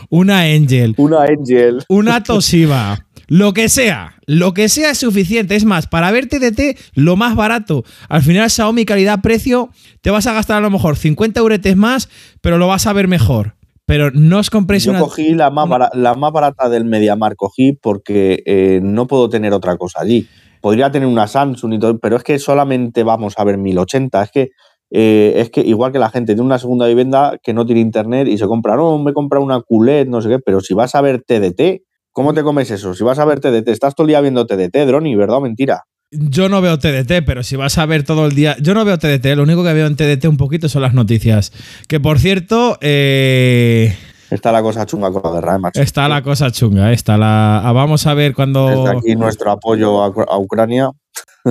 una 0.09 0.41
Angel, 0.43 0.95
Una 0.97 1.23
Angel. 1.23 1.79
una 1.89 2.23
Toshiba, 2.23 3.07
lo 3.27 3.53
que 3.53 3.69
sea, 3.69 4.15
lo 4.27 4.55
que 4.55 4.69
sea 4.69 4.91
es 4.93 4.99
suficiente. 4.99 5.57
Es 5.57 5.65
más, 5.65 5.89
para 5.89 6.13
ver 6.13 6.29
TDT, 6.29 6.79
lo 6.95 7.17
más 7.17 7.35
barato. 7.35 7.83
Al 8.09 8.23
final, 8.23 8.49
Xiaomi 8.51 8.85
calidad-precio, 8.85 9.71
te 10.01 10.11
vas 10.11 10.27
a 10.29 10.33
gastar 10.33 10.59
a 10.59 10.61
lo 10.61 10.71
mejor 10.71 10.97
50 10.97 11.41
euretes 11.41 11.77
más, 11.77 12.09
pero 12.41 12.57
lo 12.57 12.69
vas 12.69 12.87
a 12.87 12.93
ver 12.93 13.09
mejor. 13.09 13.57
Pero 13.87 14.11
no 14.13 14.39
os 14.39 14.49
compréis 14.51 14.85
Yo 14.85 14.93
una. 14.93 15.01
cogí 15.01 15.35
la 15.35 15.51
más, 15.51 15.69
bara- 15.69 15.91
la 15.95 16.15
más 16.15 16.33
barata 16.33 16.69
del 16.69 16.85
Mediamar, 16.85 17.37
cogí 17.37 17.73
porque 17.73 18.43
eh, 18.47 18.81
no 18.83 19.07
puedo 19.07 19.29
tener 19.29 19.53
otra 19.53 19.77
cosa 19.77 20.01
allí. 20.01 20.27
Podría 20.63 20.91
tener 20.91 21.07
una 21.07 21.27
Samsung 21.27 21.75
y 21.75 21.79
todo, 21.79 21.99
pero 21.99 22.17
es 22.17 22.23
que 22.23 22.39
solamente 22.39 23.03
vamos 23.03 23.35
a 23.37 23.45
ver 23.45 23.59
1080. 23.59 24.23
Es 24.23 24.31
que, 24.31 24.49
eh, 24.91 25.35
es 25.37 25.51
que 25.51 25.61
igual 25.61 25.93
que 25.93 25.99
la 25.99 26.09
gente 26.09 26.33
tiene 26.35 26.47
una 26.47 26.59
segunda 26.59 26.87
vivienda 26.87 27.39
que 27.43 27.53
no 27.53 27.67
tiene 27.67 27.83
internet 27.83 28.27
y 28.29 28.39
se 28.39 28.47
compra, 28.47 28.75
no, 28.77 28.99
me 28.99 29.13
compra 29.13 29.41
una 29.41 29.61
QLED, 29.61 30.07
no 30.09 30.23
sé 30.23 30.31
qué, 30.31 30.39
pero 30.39 30.61
si 30.61 30.73
vas 30.73 30.95
a 30.95 31.03
ver 31.03 31.23
TDT, 31.27 31.83
¿cómo 32.13 32.33
te 32.33 32.43
comes 32.43 32.71
eso? 32.71 32.95
Si 32.95 33.05
vas 33.05 33.19
a 33.19 33.27
ver 33.27 33.41
TDT, 33.41 33.69
estás 33.71 33.95
todo 33.95 34.07
el 34.07 34.09
día 34.09 34.21
viendo 34.23 34.47
TDT, 34.47 34.87
Droni, 34.87 35.15
¿verdad 35.15 35.37
o 35.39 35.41
mentira? 35.43 35.83
Yo 36.11 36.49
no 36.49 36.61
veo 36.61 36.79
TDT, 36.79 37.25
pero 37.27 37.43
si 37.43 37.57
vas 37.57 37.77
a 37.79 37.87
ver 37.87 38.05
todo 38.05 38.27
el 38.27 38.35
día. 38.35 38.57
Yo 38.61 38.75
no 38.75 38.85
veo 38.85 38.99
TDT, 38.99 39.27
lo 39.37 39.43
único 39.43 39.65
que 39.65 39.73
veo 39.73 39.87
en 39.87 39.97
TDT 39.97 40.27
un 40.27 40.37
poquito 40.37 40.69
son 40.69 40.83
las 40.83 40.95
noticias. 40.95 41.53
Que 41.89 41.99
por 41.99 42.19
cierto, 42.21 42.79
eh, 42.81 43.97
Está 44.31 44.53
la 44.53 44.63
cosa 44.63 44.87
chunga 44.87 45.11
con 45.13 45.23
la 45.25 45.41
guerra, 45.41 45.57
¿eh, 45.75 45.83
está 45.83 46.09
la 46.09 46.23
cosa 46.23 46.51
chunga. 46.51 46.91
eh, 46.91 46.95
Está 46.95 47.17
la. 47.19 47.59
ah, 47.59 47.73
Vamos 47.73 48.07
a 48.07 48.15
ver 48.15 48.33
cuando. 48.35 48.69
Desde 48.69 48.97
aquí 48.97 49.17
nuestro 49.17 49.51
apoyo 49.51 50.03
a, 50.03 50.07
a 50.29 50.39
Ucrania. 50.39 50.91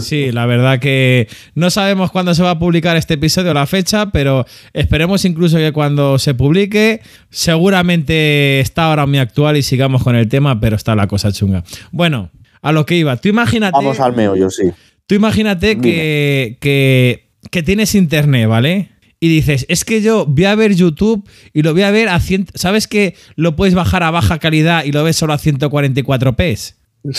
Sí, 0.01 0.31
la 0.31 0.47
verdad 0.47 0.79
que 0.79 1.27
no 1.53 1.69
sabemos 1.69 2.09
cuándo 2.09 2.33
se 2.33 2.41
va 2.41 2.49
a 2.49 2.57
publicar 2.59 2.97
este 2.97 3.13
episodio, 3.13 3.53
la 3.53 3.67
fecha, 3.67 4.07
pero 4.07 4.43
esperemos 4.73 5.23
incluso 5.23 5.57
que 5.57 5.71
cuando 5.71 6.17
se 6.17 6.33
publique, 6.33 7.01
seguramente 7.29 8.59
está 8.59 8.85
ahora 8.85 9.05
muy 9.05 9.19
actual 9.19 9.55
y 9.55 9.61
sigamos 9.61 10.03
con 10.03 10.15
el 10.15 10.27
tema, 10.27 10.59
pero 10.59 10.75
está 10.75 10.95
la 10.95 11.05
cosa 11.05 11.31
chunga. 11.31 11.63
Bueno, 11.91 12.31
a 12.63 12.71
lo 12.71 12.85
que 12.87 12.95
iba. 12.95 13.15
Tú 13.17 13.29
imagínate. 13.29 13.73
Vamos 13.73 13.99
al 13.99 14.15
meollo, 14.15 14.49
sí. 14.49 14.63
Tú 15.05 15.13
imagínate 15.13 15.79
que, 15.79 16.57
que, 16.59 17.29
que 17.51 17.61
tienes 17.61 17.93
internet, 17.93 18.47
¿vale? 18.47 18.89
Y 19.19 19.27
dices, 19.27 19.65
es 19.69 19.85
que 19.85 20.01
yo 20.01 20.25
voy 20.25 20.45
a 20.45 20.55
ver 20.55 20.73
YouTube 20.73 21.29
y 21.53 21.61
lo 21.61 21.73
voy 21.73 21.83
a 21.83 21.91
ver 21.91 22.09
a 22.09 22.19
100. 22.19 22.47
¿Sabes 22.55 22.87
que 22.87 23.15
lo 23.35 23.55
puedes 23.55 23.75
bajar 23.75 24.01
a 24.03 24.11
baja 24.11 24.39
calidad 24.39 24.85
y 24.85 24.91
lo 24.91 25.03
ves 25.03 25.17
solo 25.17 25.33
a 25.33 25.37
144p? 25.37 26.73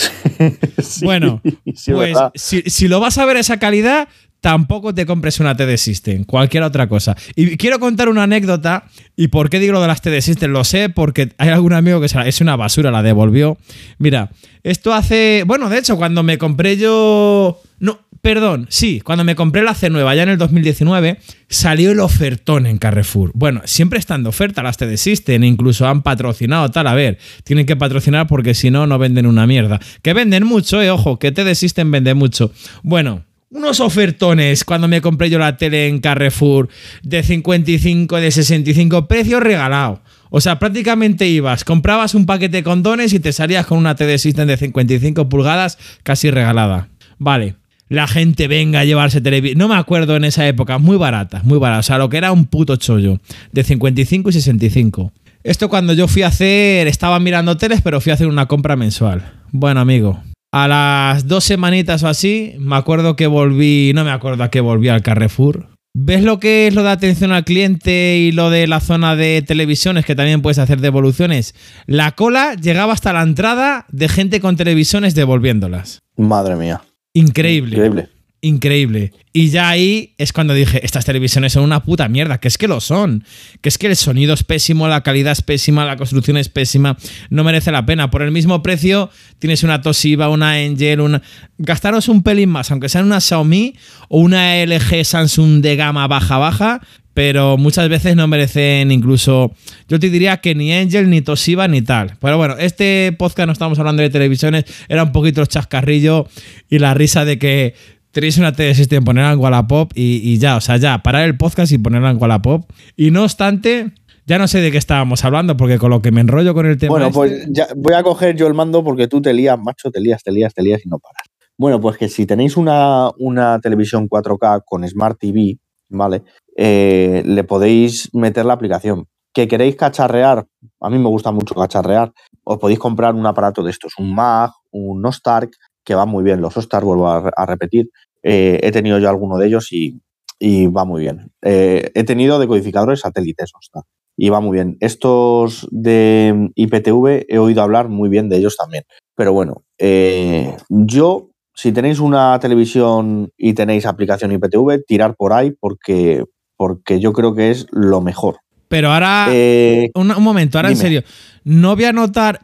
Sí, 0.82 1.04
Bueno, 1.04 1.42
sí, 1.74 1.92
pues 1.92 2.16
si, 2.34 2.62
si 2.62 2.88
lo 2.88 3.00
vas 3.00 3.18
a 3.18 3.26
ver 3.26 3.36
a 3.36 3.40
esa 3.40 3.58
calidad, 3.58 4.08
tampoco 4.44 4.94
te 4.94 5.06
compres 5.06 5.40
una 5.40 5.56
TD 5.56 5.78
System, 5.78 6.24
cualquier 6.24 6.64
otra 6.64 6.86
cosa. 6.86 7.16
Y 7.34 7.56
quiero 7.56 7.80
contar 7.80 8.10
una 8.10 8.24
anécdota. 8.24 8.84
¿Y 9.16 9.28
por 9.28 9.48
qué 9.48 9.58
digo 9.58 9.72
lo 9.72 9.80
de 9.80 9.86
las 9.86 10.02
TD 10.02 10.20
System? 10.20 10.50
Lo 10.50 10.64
sé 10.64 10.90
porque 10.90 11.32
hay 11.38 11.48
algún 11.48 11.72
amigo 11.72 11.98
que 11.98 12.10
es 12.26 12.40
una 12.42 12.54
basura, 12.54 12.90
la 12.90 13.02
devolvió. 13.02 13.56
Mira, 13.96 14.32
esto 14.62 14.92
hace. 14.92 15.44
Bueno, 15.46 15.70
de 15.70 15.78
hecho, 15.78 15.96
cuando 15.96 16.22
me 16.22 16.36
compré 16.36 16.76
yo. 16.76 17.58
No, 17.78 18.00
perdón, 18.20 18.66
sí, 18.68 19.00
cuando 19.00 19.24
me 19.24 19.34
compré 19.34 19.62
la 19.62 19.72
C 19.72 19.88
nueva, 19.88 20.14
ya 20.14 20.24
en 20.24 20.28
el 20.28 20.36
2019, 20.36 21.20
salió 21.48 21.90
el 21.92 22.00
ofertón 22.00 22.66
en 22.66 22.76
Carrefour. 22.76 23.30
Bueno, 23.32 23.62
siempre 23.64 23.98
están 23.98 24.24
de 24.24 24.28
oferta 24.28 24.62
las 24.62 24.76
TD 24.76 24.98
System, 24.98 25.42
incluso 25.44 25.88
han 25.88 26.02
patrocinado 26.02 26.70
tal. 26.70 26.86
A 26.88 26.94
ver, 26.94 27.16
tienen 27.44 27.64
que 27.64 27.76
patrocinar 27.76 28.26
porque 28.26 28.52
si 28.52 28.70
no, 28.70 28.86
no 28.86 28.98
venden 28.98 29.24
una 29.24 29.46
mierda. 29.46 29.80
Que 30.02 30.12
venden 30.12 30.44
mucho, 30.44 30.82
eh, 30.82 30.90
ojo, 30.90 31.18
que 31.18 31.32
TD 31.32 31.54
System 31.54 31.90
vende 31.90 32.12
mucho. 32.12 32.52
Bueno, 32.82 33.24
unos 33.54 33.78
ofertones 33.78 34.64
cuando 34.64 34.88
me 34.88 35.00
compré 35.00 35.30
yo 35.30 35.38
la 35.38 35.56
tele 35.56 35.86
en 35.86 36.00
Carrefour 36.00 36.68
de 37.02 37.22
55, 37.22 38.16
de 38.16 38.30
65, 38.30 39.06
precio 39.06 39.38
regalado. 39.38 40.02
O 40.30 40.40
sea, 40.40 40.58
prácticamente 40.58 41.28
ibas, 41.28 41.64
comprabas 41.64 42.14
un 42.14 42.26
paquete 42.26 42.58
de 42.58 42.62
condones 42.64 43.12
y 43.12 43.20
te 43.20 43.32
salías 43.32 43.64
con 43.66 43.78
una 43.78 43.94
TD 43.94 44.18
System 44.18 44.48
de 44.48 44.56
55 44.56 45.28
pulgadas 45.28 45.78
casi 46.02 46.30
regalada. 46.30 46.88
Vale. 47.18 47.54
La 47.88 48.08
gente 48.08 48.48
venga 48.48 48.80
a 48.80 48.84
llevarse 48.84 49.20
televisión. 49.20 49.58
No 49.58 49.68
me 49.68 49.76
acuerdo 49.76 50.16
en 50.16 50.24
esa 50.24 50.48
época, 50.48 50.78
muy 50.78 50.96
barata, 50.96 51.42
muy 51.44 51.58
barata. 51.58 51.80
O 51.80 51.82
sea, 51.84 51.98
lo 51.98 52.08
que 52.08 52.16
era 52.16 52.32
un 52.32 52.46
puto 52.46 52.74
chollo. 52.76 53.20
De 53.52 53.62
55 53.62 54.30
y 54.30 54.32
65. 54.32 55.12
Esto 55.44 55.68
cuando 55.68 55.92
yo 55.92 56.08
fui 56.08 56.22
a 56.22 56.28
hacer, 56.28 56.88
estaba 56.88 57.20
mirando 57.20 57.56
teles, 57.56 57.82
pero 57.82 58.00
fui 58.00 58.10
a 58.10 58.14
hacer 58.14 58.26
una 58.26 58.46
compra 58.46 58.74
mensual. 58.74 59.22
Bueno, 59.52 59.80
amigo, 59.80 60.20
a 60.56 60.68
las 60.68 61.26
dos 61.26 61.42
semanitas 61.42 62.04
o 62.04 62.08
así, 62.08 62.54
me 62.60 62.76
acuerdo 62.76 63.16
que 63.16 63.26
volví, 63.26 63.90
no 63.92 64.04
me 64.04 64.12
acuerdo 64.12 64.44
a 64.44 64.52
qué 64.52 64.60
volví 64.60 64.88
al 64.88 65.02
Carrefour. 65.02 65.66
¿Ves 65.96 66.22
lo 66.22 66.38
que 66.38 66.68
es 66.68 66.74
lo 66.74 66.84
de 66.84 66.90
atención 66.90 67.32
al 67.32 67.42
cliente 67.44 68.18
y 68.18 68.30
lo 68.30 68.50
de 68.50 68.68
la 68.68 68.78
zona 68.78 69.16
de 69.16 69.42
televisiones 69.42 70.04
que 70.04 70.14
también 70.14 70.42
puedes 70.42 70.58
hacer 70.58 70.80
devoluciones? 70.80 71.56
La 71.86 72.12
cola 72.12 72.54
llegaba 72.54 72.92
hasta 72.92 73.12
la 73.12 73.22
entrada 73.22 73.86
de 73.90 74.08
gente 74.08 74.40
con 74.40 74.54
televisiones 74.56 75.16
devolviéndolas. 75.16 76.02
Madre 76.16 76.54
mía. 76.54 76.82
Increíble. 77.14 77.74
Increíble. 77.74 78.08
Increíble. 78.44 79.14
Y 79.32 79.48
ya 79.48 79.70
ahí 79.70 80.14
es 80.18 80.34
cuando 80.34 80.52
dije, 80.52 80.84
estas 80.84 81.06
televisiones 81.06 81.54
son 81.54 81.62
una 81.62 81.82
puta 81.82 82.10
mierda, 82.10 82.36
que 82.36 82.48
es 82.48 82.58
que 82.58 82.68
lo 82.68 82.78
son, 82.82 83.24
que 83.62 83.70
es 83.70 83.78
que 83.78 83.86
el 83.86 83.96
sonido 83.96 84.34
es 84.34 84.42
pésimo, 84.42 84.86
la 84.86 85.02
calidad 85.02 85.32
es 85.32 85.40
pésima, 85.40 85.86
la 85.86 85.96
construcción 85.96 86.36
es 86.36 86.50
pésima, 86.50 86.98
no 87.30 87.42
merece 87.42 87.72
la 87.72 87.86
pena. 87.86 88.10
Por 88.10 88.20
el 88.20 88.32
mismo 88.32 88.62
precio 88.62 89.08
tienes 89.38 89.62
una 89.62 89.80
Toshiba, 89.80 90.28
una 90.28 90.50
Angel, 90.50 91.00
una... 91.00 91.22
Gastaros 91.56 92.08
un 92.08 92.22
pelín 92.22 92.50
más, 92.50 92.70
aunque 92.70 92.90
sean 92.90 93.06
una 93.06 93.18
Xiaomi 93.18 93.76
o 94.10 94.18
una 94.18 94.62
LG 94.62 95.06
Samsung 95.06 95.62
de 95.62 95.76
gama 95.76 96.06
baja 96.06 96.36
baja, 96.36 96.82
pero 97.14 97.56
muchas 97.56 97.88
veces 97.88 98.16
no 98.16 98.26
merecen 98.26 98.90
incluso, 98.90 99.54
yo 99.88 99.98
te 100.00 100.10
diría 100.10 100.38
que 100.38 100.54
ni 100.54 100.72
Angel, 100.72 101.08
ni 101.08 101.22
Toshiba, 101.22 101.68
ni 101.68 101.80
tal. 101.80 102.16
Pero 102.20 102.36
bueno, 102.36 102.56
este 102.58 103.14
podcast 103.16 103.46
no 103.46 103.52
estamos 103.52 103.78
hablando 103.78 104.02
de 104.02 104.10
televisiones, 104.10 104.64
era 104.88 105.04
un 105.04 105.12
poquito 105.12 105.40
el 105.40 105.48
chascarrillo 105.48 106.26
y 106.68 106.80
la 106.80 106.92
risa 106.92 107.24
de 107.24 107.38
que 107.38 107.74
tenéis 108.14 108.38
una 108.38 108.52
TD 108.52 108.72
System, 108.74 109.04
ponerla 109.04 109.32
en 109.32 109.38
Wallapop 109.40 109.92
y, 109.94 110.20
y 110.22 110.38
ya, 110.38 110.56
o 110.56 110.60
sea, 110.62 110.78
ya, 110.78 111.02
parar 111.02 111.24
el 111.24 111.36
podcast 111.36 111.70
y 111.72 111.78
ponerla 111.78 112.10
en 112.10 112.22
Wallapop. 112.22 112.70
Y 112.96 113.10
no 113.10 113.24
obstante, 113.24 113.92
ya 114.26 114.38
no 114.38 114.48
sé 114.48 114.60
de 114.60 114.70
qué 114.70 114.78
estábamos 114.78 115.24
hablando, 115.24 115.56
porque 115.56 115.78
con 115.78 115.90
lo 115.90 116.00
que 116.00 116.10
me 116.12 116.22
enrollo 116.22 116.54
con 116.54 116.64
el 116.66 116.78
tema. 116.78 116.90
Bueno, 116.90 117.06
este- 117.08 117.18
pues 117.18 117.46
ya 117.50 117.66
voy 117.76 117.92
a 117.94 118.02
coger 118.02 118.36
yo 118.36 118.46
el 118.46 118.54
mando 118.54 118.82
porque 118.82 119.08
tú 119.08 119.20
te 119.20 119.34
lías, 119.34 119.58
macho, 119.58 119.90
te 119.90 120.00
lías, 120.00 120.22
te 120.22 120.32
lías, 120.32 120.54
te 120.54 120.62
lías 120.62 120.80
y 120.86 120.88
no 120.88 120.98
paras. 120.98 121.26
Bueno, 121.58 121.80
pues 121.80 121.98
que 121.98 122.08
si 122.08 122.24
tenéis 122.24 122.56
una, 122.56 123.10
una 123.18 123.60
televisión 123.60 124.08
4K 124.08 124.62
con 124.64 124.88
Smart 124.88 125.18
TV, 125.18 125.58
¿vale? 125.88 126.22
Eh, 126.56 127.22
le 127.26 127.44
podéis 127.44 128.08
meter 128.14 128.44
la 128.46 128.54
aplicación. 128.54 129.06
¿Que 129.32 129.48
queréis 129.48 129.76
cacharrear? 129.76 130.46
A 130.80 130.90
mí 130.90 130.98
me 130.98 131.08
gusta 131.08 131.32
mucho 131.32 131.54
cacharrear. 131.54 132.12
Os 132.44 132.58
podéis 132.58 132.78
comprar 132.78 133.14
un 133.14 133.26
aparato 133.26 133.62
de 133.62 133.70
estos, 133.70 133.92
un 133.98 134.14
Mag, 134.14 134.50
un 134.70 135.02
Nostark, 135.02 135.50
que 135.84 135.94
va 135.94 136.06
muy 136.06 136.24
bien. 136.24 136.40
Los 136.40 136.56
Nostark, 136.56 136.84
vuelvo 136.84 137.08
a, 137.08 137.20
re- 137.20 137.30
a 137.36 137.46
repetir. 137.46 137.90
Eh, 138.22 138.60
he 138.62 138.72
tenido 138.72 138.98
yo 138.98 139.08
alguno 139.08 139.36
de 139.38 139.46
ellos 139.46 139.72
y, 139.72 140.00
y 140.38 140.66
va 140.66 140.84
muy 140.84 141.02
bien. 141.02 141.30
Eh, 141.42 141.90
he 141.94 142.04
tenido 142.04 142.38
decodificadores 142.38 143.00
satélites 143.00 143.50
Nostark 143.54 143.86
y 144.16 144.28
va 144.30 144.40
muy 144.40 144.54
bien. 144.56 144.76
Estos 144.80 145.66
de 145.70 146.50
IPTV 146.54 147.26
he 147.28 147.38
oído 147.38 147.62
hablar 147.62 147.88
muy 147.88 148.08
bien 148.08 148.28
de 148.28 148.36
ellos 148.38 148.56
también. 148.56 148.84
Pero 149.16 149.32
bueno, 149.32 149.62
eh, 149.78 150.56
yo, 150.68 151.30
si 151.54 151.72
tenéis 151.72 152.00
una 152.00 152.38
televisión 152.40 153.30
y 153.36 153.52
tenéis 153.54 153.86
aplicación 153.86 154.32
IPTV, 154.32 154.84
tirar 154.86 155.14
por 155.16 155.32
ahí 155.32 155.52
porque, 155.60 156.24
porque 156.56 157.00
yo 157.00 157.12
creo 157.12 157.34
que 157.34 157.50
es 157.50 157.66
lo 157.72 158.00
mejor. 158.00 158.36
Pero 158.68 158.90
ahora, 158.92 159.26
Eh, 159.30 159.90
un, 159.94 160.10
un 160.10 160.22
momento, 160.22 160.58
ahora 160.58 160.70
en 160.70 160.76
serio, 160.76 161.02
no 161.44 161.76
voy 161.76 161.84
a 161.84 161.92
notar. 161.92 162.40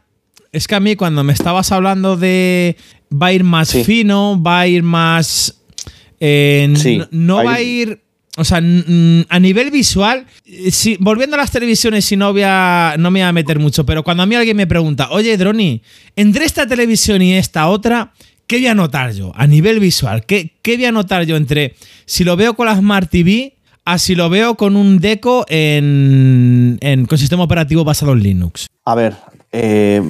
Es 0.51 0.67
que 0.67 0.75
a 0.75 0.79
mí, 0.79 0.95
cuando 0.95 1.23
me 1.23 1.33
estabas 1.33 1.71
hablando 1.71 2.17
de 2.17 2.75
va 3.11 3.27
a 3.27 3.33
ir 3.33 3.43
más 3.43 3.69
Sí. 3.69 3.83
fino, 3.83 4.41
va 4.41 4.61
a 4.61 4.67
ir 4.67 4.83
más. 4.83 5.57
eh, 6.19 6.71
Sí, 6.75 7.01
no 7.11 7.35
va 7.37 7.41
a 7.41 7.45
va 7.45 7.53
a 7.55 7.61
ir. 7.61 8.01
O 8.37 8.45
sea, 8.45 8.57
a 8.59 9.39
nivel 9.39 9.71
visual, 9.71 10.25
si, 10.71 10.95
volviendo 10.99 11.35
a 11.35 11.39
las 11.39 11.51
televisiones, 11.51 12.05
si 12.05 12.15
no 12.15 12.31
voy 12.31 12.43
a, 12.45 12.95
no 12.97 13.11
me 13.11 13.19
voy 13.19 13.27
a 13.27 13.31
meter 13.33 13.59
mucho, 13.59 13.85
pero 13.85 14.03
cuando 14.03 14.23
a 14.23 14.25
mí 14.25 14.35
alguien 14.35 14.55
me 14.55 14.67
pregunta, 14.67 15.09
oye, 15.11 15.35
Droni, 15.35 15.81
entre 16.15 16.45
esta 16.45 16.65
televisión 16.65 17.21
y 17.21 17.33
esta 17.33 17.67
otra, 17.67 18.13
¿qué 18.47 18.57
voy 18.57 18.67
a 18.67 18.73
notar 18.75 19.13
yo 19.13 19.33
a 19.35 19.47
nivel 19.47 19.79
visual? 19.81 20.25
¿Qué, 20.25 20.53
qué 20.61 20.77
voy 20.77 20.85
a 20.85 20.91
notar 20.93 21.23
yo 21.25 21.35
entre 21.35 21.75
si 22.05 22.23
lo 22.23 22.37
veo 22.37 22.53
con 22.55 22.67
la 22.67 22.77
Smart 22.77 23.09
TV 23.09 23.57
a 23.83 23.97
si 23.97 24.15
lo 24.15 24.29
veo 24.29 24.55
con 24.55 24.77
un 24.77 24.99
Deco 24.99 25.43
en, 25.49 26.77
en- 26.81 27.05
con 27.07 27.17
sistema 27.17 27.43
operativo 27.43 27.83
basado 27.83 28.13
en 28.13 28.23
Linux? 28.23 28.67
a 28.85 28.95
ver, 28.95 29.15
eh, 29.51 30.01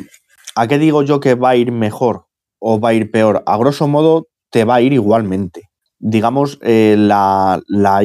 ¿a 0.56 0.68
qué 0.68 0.78
digo 0.78 1.04
yo 1.04 1.20
que 1.20 1.36
va 1.36 1.50
a 1.52 1.56
ir 1.56 1.72
mejor 1.72 2.26
o 2.60 2.80
va 2.80 2.90
a 2.90 2.94
ir 2.94 3.12
peor? 3.12 3.44
A 3.46 3.58
grosso 3.58 3.88
modo, 3.88 4.28
te 4.52 4.64
va 4.66 4.76
a 4.76 4.82
ir 4.82 4.94
igualmente. 4.94 5.64
Digamos, 6.00 6.60
eh, 6.62 6.96
la, 6.98 7.62
la, 7.68 8.02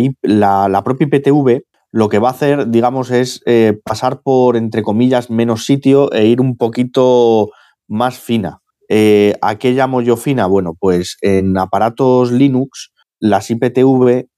la- 0.69 0.85
propia 0.85 1.07
IPTV 1.07 1.63
lo 1.93 2.09
que 2.11 2.19
va 2.19 2.29
a 2.29 2.33
hacer, 2.33 2.69
digamos, 2.69 3.11
es 3.11 3.41
eh, 3.47 3.79
pasar 3.85 4.21
por, 4.23 4.57
entre 4.57 4.83
comillas, 4.83 5.31
menos 5.31 5.65
sitio 5.65 6.13
e 6.13 6.27
ir 6.27 6.41
un 6.43 6.57
poquito 6.59 7.51
más 7.89 8.19
fina. 8.19 8.61
Eh, 8.89 9.35
¿A 9.41 9.57
qué 9.57 9.73
llamo 9.73 10.03
yo 10.03 10.17
fina? 10.17 10.47
Bueno, 10.47 10.75
pues 10.79 11.17
en 11.23 11.57
aparatos 11.57 12.33
Linux, 12.33 12.93
las 13.19 13.51
IPTV, 13.51 14.29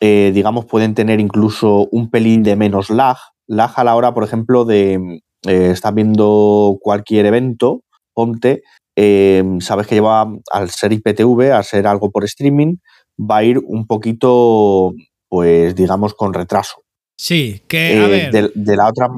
digamos, 0.00 0.66
pueden 0.66 0.94
tener 0.94 1.18
incluso 1.18 1.88
un 1.90 2.08
pelín 2.10 2.42
de 2.44 2.54
menos 2.56 2.88
lag. 2.90 3.16
Lag 3.48 3.72
a 3.76 3.84
la 3.84 3.96
hora, 3.96 4.14
por 4.14 4.22
ejemplo, 4.24 4.64
de 4.64 5.20
eh, 5.46 5.70
estás 5.72 5.94
viendo 5.94 6.78
cualquier 6.80 7.26
evento, 7.26 7.82
ponte, 8.14 8.62
eh, 8.96 9.44
sabes 9.60 9.86
que 9.86 9.94
lleva, 9.96 10.26
al 10.52 10.70
ser 10.70 10.92
IPTV, 10.92 11.52
al 11.52 11.64
ser 11.64 11.86
algo 11.86 12.10
por 12.10 12.24
streaming, 12.24 12.76
va 13.18 13.38
a 13.38 13.44
ir 13.44 13.58
un 13.64 13.86
poquito, 13.86 14.92
pues, 15.28 15.74
digamos, 15.74 16.14
con 16.14 16.34
retraso. 16.34 16.82
Sí, 17.16 17.62
que 17.68 17.78
a 17.78 18.06
Eh, 18.06 18.08
ver, 18.08 18.32
de, 18.32 18.50
de 18.54 18.76
la 18.76 18.88
otra, 18.88 19.08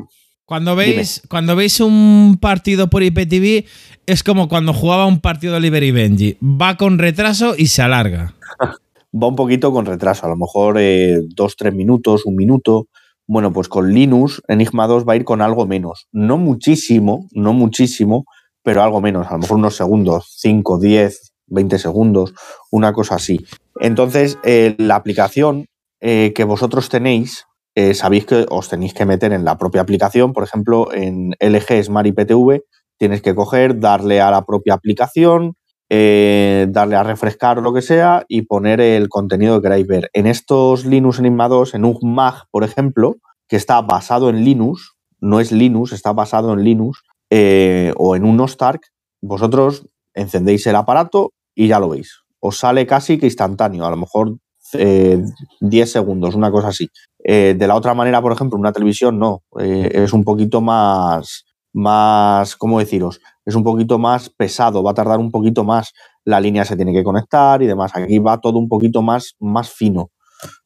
cuando 0.47 0.75
veis, 0.75 1.23
cuando 1.29 1.55
veis 1.55 1.79
un 1.81 2.37
partido 2.41 2.91
por 2.91 3.03
IPTV, 3.05 3.65
es 4.07 4.23
como 4.25 4.49
cuando 4.49 4.73
jugaba 4.75 5.07
un 5.07 5.21
partido 5.21 5.53
de 5.53 5.59
Oliver 5.59 5.83
y 5.85 5.93
Benji. 5.93 6.39
Va 6.43 6.77
con 6.77 6.99
retraso 6.99 7.55
y 7.57 7.69
se 7.69 7.83
alarga. 7.83 8.35
va 9.15 9.29
un 9.29 9.37
poquito 9.37 9.73
con 9.73 9.87
retraso, 9.87 10.27
a 10.27 10.29
lo 10.31 10.37
mejor 10.37 10.77
eh, 10.81 11.21
dos, 11.29 11.55
tres 11.57 11.73
minutos, 11.73 12.27
un 12.27 12.35
minuto. 12.35 12.89
Bueno, 13.33 13.53
pues 13.53 13.69
con 13.69 13.93
Linux, 13.93 14.43
Enigma 14.49 14.89
2 14.89 15.09
va 15.09 15.13
a 15.13 15.17
ir 15.17 15.23
con 15.23 15.41
algo 15.41 15.65
menos. 15.65 16.09
No 16.11 16.37
muchísimo, 16.37 17.29
no 17.31 17.53
muchísimo, 17.53 18.25
pero 18.65 18.83
algo 18.83 19.01
menos, 19.01 19.29
a 19.29 19.35
lo 19.35 19.39
mejor 19.39 19.59
unos 19.59 19.77
segundos, 19.77 20.35
5, 20.39 20.81
10, 20.81 21.33
20 21.47 21.79
segundos, 21.79 22.35
una 22.73 22.93
cosa 22.93 23.15
así. 23.15 23.39
Entonces, 23.79 24.37
eh, 24.43 24.75
la 24.79 24.97
aplicación 24.97 25.67
eh, 26.01 26.33
que 26.35 26.43
vosotros 26.43 26.89
tenéis, 26.89 27.45
eh, 27.77 27.95
sabéis 27.95 28.27
que 28.27 28.47
os 28.51 28.69
tenéis 28.69 28.95
que 28.95 29.07
meter 29.07 29.33
en 29.33 29.45
la 29.45 29.57
propia 29.59 29.83
aplicación, 29.83 30.33
por 30.33 30.43
ejemplo, 30.43 30.93
en 30.93 31.37
LG 31.39 31.85
Smart 31.85 32.09
IPTV, 32.09 32.63
tienes 32.99 33.23
que 33.23 33.37
coger, 33.37 33.79
darle 33.79 34.21
a 34.21 34.33
la 34.33 34.45
propia 34.45 34.75
aplicación, 34.75 35.55
eh, 35.93 36.69
darle 36.71 36.95
a 36.95 37.03
refrescar 37.03 37.59
o 37.59 37.63
lo 37.63 37.75
que 37.75 37.83
sea 37.83 38.25
y 38.29 38.43
poner 38.43 38.81
el 38.81 39.09
contenido 39.09 39.57
que 39.57 39.63
queráis 39.65 39.87
ver. 39.89 40.11
En 40.13 40.29
estos 40.29 40.85
Linux 40.85 41.19
Enigma 41.19 41.49
2, 41.49 41.75
en 41.75 41.85
un 41.85 41.99
Mag, 42.03 42.45
por 42.53 42.63
ejemplo, 42.63 43.17
que 43.49 43.57
está 43.57 43.81
basado 43.83 44.31
en 44.31 44.45
Linux, 44.45 44.93
no 45.19 45.41
es 45.41 45.51
Linux, 45.51 45.93
está 45.93 46.13
basado 46.13 46.53
en 46.53 46.63
Linux, 46.63 47.03
eh, 47.29 47.93
o 47.97 48.15
en 48.15 48.25
un 48.25 48.37
Nostark, 48.37 48.83
vosotros 49.21 49.85
encendéis 50.15 50.67
el 50.69 50.77
aparato 50.77 51.33
y 51.57 51.67
ya 51.67 51.81
lo 51.81 51.89
veis. 51.89 52.21
Os 52.39 52.59
sale 52.59 52.87
casi 52.87 53.19
que 53.19 53.27
instantáneo, 53.27 53.85
a 53.85 53.91
lo 53.91 53.97
mejor 53.97 54.37
eh, 54.75 55.21
10 55.61 55.91
segundos, 55.91 56.37
una 56.37 56.53
cosa 56.53 56.69
así. 56.69 56.89
Eh, 57.25 57.57
de 57.59 57.67
la 57.67 57.75
otra 57.75 57.95
manera, 57.95 58.23
por 58.23 58.33
ejemplo, 58.33 58.57
una 58.57 58.73
televisión 58.73 59.19
no, 59.19 59.43
es 59.59 60.13
un 60.13 60.23
poquito 60.23 60.61
más, 60.61 61.45
más, 61.73 62.55
¿cómo 62.55 62.79
deciros? 62.79 63.21
Es 63.51 63.57
un 63.57 63.65
poquito 63.65 63.99
más 63.99 64.31
pesado, 64.31 64.81
va 64.83 64.93
a 64.93 64.95
tardar 64.95 65.19
un 65.19 65.31
poquito 65.31 65.65
más. 65.65 65.93
la 66.25 66.39
línea 66.41 66.65
se 66.65 66.77
tiene 66.77 66.93
que 66.93 67.03
conectar 67.03 67.61
y 67.63 67.67
demás. 67.67 67.91
Aquí 67.95 68.19
va 68.21 68.39
todo 68.41 68.59
un 68.59 68.69
poquito 68.69 69.03
más, 69.03 69.35
más 69.41 69.71
fino 69.71 70.11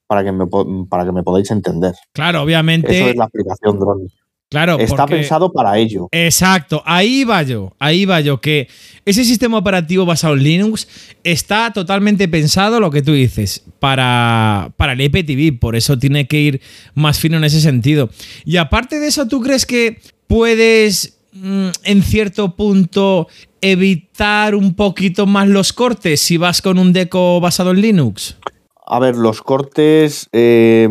para 0.07 0.23
que, 0.23 0.33
me, 0.33 0.45
para 0.91 1.05
que 1.07 1.13
me 1.13 1.23
podáis 1.23 1.51
entender. 1.51 1.95
Claro, 2.13 2.43
obviamente. 2.43 2.95
Eso 2.95 3.09
es 3.09 3.17
la 3.17 3.25
aplicación 3.25 3.79
Drone. 3.79 4.05
Claro, 4.51 4.79
Está 4.79 4.97
porque- 5.05 5.17
pensado 5.17 5.51
para 5.53 5.79
ello. 5.79 6.09
Exacto, 6.13 6.83
ahí 6.85 7.25
va 7.25 7.43
yo, 7.43 7.73
ahí 7.79 8.05
va 8.05 8.21
yo, 8.21 8.41
que 8.41 8.69
ese 9.05 9.25
sistema 9.25 9.57
operativo 9.59 10.05
basado 10.05 10.35
en 10.35 10.43
Linux 10.45 10.87
está 11.25 11.73
totalmente 11.73 12.29
pensado, 12.29 12.79
lo 12.79 12.91
que 12.91 13.03
tú 13.03 13.13
dices, 13.13 13.65
para, 13.81 14.73
para 14.77 14.93
el 14.93 15.01
IPTV, 15.01 15.59
por 15.59 15.75
eso 15.75 15.99
tiene 15.99 16.29
que 16.29 16.39
ir 16.41 16.61
más 16.95 17.19
fino 17.19 17.39
en 17.39 17.45
ese 17.45 17.61
sentido. 17.61 18.11
Y 18.45 18.59
aparte 18.59 19.01
de 19.01 19.09
eso, 19.09 19.27
¿tú 19.27 19.41
crees 19.41 19.65
que 19.67 19.99
puedes, 20.29 21.14
en 21.35 22.03
cierto 22.03 22.55
punto, 22.55 23.29
evitar 23.61 24.55
un 24.55 24.75
poquito 24.75 25.27
más 25.27 25.49
los 25.49 25.73
cortes 25.73 26.21
si 26.21 26.37
vas 26.37 26.63
con 26.63 26.79
un 26.79 26.93
deco 26.93 27.41
basado 27.41 27.73
en 27.73 27.81
Linux? 27.81 28.39
A 28.87 28.99
ver, 28.99 29.17
los 29.17 29.43
cortes, 29.43 30.29
eh, 30.33 30.89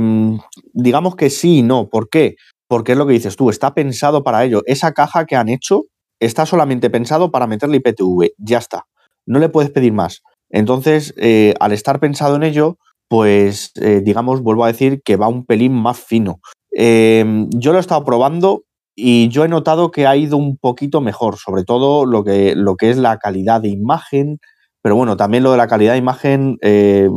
digamos 0.74 1.16
que 1.16 1.30
sí 1.30 1.60
y 1.60 1.62
no. 1.62 1.88
¿Por 1.90 2.10
qué? 2.10 2.36
Porque 2.68 2.94
es 2.94 2.98
lo 2.98 3.06
que 3.06 3.14
dices 3.14 3.36
tú, 3.36 3.50
está 3.50 3.74
pensado 3.74 4.24
para 4.24 4.44
ello. 4.44 4.64
Esa 4.66 4.94
caja 4.94 5.26
que 5.26 5.36
han 5.36 5.50
hecho 5.50 5.84
está 6.20 6.46
solamente 6.46 6.90
pensado 6.90 7.32
para 7.32 7.48
meterle 7.48 7.78
IPTV. 7.78 8.32
Ya 8.38 8.58
está. 8.58 8.86
No 9.26 9.40
le 9.40 9.50
puedes 9.50 9.72
pedir 9.72 9.94
más. 9.94 10.22
Entonces, 10.50 11.14
eh, 11.18 11.54
al 11.60 11.72
estar 11.72 12.00
pensado 12.00 12.36
en 12.36 12.44
ello, 12.44 12.78
pues 13.08 13.72
eh, 13.76 14.02
digamos, 14.04 14.42
vuelvo 14.42 14.66
a 14.66 14.72
decir 14.72 15.02
que 15.04 15.16
va 15.16 15.28
un 15.28 15.46
pelín 15.46 15.74
más 15.74 16.00
fino. 16.00 16.40
Eh, 16.76 17.46
yo 17.50 17.72
lo 17.72 17.78
he 17.78 17.82
estado 17.82 18.04
probando 18.04 18.64
y 18.96 19.28
yo 19.30 19.44
he 19.44 19.48
notado 19.48 19.92
que 19.92 20.06
ha 20.08 20.16
ido 20.16 20.38
un 20.38 20.58
poquito 20.58 21.02
mejor, 21.02 21.38
sobre 21.38 21.64
todo 21.64 22.06
lo 22.06 22.24
que, 22.24 22.56
lo 22.56 22.76
que 22.76 22.90
es 22.92 22.98
la 22.98 23.18
calidad 23.18 23.62
de 23.62 23.70
imagen. 23.70 24.40
Pero 24.82 24.96
bueno, 24.96 25.16
también 25.18 25.44
lo 25.44 25.52
de 25.52 25.58
la 25.58 25.68
calidad 25.68 25.94
de 25.94 26.00
imagen 26.00 26.58
eh, 26.62 27.10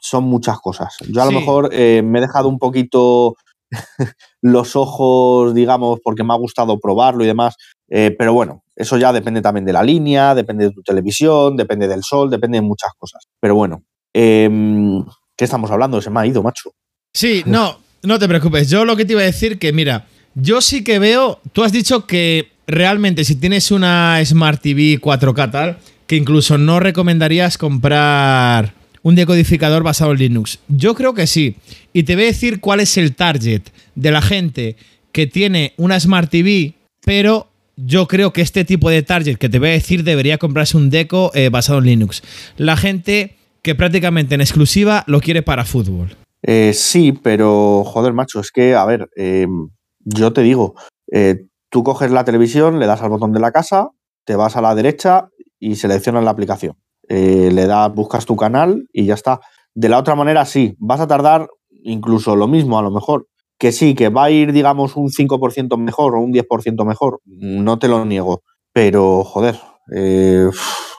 son 0.00 0.24
muchas 0.24 0.58
cosas. 0.60 0.96
Yo 1.08 1.22
a 1.22 1.26
Sí. 1.26 1.32
lo 1.32 1.40
mejor 1.40 1.68
eh, 1.72 2.02
me 2.04 2.18
he 2.18 2.22
dejado 2.22 2.48
un 2.48 2.58
poquito 2.58 3.36
los 4.42 4.76
ojos, 4.76 5.54
digamos, 5.54 6.00
porque 6.02 6.24
me 6.24 6.34
ha 6.34 6.36
gustado 6.36 6.78
probarlo 6.80 7.24
y 7.24 7.26
demás. 7.28 7.54
eh, 7.94 8.14
pero 8.18 8.32
bueno, 8.32 8.62
eso 8.74 8.96
ya 8.96 9.12
depende 9.12 9.42
también 9.42 9.64
de 9.66 9.72
la 9.74 9.82
línea, 9.82 10.34
depende 10.34 10.64
de 10.66 10.70
tu 10.72 10.82
televisión, 10.82 11.56
depende 11.56 11.86
del 11.88 12.02
sol, 12.02 12.30
depende 12.30 12.56
de 12.58 12.62
muchas 12.62 12.90
cosas. 12.98 13.24
Pero 13.38 13.54
bueno, 13.54 13.82
em, 14.14 15.04
¿qué 15.36 15.44
estamos 15.44 15.70
hablando? 15.70 16.00
Se 16.00 16.08
me 16.10 16.20
ha 16.20 16.26
ido, 16.26 16.42
macho. 16.42 16.70
Sí, 17.14 17.42
no, 17.46 17.76
no 18.02 18.18
te 18.18 18.26
preocupes. 18.28 18.68
Yo 18.70 18.84
lo 18.84 18.96
que 18.96 19.04
te 19.04 19.12
iba 19.12 19.22
a 19.22 19.24
decir 19.26 19.58
que, 19.58 19.72
mira, 19.72 20.06
yo 20.34 20.60
sí 20.60 20.84
que 20.84 20.98
veo, 20.98 21.40
tú 21.52 21.64
has 21.64 21.72
dicho 21.72 22.06
que 22.06 22.48
realmente 22.66 23.24
si 23.24 23.36
tienes 23.36 23.70
una 23.70 24.20
Smart 24.24 24.60
TV 24.60 25.00
4K 25.00 25.50
tal, 25.50 25.78
que 26.06 26.16
incluso 26.16 26.58
no 26.58 26.80
recomendarías 26.80 27.58
comprar 27.58 28.74
un 29.02 29.14
decodificador 29.14 29.82
basado 29.82 30.12
en 30.12 30.18
Linux. 30.18 30.58
Yo 30.68 30.94
creo 30.94 31.14
que 31.14 31.26
sí. 31.26 31.56
Y 31.92 32.04
te 32.04 32.14
voy 32.14 32.24
a 32.24 32.28
decir 32.28 32.60
cuál 32.60 32.80
es 32.80 32.96
el 32.96 33.14
target 33.14 33.62
de 33.94 34.10
la 34.10 34.22
gente 34.22 34.76
que 35.10 35.26
tiene 35.26 35.74
una 35.76 35.98
Smart 35.98 36.30
TV, 36.30 36.74
pero 37.04 37.48
yo 37.76 38.06
creo 38.06 38.32
que 38.32 38.42
este 38.42 38.64
tipo 38.64 38.90
de 38.90 39.02
target 39.02 39.36
que 39.36 39.48
te 39.48 39.58
voy 39.58 39.70
a 39.70 39.72
decir 39.72 40.04
debería 40.04 40.38
comprarse 40.38 40.76
un 40.76 40.90
deco 40.90 41.30
eh, 41.34 41.48
basado 41.48 41.78
en 41.78 41.86
Linux. 41.86 42.22
La 42.56 42.76
gente 42.76 43.36
que 43.62 43.74
prácticamente 43.74 44.34
en 44.34 44.40
exclusiva 44.40 45.04
lo 45.06 45.20
quiere 45.20 45.42
para 45.42 45.64
fútbol. 45.64 46.16
Eh, 46.42 46.72
sí, 46.74 47.12
pero 47.12 47.84
joder, 47.84 48.12
macho, 48.12 48.40
es 48.40 48.50
que, 48.50 48.74
a 48.74 48.84
ver, 48.84 49.08
em, 49.16 49.68
yo 50.04 50.32
te 50.32 50.42
digo, 50.42 50.74
eh, 51.10 51.46
tú 51.70 51.82
coges 51.84 52.10
la 52.10 52.24
televisión, 52.24 52.78
le 52.78 52.86
das 52.86 53.02
al 53.02 53.10
botón 53.10 53.32
de 53.32 53.40
la 53.40 53.52
casa, 53.52 53.90
te 54.24 54.36
vas 54.36 54.56
a 54.56 54.62
la 54.62 54.74
derecha 54.74 55.28
y 55.58 55.76
seleccionas 55.76 56.24
la 56.24 56.30
aplicación. 56.30 56.76
Eh, 57.08 57.50
le 57.52 57.66
das, 57.66 57.92
buscas 57.94 58.26
tu 58.26 58.36
canal 58.36 58.86
y 58.92 59.06
ya 59.06 59.14
está. 59.14 59.40
De 59.74 59.88
la 59.88 59.98
otra 59.98 60.14
manera, 60.14 60.44
sí, 60.44 60.76
vas 60.78 61.00
a 61.00 61.06
tardar 61.06 61.48
incluso 61.84 62.36
lo 62.36 62.48
mismo, 62.48 62.78
a 62.78 62.82
lo 62.82 62.90
mejor. 62.90 63.26
Que 63.58 63.72
sí, 63.72 63.94
que 63.94 64.08
va 64.08 64.24
a 64.24 64.30
ir, 64.30 64.52
digamos, 64.52 64.96
un 64.96 65.10
5% 65.10 65.76
mejor 65.78 66.14
o 66.16 66.20
un 66.20 66.32
10% 66.32 66.84
mejor, 66.84 67.20
no 67.26 67.78
te 67.78 67.88
lo 67.88 68.04
niego. 68.04 68.42
Pero, 68.72 69.24
joder, 69.24 69.60
eh, 69.94 70.48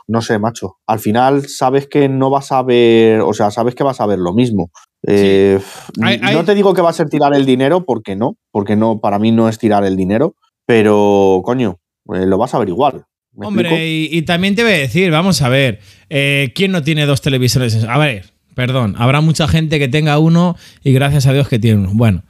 no 0.08 0.22
sé, 0.22 0.39
macho. 0.39 0.78
Al 0.88 0.99
final 0.99 1.47
sabes 1.47 1.88
que 1.88 2.10
no 2.10 2.30
vas 2.30 2.51
a 2.51 2.62
ver, 2.64 3.22
o 3.22 3.34
sea, 3.34 3.51
sabes 3.51 3.76
que 3.76 3.84
vas 3.84 4.01
a 4.01 4.06
ver 4.06 4.20
lo 4.20 4.34
mismo. 4.34 4.70
Eh, 5.08 5.60
hay- 6.01 6.20
No 6.34 6.43
te 6.45 6.56
digo 6.56 6.74
que 6.74 6.82
va 6.82 6.89
a 6.89 6.93
ser 6.93 7.10
tirar 7.10 7.34
el 7.36 7.45
dinero, 7.45 7.86
porque 7.86 8.16
no, 8.16 8.38
porque 8.51 8.76
no, 8.76 8.99
para 8.99 9.20
mí 9.20 9.32
no 9.32 9.49
es 9.49 9.58
tirar 9.60 9.84
el 9.86 9.95
dinero, 9.97 10.36
pero 10.66 11.41
coño, 11.43 11.80
eh, 12.14 12.26
lo 12.26 12.38
vas 12.38 12.54
a 12.54 12.60
ver 12.60 12.70
igual. 12.70 13.04
¿me 13.36 13.47
Hombre, 13.47 13.89
y, 13.89 14.10
y 14.12 14.22
también 14.24 14.56
te 14.56 14.64
voy 14.64 14.74
a 14.74 14.78
decir, 14.78 15.10
vamos 15.12 15.41
a 15.41 15.49
ver, 15.49 15.80
eh, 16.10 16.51
¿quién 16.54 16.72
no 16.72 16.84
tiene 16.84 17.06
dos 17.06 17.22
televisores? 17.22 17.84
A 17.84 17.97
ver, 17.97 18.32
perdón, 18.54 18.95
habrá 18.97 19.22
mucha 19.22 19.47
gente 19.47 19.80
que 19.80 19.88
tenga 19.88 20.20
uno 20.20 20.56
y 20.84 20.93
gracias 20.93 21.26
a 21.26 21.34
Dios 21.34 21.47
que 21.47 21.58
tiene 21.60 21.80
uno. 21.80 21.89
Bueno, 21.93 22.24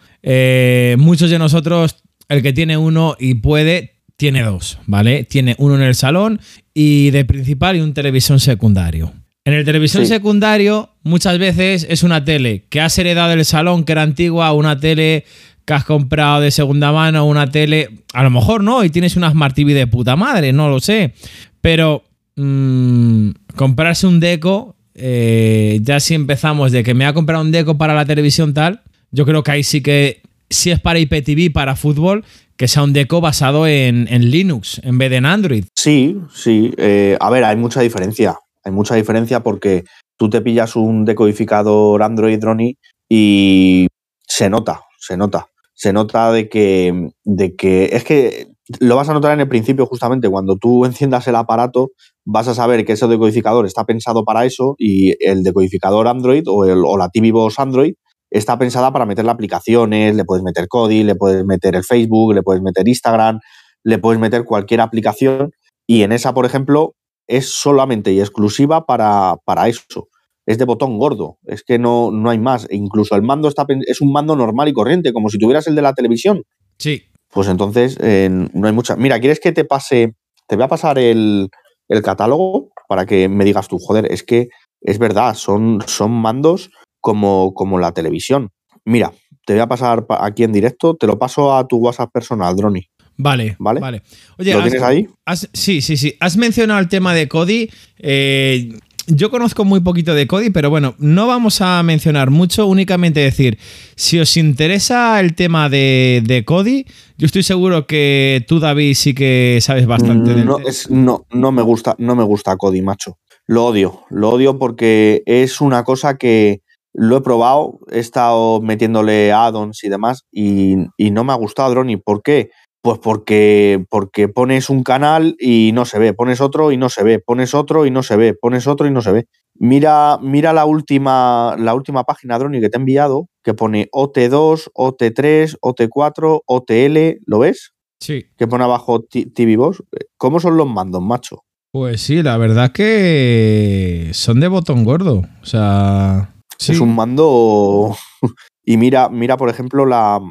muchos 0.97 1.30
de 1.30 1.39
nosotros, 1.39 2.03
el 2.30 2.41
que 2.41 2.53
tiene 2.53 2.78
uno 2.78 3.15
y 3.19 3.36
puede, 3.36 4.01
tiene 4.15 4.43
dos, 4.43 4.80
¿vale? 4.88 5.26
Tiene 5.26 5.55
uno 5.59 5.76
en 5.76 5.82
el 5.82 5.95
salón 5.95 6.39
y 6.74 7.11
de 7.11 7.26
principal 7.26 7.76
y 7.78 7.82
un 7.82 7.93
televisión 7.93 8.39
secundario. 8.39 9.13
En 9.45 9.53
el 9.53 9.65
televisión 9.65 10.03
Sí. 10.05 10.09
secundario 10.13 10.89
muchas 11.03 11.38
veces 11.38 11.86
es 11.89 12.03
una 12.03 12.24
tele 12.24 12.63
que 12.69 12.80
has 12.82 12.97
heredado 12.97 13.30
del 13.30 13.43
salón, 13.45 13.84
que 13.84 13.91
era 13.91 14.01
antigua, 14.01 14.53
una 14.53 14.80
tele 14.80 15.26
que 15.65 15.74
has 15.74 15.84
comprado 15.86 16.41
de 16.41 16.51
segunda 16.51 16.91
mano, 16.91 17.26
una 17.26 17.49
tele, 17.49 17.89
a 18.13 18.24
lo 18.24 18.30
mejor 18.30 18.63
no, 18.63 18.84
y 18.84 18.89
tienes 18.89 19.15
una 19.15 19.32
Smart 19.32 19.55
TV 19.55 19.74
de 19.74 19.88
puta 19.88 20.15
madre, 20.15 20.51
no 20.53 20.69
lo 20.69 20.80
sé. 20.80 21.13
Pero 21.61 22.03
mm, 22.36 23.30
comprarse 23.55 24.07
un 24.07 24.19
deco, 24.19 24.76
eh, 24.95 25.80
ya 25.84 25.99
si 25.99 26.13
empezamos 26.15 26.71
de 26.71 26.84
que 26.84 26.93
me 26.93 27.05
ha 27.05 27.13
comprado 27.13 27.43
un 27.43 27.51
deco 27.51 27.78
para 27.78 27.93
la 27.93 28.05
televisión 28.05 28.53
tal, 28.53 28.82
yo 29.11 29.26
creo 29.26 29.43
que 29.43 29.51
ahí 29.51 29.63
sí 29.63 29.82
que, 29.82 30.21
si 30.49 30.71
es 30.71 30.80
para 30.80 30.99
IPTV, 30.99 31.51
para 31.51 31.76
fútbol, 31.76 32.24
que 32.57 32.67
sea 32.67 32.83
un 32.83 32.93
deco 32.93 33.21
basado 33.21 33.67
en, 33.67 34.05
Linux 34.31 34.79
en 34.83 34.97
vez 34.97 35.09
de 35.09 35.17
en 35.17 35.25
Android. 35.25 35.65
Sí, 35.75 36.17
sí. 36.33 36.73
eh, 36.77 37.17
a 37.19 37.29
ver, 37.29 37.43
hay 37.43 37.55
mucha 37.55 37.81
diferencia. 37.81 38.37
Hay 38.63 38.71
mucha 38.71 38.95
diferencia 38.95 39.41
porque 39.41 39.83
tú 40.17 40.29
te 40.29 40.41
pillas 40.41 40.75
un 40.75 41.05
decodificador 41.05 42.01
Android 42.01 42.39
Droni 42.39 42.77
y 43.09 43.87
se 44.27 44.49
nota, 44.49 44.81
se 44.99 45.17
nota. 45.17 45.47
Se 45.73 45.91
nota 45.91 46.31
de 46.31 46.49
que, 46.49 47.09
de 47.23 47.55
que 47.55 47.89
es 47.91 48.03
que 48.03 48.47
lo 48.79 48.95
vas 48.95 49.09
a 49.09 49.13
notar 49.13 49.33
en 49.33 49.41
el 49.41 49.49
principio 49.49 49.85
justamente 49.85 50.29
cuando 50.29 50.55
tú 50.55 50.85
enciendas 50.85 51.27
el 51.27 51.35
aparato 51.35 51.89
vas 52.25 52.47
a 52.47 52.55
saber 52.55 52.85
que 52.85 52.93
ese 52.93 53.07
decodificador 53.07 53.65
está 53.65 53.83
pensado 53.83 54.23
para 54.23 54.45
eso 54.45 54.75
y 54.77 55.13
el 55.25 55.43
decodificador 55.43 56.07
Android 56.07 56.43
o, 56.47 56.63
el, 56.65 56.83
o 56.85 56.97
la 56.97 57.09
TV 57.09 57.31
Box 57.31 57.59
Android 57.59 57.95
está 58.34 58.57
pensada 58.57 58.91
para 58.91 59.05
meterle 59.05 59.31
aplicaciones, 59.31 60.15
le 60.15 60.25
puedes 60.25 60.43
meter 60.43 60.67
Kodi, 60.67 61.03
le 61.03 61.15
puedes 61.15 61.45
meter 61.45 61.75
el 61.75 61.84
Facebook, 61.84 62.34
le 62.34 62.41
puedes 62.41 62.61
meter 62.61 62.88
Instagram, 62.88 63.39
le 63.84 63.99
puedes 63.99 64.19
meter 64.19 64.43
cualquier 64.43 64.81
aplicación 64.81 65.51
y 65.88 66.01
en 66.01 66.11
esa, 66.11 66.34
por 66.34 66.45
ejemplo, 66.45 66.95
es 67.27 67.47
solamente 67.49 68.11
y 68.11 68.19
exclusiva 68.19 68.86
para, 68.86 69.36
para 69.45 69.67
eso. 69.67 70.07
Es 70.45 70.57
de 70.57 70.65
botón 70.65 70.97
gordo, 70.97 71.38
es 71.45 71.63
que 71.63 71.79
no, 71.79 72.11
no 72.11 72.29
hay 72.29 72.39
más. 72.39 72.67
E 72.69 72.75
incluso 72.75 73.15
el 73.15 73.21
mando 73.21 73.47
está, 73.47 73.65
es 73.88 74.01
un 74.01 74.11
mando 74.11 74.36
normal 74.36 74.67
y 74.67 74.73
corriente, 74.73 75.13
como 75.13 75.29
si 75.29 75.38
tuvieras 75.38 75.67
el 75.67 75.75
de 75.75 75.81
la 75.81 75.93
televisión. 75.93 76.43
Sí. 76.79 77.03
Pues 77.29 77.47
entonces 77.47 77.97
eh, 78.01 78.29
no 78.29 78.67
hay 78.67 78.73
mucha. 78.73 78.95
Mira, 78.95 79.19
¿quieres 79.19 79.39
que 79.39 79.53
te 79.53 79.63
pase? 79.63 80.15
Te 80.47 80.55
voy 80.55 80.65
a 80.65 80.67
pasar 80.67 80.99
el, 80.99 81.49
el 81.88 82.01
catálogo 82.01 82.71
para 82.89 83.05
que 83.05 83.29
me 83.29 83.45
digas 83.45 83.67
tú, 83.67 83.77
joder, 83.79 84.11
es 84.11 84.23
que 84.23 84.49
es 84.81 84.99
verdad, 84.99 85.34
son, 85.36 85.81
son 85.88 86.11
mandos 86.11 86.69
como, 87.07 87.53
como 87.53 87.77
la 87.79 87.91
televisión. 87.91 88.49
Mira, 88.85 89.11
te 89.45 89.53
voy 89.53 89.61
a 89.61 89.67
pasar 89.67 90.07
pa- 90.07 90.25
aquí 90.25 90.43
en 90.43 90.53
directo, 90.53 90.95
te 90.95 91.05
lo 91.05 91.19
paso 91.19 91.53
a 91.55 91.67
tu 91.67 91.77
WhatsApp 91.77 92.09
personal, 92.13 92.55
Droni. 92.55 92.87
Vale, 93.17 93.57
Vale. 93.59 93.79
vale. 93.81 94.01
Oye, 94.39 94.53
¿Lo 94.53 94.59
has- 94.59 94.63
tienes 94.63 94.81
ahí? 94.81 95.07
has- 95.25 95.49
sí, 95.53 95.81
sí, 95.81 95.97
sí. 95.97 96.15
Has 96.21 96.37
mencionado 96.37 96.79
el 96.79 96.87
tema 96.87 97.13
de 97.13 97.27
Cody. 97.27 97.69
Eh, 97.99 98.69
yo 99.07 99.29
conozco 99.29 99.65
muy 99.65 99.81
poquito 99.81 100.15
de 100.15 100.27
Cody, 100.27 100.49
pero 100.49 100.69
bueno, 100.69 100.95
no 100.97 101.27
vamos 101.27 101.59
a 101.59 101.83
mencionar 101.83 102.31
mucho, 102.31 102.67
únicamente 102.67 103.19
decir, 103.19 103.57
si 103.97 104.17
os 104.19 104.37
interesa 104.37 105.19
el 105.19 105.35
tema 105.35 105.67
de, 105.67 106.23
de 106.25 106.45
Cody, 106.45 106.85
yo 107.17 107.25
estoy 107.25 107.43
seguro 107.43 107.85
que 107.85 108.45
tú, 108.47 108.61
David, 108.61 108.93
sí 108.95 109.13
que 109.13 109.59
sabes 109.61 109.85
bastante 109.87 110.31
no, 110.45 110.55
tema. 110.55 110.69
es, 110.69 110.89
no, 110.89 111.25
no 111.31 111.51
me 111.51 111.61
gusta, 111.61 111.95
no 111.99 112.15
me 112.15 112.23
gusta 112.23 112.55
Cody, 112.55 112.81
macho. 112.81 113.19
Lo 113.45 113.65
odio, 113.65 114.03
lo 114.09 114.29
odio 114.29 114.57
porque 114.57 115.21
es 115.25 115.59
una 115.59 115.83
cosa 115.83 116.17
que 116.17 116.61
lo 116.93 117.17
he 117.17 117.21
probado, 117.21 117.79
he 117.91 117.99
estado 117.99 118.61
metiéndole 118.61 119.31
add-ons 119.31 119.83
y 119.83 119.89
demás 119.89 120.23
y, 120.31 120.75
y 120.97 121.11
no 121.11 121.23
me 121.23 121.33
ha 121.33 121.35
gustado, 121.35 121.71
Droni. 121.71 121.97
¿Por 121.97 122.21
qué? 122.21 122.49
Pues 122.81 122.99
porque, 122.99 123.85
porque 123.89 124.27
pones 124.27 124.69
un 124.69 124.83
canal 124.83 125.35
y 125.39 125.71
no 125.73 125.85
se 125.85 125.99
ve, 125.99 126.13
pones 126.13 126.41
otro 126.41 126.71
y 126.73 126.77
no 126.77 126.89
se 126.89 127.03
ve, 127.03 127.19
pones 127.19 127.53
otro 127.53 127.85
y 127.85 127.91
no 127.91 128.03
se 128.03 128.17
ve, 128.17 128.33
pones 128.33 128.67
otro 128.67 128.85
y 128.87 128.91
no 128.91 129.01
se 129.01 129.11
ve. 129.13 129.25
Mira, 129.55 130.17
mira 130.21 130.51
la 130.51 130.65
última, 130.65 131.55
la 131.57 131.75
última 131.75 132.03
página, 132.03 132.37
Droni, 132.37 132.59
que 132.59 132.69
te 132.69 132.77
he 132.77 132.81
enviado, 132.81 133.27
que 133.43 133.53
pone 133.53 133.87
OT2, 133.93 134.69
OT3, 134.75 135.57
OT4, 135.61 136.41
OTL, 136.45 137.19
¿lo 137.25 137.39
ves? 137.39 137.71
Sí. 138.01 138.25
que 138.37 138.47
pone 138.47 138.65
abajo 138.65 139.01
T- 139.01 139.27
TV 139.33 139.55
Box. 139.55 139.81
¿Cómo 140.17 140.41
son 140.41 140.57
los 140.57 140.67
mandos, 140.67 141.01
macho? 141.01 141.43
Pues 141.71 142.01
sí, 142.01 142.21
la 142.21 142.35
verdad 142.37 142.73
que 142.73 144.09
son 144.13 144.41
de 144.41 144.47
botón 144.49 144.83
gordo. 144.83 145.21
O 145.41 145.45
sea. 145.45 146.32
Sí. 146.64 146.72
Es 146.74 146.80
un 146.80 146.95
mando. 146.95 147.95
Y 148.66 148.78
mira, 148.78 149.09
mira, 149.09 149.36
por 149.36 149.49
ejemplo, 149.49 149.86
la. 149.86 150.22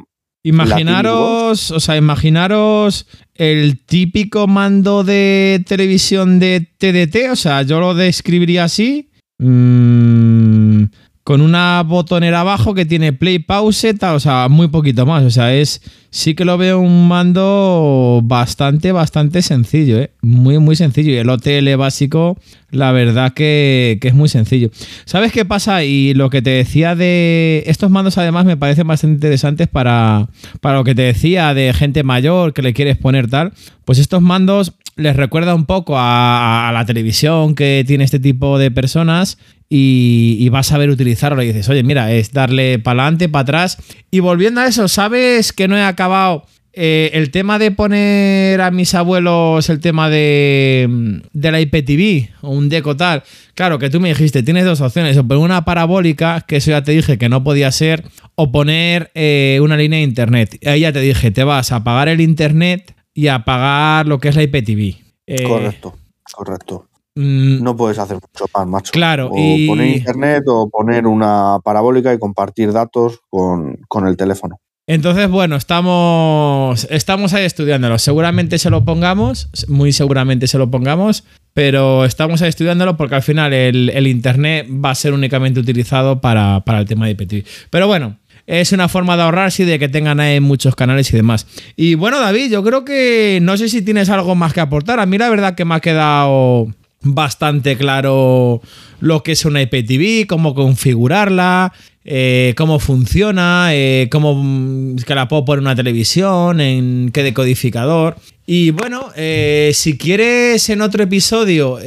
Imaginaros, 0.43 1.71
o 1.71 1.79
sea, 1.79 1.95
imaginaros 1.95 3.07
el 3.35 3.85
típico 3.85 4.47
mando 4.47 5.03
de 5.03 5.63
televisión 5.67 6.39
de 6.39 6.67
TDT, 6.77 7.31
o 7.31 7.35
sea, 7.35 7.61
yo 7.61 7.79
lo 7.79 7.93
describiría 7.93 8.65
así. 8.65 9.11
mm, 9.37 10.83
con 11.23 11.39
una 11.39 11.81
botonera 11.83 12.41
abajo 12.41 12.73
que 12.73 12.85
tiene 12.85 13.13
play, 13.13 13.39
pause, 13.39 13.93
tal, 13.93 14.15
o 14.15 14.19
sea, 14.19 14.49
muy 14.49 14.67
poquito 14.67 15.05
más. 15.05 15.23
O 15.23 15.29
sea, 15.29 15.55
es. 15.55 15.81
Sí 16.09 16.35
que 16.35 16.45
lo 16.45 16.59
veo 16.59 16.79
un 16.79 17.07
mando 17.07 18.21
bastante, 18.23 18.91
bastante 18.91 19.41
sencillo, 19.41 19.99
¿eh? 19.99 20.11
Muy, 20.21 20.59
muy 20.59 20.75
sencillo. 20.75 21.11
Y 21.11 21.15
el 21.15 21.27
OTL 21.27 21.75
básico, 21.75 22.37
la 22.69 22.91
verdad 22.91 23.33
que, 23.33 23.97
que 23.99 24.09
es 24.09 24.13
muy 24.13 24.29
sencillo. 24.29 24.69
¿Sabes 25.05 25.31
qué 25.31 25.43
pasa? 25.43 25.83
Y 25.85 26.13
lo 26.13 26.29
que 26.29 26.43
te 26.43 26.51
decía 26.51 26.93
de. 26.95 27.63
Estos 27.67 27.89
mandos, 27.89 28.17
además, 28.17 28.45
me 28.45 28.57
parecen 28.57 28.85
bastante 28.85 29.15
interesantes 29.15 29.67
para, 29.69 30.27
para 30.61 30.77
lo 30.77 30.83
que 30.83 30.93
te 30.93 31.03
decía 31.03 31.53
de 31.53 31.73
gente 31.73 32.03
mayor 32.03 32.53
que 32.53 32.61
le 32.61 32.73
quieres 32.73 32.97
poner 32.97 33.27
tal. 33.29 33.53
Pues 33.85 33.97
estos 33.97 34.21
mandos 34.21 34.73
les 34.95 35.15
recuerda 35.15 35.55
un 35.55 35.65
poco 35.65 35.97
a, 35.97 36.69
a 36.69 36.71
la 36.71 36.85
televisión 36.85 37.55
que 37.55 37.83
tiene 37.87 38.03
este 38.03 38.19
tipo 38.19 38.59
de 38.59 38.69
personas 38.69 39.39
y, 39.75 40.49
vas 40.49 40.67
a 40.67 40.73
saber 40.73 40.89
utilizarlo. 40.89 41.41
Y 41.41 41.47
dices, 41.47 41.67
oye, 41.69 41.83
mira, 41.83 42.11
es 42.11 42.31
darle 42.31 42.77
para 42.77 43.03
adelante, 43.03 43.29
para 43.29 43.41
atrás. 43.41 43.77
Y 44.11 44.19
volviendo 44.19 44.61
a 44.61 44.67
eso, 44.67 44.87
¿sabes 44.87 45.51
que 45.51 45.67
no 45.67 45.75
he 45.75 45.83
acabado? 45.83 46.45
eh, 46.75 47.11
el 47.13 47.29
tema 47.29 47.59
de 47.59 47.69
poner 47.69 48.59
a 48.59 48.71
mis 48.71 48.95
abuelos 48.95 49.69
el 49.69 49.79
tema 49.79 50.09
de, 50.09 51.21
de 51.31 51.51
la 51.51 51.61
IPTV 51.61 52.29
o 52.41 52.49
un 52.49 52.67
deco 52.67 52.97
tal. 52.97 53.23
Claro, 53.53 53.77
que 53.77 53.91
tú 53.91 53.99
me 53.99 54.09
dijiste, 54.09 54.41
tienes 54.41 54.65
dos 54.65 54.81
opciones, 54.81 55.15
o 55.17 55.23
poner 55.23 55.43
una 55.43 55.65
parabólica, 55.65 56.41
que 56.47 56.57
eso 56.57 56.71
ya 56.71 56.83
te 56.83 56.91
dije 56.91 57.19
que 57.19 57.29
no 57.29 57.43
podía 57.43 57.71
ser, 57.71 58.03
o 58.35 58.51
poner 58.51 59.11
eh, 59.13 59.59
una 59.61 59.77
línea 59.77 59.99
de 59.99 60.05
internet. 60.05 60.59
Ahí 60.65 60.81
ya 60.81 60.91
te 60.91 60.99
dije, 60.99 61.29
te 61.29 61.43
vas 61.43 61.71
a 61.71 61.77
apagar 61.77 62.09
el 62.09 62.21
internet 62.21 62.95
y 63.13 63.27
a 63.27 63.35
apagar 63.35 64.07
lo 64.07 64.19
que 64.19 64.29
es 64.29 64.35
la 64.35 64.41
IPTV. 64.41 64.95
Eh, 65.27 65.43
Correcto, 65.43 65.95
correcto. 66.33 66.89
Mm, 67.15 67.61
No 67.63 67.75
puedes 67.75 67.99
hacer 67.99 68.17
mucho 68.17 68.45
más, 68.55 68.67
macho. 68.67 68.91
Claro, 68.91 69.29
O 69.31 69.37
y- 69.37 69.67
poner 69.67 69.87
internet 69.97 70.43
o 70.47 70.69
poner 70.69 71.05
una 71.07 71.57
parabólica 71.63 72.13
y 72.13 72.19
compartir 72.19 72.71
datos 72.71 73.19
con, 73.29 73.77
con 73.87 74.07
el 74.07 74.17
teléfono. 74.17 74.57
Entonces, 74.85 75.29
bueno, 75.29 75.55
estamos, 75.55 76.85
estamos 76.89 77.33
ahí 77.33 77.45
estudiándolo. 77.45 77.97
Seguramente 77.99 78.57
se 78.59 78.69
lo 78.69 78.83
pongamos, 78.83 79.49
muy 79.69 79.93
seguramente 79.93 80.45
se 80.47 80.57
lo 80.57 80.69
pongamos, 80.69 81.23
pero 81.53 82.03
estamos 82.03 82.41
ahí 82.41 82.49
estudiándolo 82.49 82.97
porque 82.97 83.15
al 83.15 83.21
final 83.21 83.53
el, 83.53 83.89
el 83.91 84.07
Internet 84.07 84.67
va 84.69 84.89
a 84.89 84.95
ser 84.95 85.13
únicamente 85.13 85.59
utilizado 85.61 86.19
para, 86.19 86.61
para 86.65 86.79
el 86.79 86.85
tema 86.85 87.05
de 87.05 87.11
IPTV. 87.11 87.45
Pero 87.69 87.87
bueno, 87.87 88.17
es 88.45 88.73
una 88.73 88.89
forma 88.89 89.15
de 89.15 89.23
ahorrarse 89.23 89.63
y 89.63 89.65
de 89.65 89.79
que 89.79 89.87
tengan 89.87 90.19
ahí 90.19 90.41
muchos 90.41 90.75
canales 90.75 91.13
y 91.13 91.15
demás. 91.15 91.47
Y 91.77 91.95
bueno, 91.95 92.19
David, 92.19 92.51
yo 92.51 92.61
creo 92.61 92.83
que 92.83 93.39
no 93.41 93.55
sé 93.55 93.69
si 93.69 93.83
tienes 93.83 94.09
algo 94.09 94.35
más 94.35 94.51
que 94.51 94.59
aportar. 94.59 94.99
A 94.99 95.05
mí 95.05 95.17
la 95.17 95.29
verdad 95.29 95.55
que 95.55 95.63
me 95.63 95.75
ha 95.75 95.79
quedado 95.79 96.67
bastante 97.03 97.77
claro 97.77 98.61
lo 98.99 99.23
que 99.23 99.33
es 99.33 99.45
una 99.45 99.61
IPTV, 99.61 100.25
cómo 100.27 100.55
configurarla, 100.55 101.73
eh, 102.05 102.53
cómo 102.57 102.79
funciona, 102.79 103.69
eh, 103.71 104.09
cómo 104.11 104.35
mm, 104.35 104.97
que 104.97 105.15
la 105.15 105.27
puedo 105.27 105.45
poner 105.45 105.59
en 105.59 105.67
una 105.67 105.75
televisión, 105.75 106.59
en 106.59 107.11
qué 107.13 107.23
decodificador. 107.23 108.17
Y 108.45 108.71
bueno, 108.71 109.09
eh, 109.15 109.71
si 109.73 109.97
quieres 109.97 110.69
en 110.69 110.81
otro 110.81 111.03
episodio, 111.03 111.79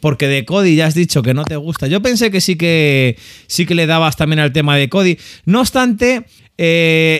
porque 0.00 0.26
de 0.26 0.44
Cody 0.44 0.74
ya 0.74 0.86
has 0.86 0.94
dicho 0.94 1.22
que 1.22 1.32
no 1.32 1.44
te 1.44 1.54
gusta, 1.54 1.86
yo 1.86 2.02
pensé 2.02 2.32
que 2.32 2.40
sí 2.40 2.56
que 2.56 3.16
sí 3.46 3.66
que 3.66 3.76
le 3.76 3.86
dabas 3.86 4.16
también 4.16 4.40
al 4.40 4.52
tema 4.52 4.76
de 4.76 4.88
Cody. 4.88 5.16
No 5.44 5.60
obstante, 5.60 6.24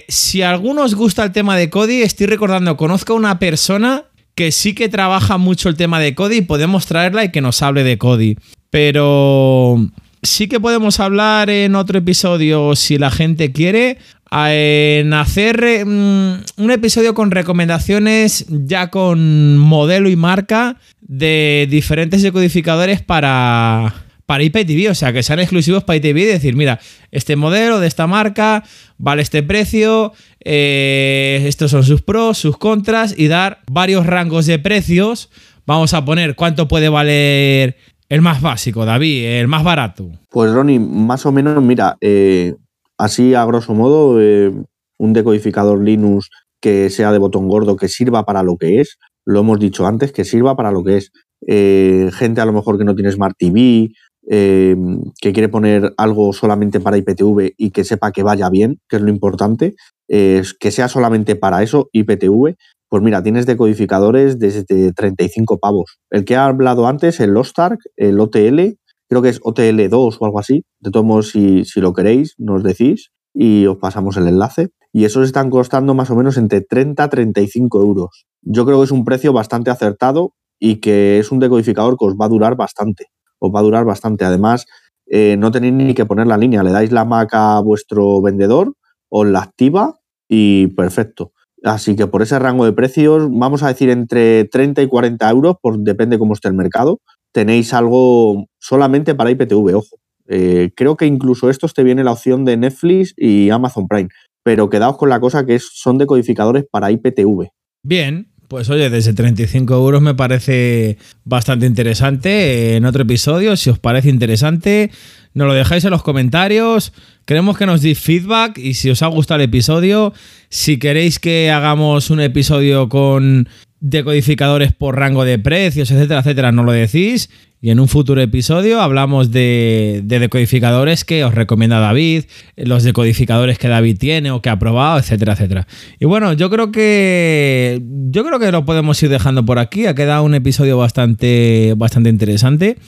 si 0.08 0.42
a 0.42 0.50
alguno 0.50 0.82
os 0.82 0.96
gusta 0.96 1.22
el 1.22 1.30
tema 1.30 1.56
de 1.56 1.70
Cody, 1.70 2.02
estoy 2.02 2.26
recordando, 2.26 2.76
conozco 2.76 3.12
a 3.12 3.16
una 3.16 3.38
persona 3.38 4.09
que 4.41 4.53
sí 4.53 4.72
que 4.72 4.88
trabaja 4.88 5.36
mucho 5.36 5.68
el 5.68 5.76
tema 5.76 6.01
de 6.01 6.14
Cody 6.14 6.41
podemos 6.41 6.86
traerla 6.86 7.24
y 7.24 7.30
que 7.30 7.43
nos 7.43 7.61
hable 7.61 7.84
de 7.84 7.99
Cody. 7.99 8.38
Pero 8.70 9.86
sí 10.22 10.49
que 10.49 10.59
podemos 10.59 10.99
hablar 10.99 11.51
en 11.51 11.74
otro 11.74 11.99
episodio, 11.99 12.74
si 12.74 12.97
la 12.97 13.11
gente 13.11 13.53
quiere, 13.53 13.99
en 14.32 15.12
hacer 15.12 15.84
mm, 15.84 16.45
un 16.57 16.70
episodio 16.70 17.12
con 17.12 17.30
recomendaciones 17.32 18.47
ya 18.49 18.88
con 18.88 19.59
modelo 19.59 20.09
y 20.09 20.16
marca 20.16 20.78
de 21.03 21.68
diferentes 21.68 22.22
decodificadores 22.22 23.03
para, 23.03 23.93
para 24.24 24.43
IPTV, 24.43 24.91
o 24.91 24.95
sea, 24.95 25.12
que 25.12 25.22
sean 25.22 25.41
exclusivos 25.41 25.84
para 25.84 25.99
IPTV 25.99 26.16
y 26.16 26.24
decir, 26.24 26.57
mira, 26.57 26.80
este 27.11 27.36
modelo 27.36 27.78
de 27.78 27.88
esta 27.88 28.07
marca 28.07 28.64
vale 28.97 29.20
este 29.20 29.43
precio, 29.43 30.14
eh, 30.45 31.45
estos 31.47 31.70
son 31.70 31.84
sus 31.84 32.03
pros, 32.03 32.38
sus 32.38 32.57
contras 32.57 33.14
y 33.16 33.28
dar 33.28 33.61
varios 33.70 34.07
rangos 34.07 34.47
de 34.47 34.59
precios. 34.59 35.30
Vamos 35.66 35.95
a 35.95 36.05
poner 36.05 36.34
cuánto 36.34 36.68
puede 36.68 36.88
valer 36.88 37.76
el 38.09 38.22
más 38.22 38.41
básico, 38.41 38.84
David, 38.84 39.24
el 39.24 39.49
más 39.49 39.62
barato. 39.62 40.11
Pues 40.30 40.53
Ronnie, 40.53 40.80
más 40.80 41.26
o 41.26 41.32
menos, 41.32 41.62
mira, 41.62 41.97
eh, 42.01 42.55
así 42.99 43.34
a 43.34 43.45
grosso 43.45 43.74
modo, 43.74 44.20
eh, 44.20 44.53
un 44.99 45.12
decodificador 45.12 45.82
Linux 45.82 46.30
que 46.61 46.91
sea 46.91 47.12
de 47.12 47.18
botón 47.18 47.49
gordo, 47.49 47.76
que 47.76 47.88
sirva 47.88 48.24
para 48.24 48.43
lo 48.43 48.57
que 48.57 48.80
es, 48.80 48.99
lo 49.24 49.41
hemos 49.41 49.59
dicho 49.59 49.86
antes, 49.86 50.12
que 50.12 50.24
sirva 50.24 50.57
para 50.57 50.72
lo 50.72 50.82
que 50.82 50.99
es. 50.99 51.12
Gente 51.47 52.41
a 52.41 52.45
lo 52.45 52.53
mejor 52.53 52.76
que 52.76 52.84
no 52.84 52.95
tiene 52.95 53.11
Smart 53.11 53.34
TV, 53.38 53.93
eh, 54.28 54.76
que 55.20 55.32
quiere 55.32 55.48
poner 55.48 55.94
algo 55.96 56.32
solamente 56.32 56.80
para 56.80 56.98
IPTV 56.98 57.54
y 57.56 57.70
que 57.70 57.84
sepa 57.84 58.12
que 58.12 58.22
vaya 58.22 58.48
bien, 58.50 58.80
que 58.88 58.96
es 58.96 59.02
lo 59.02 59.10
importante, 59.10 59.74
eh, 60.08 60.42
que 60.58 60.70
sea 60.70 60.88
solamente 60.88 61.36
para 61.36 61.62
eso, 61.62 61.88
IPTV, 61.92 62.56
pues 62.88 63.02
mira, 63.02 63.22
tienes 63.22 63.46
decodificadores 63.46 64.38
desde 64.38 64.92
35 64.92 65.58
pavos. 65.58 65.98
El 66.10 66.24
que 66.24 66.36
ha 66.36 66.46
hablado 66.46 66.88
antes, 66.88 67.20
el 67.20 67.30
Lostark, 67.30 67.78
el 67.96 68.18
OTL, 68.18 68.76
creo 69.08 69.22
que 69.22 69.28
es 69.28 69.40
OTL2 69.40 70.16
o 70.18 70.24
algo 70.24 70.40
así. 70.40 70.64
De 70.80 70.90
todos 70.90 71.06
modos, 71.06 71.30
si, 71.30 71.64
si 71.64 71.80
lo 71.80 71.92
queréis, 71.92 72.34
nos 72.38 72.64
decís 72.64 73.10
y 73.32 73.66
os 73.66 73.76
pasamos 73.76 74.16
el 74.16 74.26
enlace. 74.26 74.70
Y 74.92 75.04
esos 75.04 75.24
están 75.24 75.50
costando 75.50 75.94
más 75.94 76.10
o 76.10 76.16
menos 76.16 76.36
entre 76.36 76.62
30 76.62 77.04
a 77.04 77.08
35 77.08 77.80
euros. 77.80 78.26
Yo 78.42 78.66
creo 78.66 78.78
que 78.78 78.86
es 78.86 78.90
un 78.90 79.04
precio 79.04 79.32
bastante 79.32 79.70
acertado 79.70 80.32
y 80.58 80.76
que 80.76 81.20
es 81.20 81.30
un 81.30 81.38
decodificador 81.38 81.96
que 81.96 82.06
os 82.06 82.14
va 82.14 82.26
a 82.26 82.28
durar 82.28 82.56
bastante. 82.56 83.06
Os 83.41 83.53
va 83.53 83.59
a 83.59 83.62
durar 83.64 83.84
bastante. 83.84 84.24
Además, 84.24 84.66
eh, 85.07 85.36
no 85.36 85.51
tenéis 85.51 85.74
ni 85.74 85.95
que 85.95 86.07
poner 86.07 86.28
la 86.28 86.38
línea. 86.38 86.62
Le 86.62 86.70
dais 86.70 86.93
la 86.93 87.05
Mac 87.05 87.30
a 87.32 87.61
vuestro 87.61 88.22
vendedor, 88.22 88.74
os 89.09 89.26
la 89.26 89.41
activa 89.41 89.99
y 90.28 90.68
perfecto. 90.68 91.32
Así 91.64 91.97
que 91.97 92.07
por 92.07 92.22
ese 92.22 92.38
rango 92.38 92.64
de 92.64 92.72
precios, 92.72 93.28
vamos 93.30 93.62
a 93.62 93.68
decir 93.68 93.91
entre 93.91 94.45
30 94.45 94.82
y 94.82 94.86
40 94.86 95.28
euros, 95.30 95.57
por, 95.61 95.78
depende 95.78 96.18
cómo 96.18 96.32
esté 96.32 96.49
el 96.49 96.55
mercado, 96.55 97.01
tenéis 97.32 97.74
algo 97.74 98.47
solamente 98.59 99.14
para 99.14 99.30
IPTV, 99.30 99.74
ojo. 99.74 99.97
Eh, 100.28 100.70
creo 100.76 100.97
que 100.97 101.07
incluso 101.07 101.51
estos 101.51 101.74
te 101.74 101.82
viene 101.82 102.05
la 102.05 102.12
opción 102.12 102.45
de 102.45 102.57
Netflix 102.57 103.12
y 103.16 103.51
Amazon 103.51 103.88
Prime, 103.88 104.09
pero 104.45 104.70
quedaos 104.70 104.97
con 104.97 105.09
la 105.09 105.20
cosa 105.20 105.45
que 105.45 105.59
son 105.59 105.99
decodificadores 105.99 106.64
para 106.70 106.91
IPTV. 106.93 107.49
Bien, 107.82 108.29
pues 108.51 108.68
oye, 108.68 108.90
desde 108.90 109.12
35 109.12 109.72
euros 109.74 110.03
me 110.03 110.16
parece 110.16 110.98
bastante 111.24 111.66
interesante. 111.66 112.74
En 112.74 112.84
otro 112.84 113.05
episodio, 113.05 113.57
si 113.57 113.70
os 113.70 113.78
parece 113.78 114.11
interesante, 114.11 114.90
nos 115.34 115.46
lo 115.46 115.55
dejáis 115.55 115.84
en 115.84 115.92
los 115.92 116.03
comentarios. 116.03 116.92
Queremos 117.26 117.57
que 117.57 117.66
nos 117.66 117.80
deis 117.80 118.01
feedback 118.01 118.59
y 118.59 118.74
si 118.74 118.90
os 118.90 119.03
ha 119.03 119.07
gustado 119.07 119.38
el 119.38 119.44
episodio, 119.44 120.12
si 120.48 120.80
queréis 120.80 121.20
que 121.20 121.53
hagamos 121.53 122.11
un 122.11 122.18
episodio 122.18 122.88
con 122.88 123.48
decodificadores 123.80 124.72
por 124.72 124.96
rango 124.96 125.24
de 125.24 125.38
precios, 125.38 125.90
etcétera, 125.90 126.20
etcétera, 126.20 126.52
nos 126.52 126.66
lo 126.66 126.72
decís. 126.72 127.30
Y 127.62 127.70
en 127.70 127.78
un 127.78 127.88
futuro 127.88 128.22
episodio 128.22 128.80
hablamos 128.80 129.32
de, 129.32 130.00
de 130.04 130.18
decodificadores 130.18 131.04
que 131.04 131.24
os 131.24 131.34
recomienda 131.34 131.78
David, 131.78 132.24
los 132.56 132.84
decodificadores 132.84 133.58
que 133.58 133.68
David 133.68 133.98
tiene 133.98 134.30
o 134.30 134.40
que 134.40 134.48
ha 134.48 134.58
probado, 134.58 134.98
etcétera, 134.98 135.34
etcétera. 135.34 135.66
Y 135.98 136.06
bueno, 136.06 136.32
yo 136.32 136.48
creo 136.48 136.72
que 136.72 137.82
yo 138.10 138.24
creo 138.24 138.38
que 138.38 138.50
lo 138.50 138.64
podemos 138.64 139.02
ir 139.02 139.10
dejando 139.10 139.44
por 139.44 139.58
aquí. 139.58 139.84
Ha 139.86 139.94
quedado 139.94 140.22
un 140.24 140.34
episodio 140.34 140.78
bastante, 140.78 141.74
bastante 141.76 142.08
interesante. 142.08 142.78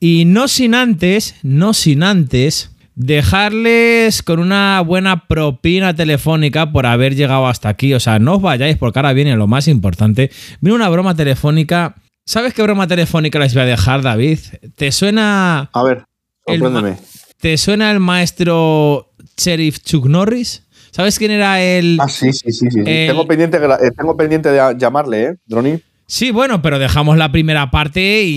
Y 0.00 0.24
no 0.24 0.48
sin 0.48 0.74
antes, 0.74 1.36
no 1.44 1.72
sin 1.72 2.02
antes 2.02 2.75
dejarles 2.96 4.22
con 4.22 4.40
una 4.40 4.80
buena 4.80 5.26
propina 5.28 5.94
telefónica 5.94 6.72
por 6.72 6.86
haber 6.86 7.14
llegado 7.14 7.46
hasta 7.46 7.68
aquí. 7.68 7.94
O 7.94 8.00
sea, 8.00 8.18
no 8.18 8.36
os 8.36 8.42
vayáis 8.42 8.76
porque 8.76 8.98
ahora 8.98 9.12
viene 9.12 9.36
lo 9.36 9.46
más 9.46 9.68
importante. 9.68 10.30
Viene 10.60 10.74
una 10.76 10.88
broma 10.88 11.14
telefónica. 11.14 11.94
¿Sabes 12.24 12.54
qué 12.54 12.62
broma 12.62 12.86
telefónica 12.88 13.38
les 13.38 13.54
voy 13.54 13.62
a 13.62 13.66
dejar, 13.66 14.02
David? 14.02 14.38
¿Te 14.74 14.90
suena, 14.90 15.70
A 15.72 15.82
ver, 15.84 16.04
sorpréndeme. 16.46 16.96
¿te 17.40 17.56
suena 17.56 17.92
el 17.92 18.00
maestro 18.00 19.12
Sheriff 19.36 19.78
Chuck 19.84 20.06
Norris? 20.06 20.64
¿Sabes 20.90 21.18
quién 21.18 21.30
era 21.30 21.60
el...? 21.62 21.98
Ah, 22.00 22.08
sí, 22.08 22.32
sí, 22.32 22.50
sí. 22.50 22.66
sí. 22.70 22.80
El- 22.84 23.08
Tengo, 23.08 23.26
pendiente, 23.26 23.58
eh, 23.58 23.90
tengo 23.96 24.16
pendiente 24.16 24.48
de 24.50 24.74
llamarle, 24.78 25.22
¿eh, 25.24 25.34
Droni? 25.46 25.78
Sí, 26.08 26.30
bueno, 26.30 26.62
pero 26.62 26.78
dejamos 26.78 27.18
la 27.18 27.30
primera 27.30 27.70
parte 27.70 28.22
y, 28.24 28.30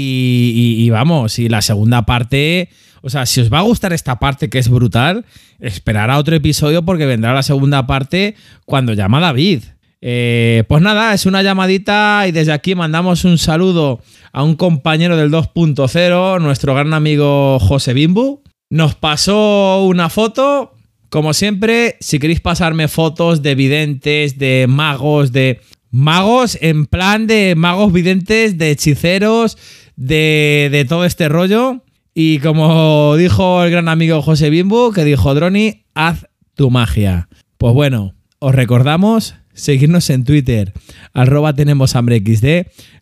y- 0.55 0.83
y 0.85 0.89
vamos, 0.89 1.39
y 1.39 1.47
la 1.49 1.61
segunda 1.61 2.01
parte, 2.05 2.69
o 3.01 3.09
sea, 3.09 3.25
si 3.25 3.41
os 3.41 3.51
va 3.51 3.59
a 3.59 3.63
gustar 3.63 3.93
esta 3.93 4.19
parte 4.19 4.49
que 4.49 4.59
es 4.59 4.69
brutal, 4.69 5.25
esperar 5.59 6.09
a 6.09 6.17
otro 6.17 6.35
episodio 6.35 6.83
porque 6.83 7.05
vendrá 7.05 7.33
la 7.33 7.43
segunda 7.43 7.87
parte 7.87 8.35
cuando 8.65 8.93
llama 8.93 9.19
David. 9.19 9.63
Eh, 10.01 10.63
pues 10.67 10.81
nada, 10.81 11.13
es 11.13 11.25
una 11.25 11.41
llamadita 11.41 12.25
y 12.27 12.31
desde 12.31 12.53
aquí 12.53 12.73
mandamos 12.73 13.25
un 13.25 13.37
saludo 13.37 14.01
a 14.31 14.43
un 14.43 14.55
compañero 14.55 15.17
del 15.17 15.31
2.0, 15.31 16.41
nuestro 16.41 16.73
gran 16.73 16.93
amigo 16.93 17.59
José 17.59 17.93
Bimbu. 17.93 18.41
Nos 18.69 18.95
pasó 18.95 19.83
una 19.85 20.09
foto, 20.09 20.73
como 21.09 21.33
siempre, 21.33 21.97
si 21.99 22.19
queréis 22.19 22.39
pasarme 22.39 22.87
fotos 22.87 23.41
de 23.41 23.55
videntes, 23.55 24.37
de 24.37 24.67
magos, 24.69 25.31
de 25.31 25.59
magos 25.91 26.57
en 26.61 26.85
plan 26.85 27.27
de 27.27 27.55
magos 27.55 27.91
videntes, 27.91 28.57
de 28.57 28.71
hechiceros, 28.71 29.57
de, 29.95 30.69
de 30.71 30.85
todo 30.85 31.03
este 31.03 31.27
rollo. 31.27 31.83
Y 32.13 32.39
como 32.39 33.15
dijo 33.15 33.63
el 33.63 33.71
gran 33.71 33.87
amigo 33.87 34.21
José 34.21 34.49
Bimbu, 34.49 34.91
que 34.91 35.03
dijo 35.03 35.33
Droni, 35.33 35.85
haz 35.93 36.27
tu 36.55 36.69
magia. 36.71 37.29
Pues 37.57 37.73
bueno, 37.73 38.15
os 38.39 38.55
recordamos 38.55 39.35
seguirnos 39.53 40.09
en 40.09 40.23
Twitter, 40.23 40.73
arroba 41.13 41.53
tenemos 41.53 41.95
hambre 41.95 42.23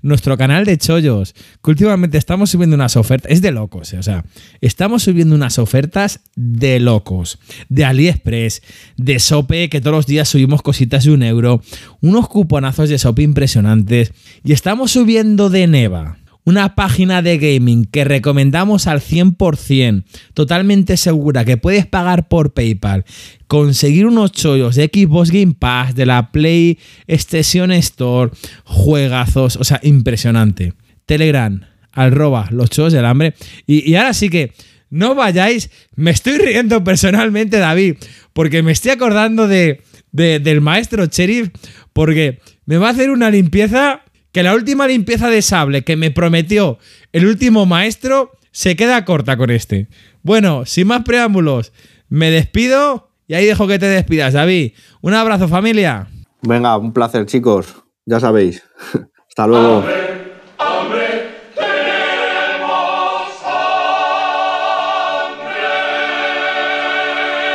nuestro 0.01 0.37
canal 0.37 0.65
de 0.65 0.77
chollos, 0.77 1.33
que 1.63 1.71
últimamente 1.71 2.17
estamos 2.17 2.49
subiendo 2.49 2.75
unas 2.75 2.95
ofertas, 2.95 3.31
es 3.31 3.41
de 3.41 3.51
locos, 3.51 3.93
eh, 3.93 3.99
o 3.99 4.03
sea, 4.03 4.25
estamos 4.61 5.03
subiendo 5.03 5.35
unas 5.35 5.59
ofertas 5.59 6.21
de 6.35 6.79
locos, 6.79 7.39
de 7.69 7.85
AliExpress, 7.85 8.61
de 8.97 9.19
Sope, 9.19 9.69
que 9.69 9.81
todos 9.81 9.95
los 9.95 10.07
días 10.07 10.29
subimos 10.29 10.61
cositas 10.61 11.03
de 11.03 11.11
un 11.11 11.23
euro, 11.23 11.61
unos 12.01 12.27
cuponazos 12.27 12.89
de 12.89 12.97
Sope 12.97 13.21
impresionantes, 13.21 14.11
y 14.43 14.53
estamos 14.53 14.91
subiendo 14.91 15.49
de 15.49 15.67
Neva 15.67 16.17
una 16.47 16.75
página 16.75 17.21
de 17.21 17.37
gaming 17.39 17.83
que 17.83 18.05
recomendamos 18.05 18.87
al 18.87 19.01
100%, 19.01 20.05
totalmente 20.33 20.95
segura, 20.95 21.43
que 21.43 21.57
puedes 21.57 21.85
pagar 21.85 22.29
por 22.29 22.53
PayPal, 22.53 23.03
conseguir 23.47 24.05
unos 24.05 24.31
chollos 24.31 24.75
de 24.75 24.85
Xbox 24.85 25.29
Game 25.29 25.55
Pass, 25.59 25.93
de 25.93 26.05
la 26.05 26.31
PlayStation 26.31 27.73
Store, 27.73 28.31
juegazos, 28.63 29.57
o 29.57 29.65
sea, 29.65 29.81
impresionante. 29.83 30.71
Telegram, 31.05 31.65
arroba 31.91 32.47
los 32.51 32.69
chollos 32.69 32.93
del 32.93 33.03
hambre. 33.05 33.33
Y, 33.65 33.95
ahora 33.95 34.13
sí 34.13 34.29
que 34.29 34.53
no 34.89 35.15
vayáis, 35.15 35.69
me 35.97 36.11
estoy 36.11 36.37
riendo 36.37 36.81
personalmente, 36.81 37.57
David, 37.57 37.95
porque 38.31 38.63
me 38.63 38.71
estoy 38.71 38.91
acordando 38.91 39.49
de, 39.49 39.81
de- 40.13 40.39
del 40.39 40.61
maestro 40.61 41.07
Sheriff, 41.07 41.49
porque 41.91 42.39
me 42.65 42.77
va 42.77 42.87
a 42.87 42.91
hacer 42.91 43.09
una 43.09 43.29
limpieza 43.29 44.01
que 44.32 44.43
la 44.43 44.53
última 44.53 44.88
limpieza 44.88 45.30
de 45.30 45.41
sable 45.41 45.84
que 45.84 45.95
me 45.95 46.11
prometió 46.11 46.78
el 47.13 47.25
último 47.25 47.65
maestro 47.65 48.32
se 48.51 48.75
queda 48.75 49.05
corta 49.05 49.38
con 49.38 49.49
este. 49.51 49.88
Bueno, 50.23 50.65
sin 50.65 50.88
más 50.88 51.03
preámbulos, 51.03 51.73
me 52.09 52.30
despido 52.32 53.09
y 53.28 53.34
ahí 53.36 53.45
dejo 53.45 53.67
que 53.67 53.80
te 53.80 53.88
despidas, 53.88 54.34
David. 54.34 54.73
Un 55.01 55.13
abrazo, 55.13 55.47
familia. 55.47 56.07
Venga, 56.41 56.78
un 56.78 56.93
placer, 56.93 57.25
chicos. 57.25 57.75
Ya 58.05 58.19
sabéis. 58.19 58.63
Hasta 59.30 59.47
luego. 59.47 59.84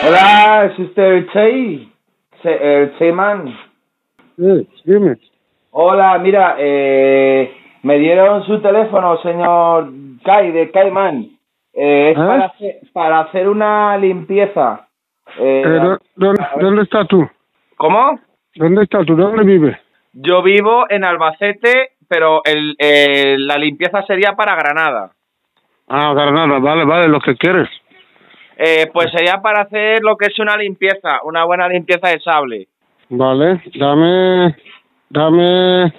Hola, 0.07 0.67
¿es 0.67 0.79
usted 0.79 1.03
el 1.03 1.31
Chey? 1.33 1.93
Se- 2.43 2.83
El 2.83 2.99
Cheyman. 2.99 3.55
Sí, 4.37 4.69
dime. 4.85 5.17
Hola, 5.75 6.19
mira, 6.19 6.57
eh, 6.59 7.51
me 7.83 7.99
dieron 7.99 8.45
su 8.45 8.61
teléfono, 8.61 9.17
señor 9.23 9.89
Kai, 10.23 10.53
de 10.53 10.71
Kaiman. 10.71 11.31
Eh, 11.73 12.11
es 12.11 12.17
para, 12.19 12.45
hacer, 12.47 12.75
para 12.93 13.21
hacer 13.21 13.49
una 13.49 13.97
limpieza. 13.97 14.87
Eh, 15.39 15.63
Eh, 15.65 15.81
¿dó- 15.81 15.99
¿dónde, 16.15 16.45
dónde 16.61 16.83
estás 16.83 17.09
tú? 17.09 17.27
¿Cómo? 17.77 18.19
¿Dónde 18.55 18.83
estás 18.83 19.07
tú? 19.07 19.17
¿Dónde 19.17 19.45
vives? 19.45 19.79
Yo 20.13 20.43
vivo 20.43 20.85
en 20.91 21.05
Albacete, 21.05 21.93
pero 22.07 22.43
el, 22.45 22.77
eh, 22.79 23.37
la 23.39 23.57
limpieza 23.57 24.03
sería 24.03 24.33
para 24.37 24.55
Granada. 24.55 25.13
Ah, 25.89 26.13
Granada, 26.15 26.59
vale, 26.59 26.85
vale, 26.85 27.09
lo 27.09 27.19
que 27.21 27.35
quieres. 27.37 27.69
Eh, 28.59 28.91
pues 28.93 29.11
sería 29.11 29.41
para 29.41 29.63
hacer 29.63 30.03
lo 30.03 30.17
que 30.19 30.27
es 30.27 30.39
una 30.39 30.55
limpieza, 30.59 31.21
una 31.25 31.45
buena 31.45 31.67
limpieza 31.67 32.09
de 32.09 32.21
sable. 32.21 32.69
Vale, 33.09 33.63
dame, 33.75 34.55
dame 35.13 35.93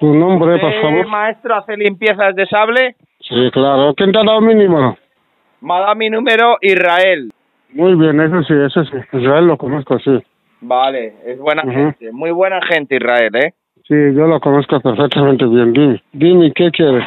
tu 0.00 0.12
nombre, 0.12 0.58
por 0.58 0.68
¿Usted, 0.70 0.82
favor. 0.82 1.06
maestro, 1.06 1.54
hace 1.54 1.76
limpiezas 1.76 2.34
de 2.34 2.46
sable? 2.46 2.96
Sí, 3.20 3.50
claro. 3.52 3.94
¿Quién 3.94 4.12
te 4.12 4.18
ha 4.18 4.24
dado 4.24 4.40
mi 4.40 4.54
número? 4.54 4.96
Me 5.60 5.74
ha 5.74 5.80
dado 5.80 5.94
mi 5.94 6.10
número 6.10 6.58
Israel. 6.60 7.30
Muy 7.70 7.94
bien, 7.94 8.20
eso 8.20 8.42
sí, 8.42 8.54
eso 8.54 8.84
sí. 8.84 8.96
Israel 9.12 9.46
lo 9.46 9.56
conozco, 9.56 9.98
sí. 10.00 10.22
Vale, 10.60 11.14
es 11.26 11.38
buena 11.38 11.62
gente, 11.62 12.10
muy 12.12 12.30
buena 12.30 12.60
gente 12.66 12.96
Israel, 12.96 13.34
¿eh? 13.36 13.54
Sí, 13.86 13.94
yo 14.14 14.26
lo 14.26 14.40
conozco 14.40 14.80
perfectamente 14.80 15.44
bien. 15.46 15.72
Dime, 15.72 16.02
dime, 16.12 16.52
¿qué 16.52 16.70
quieres? 16.70 17.04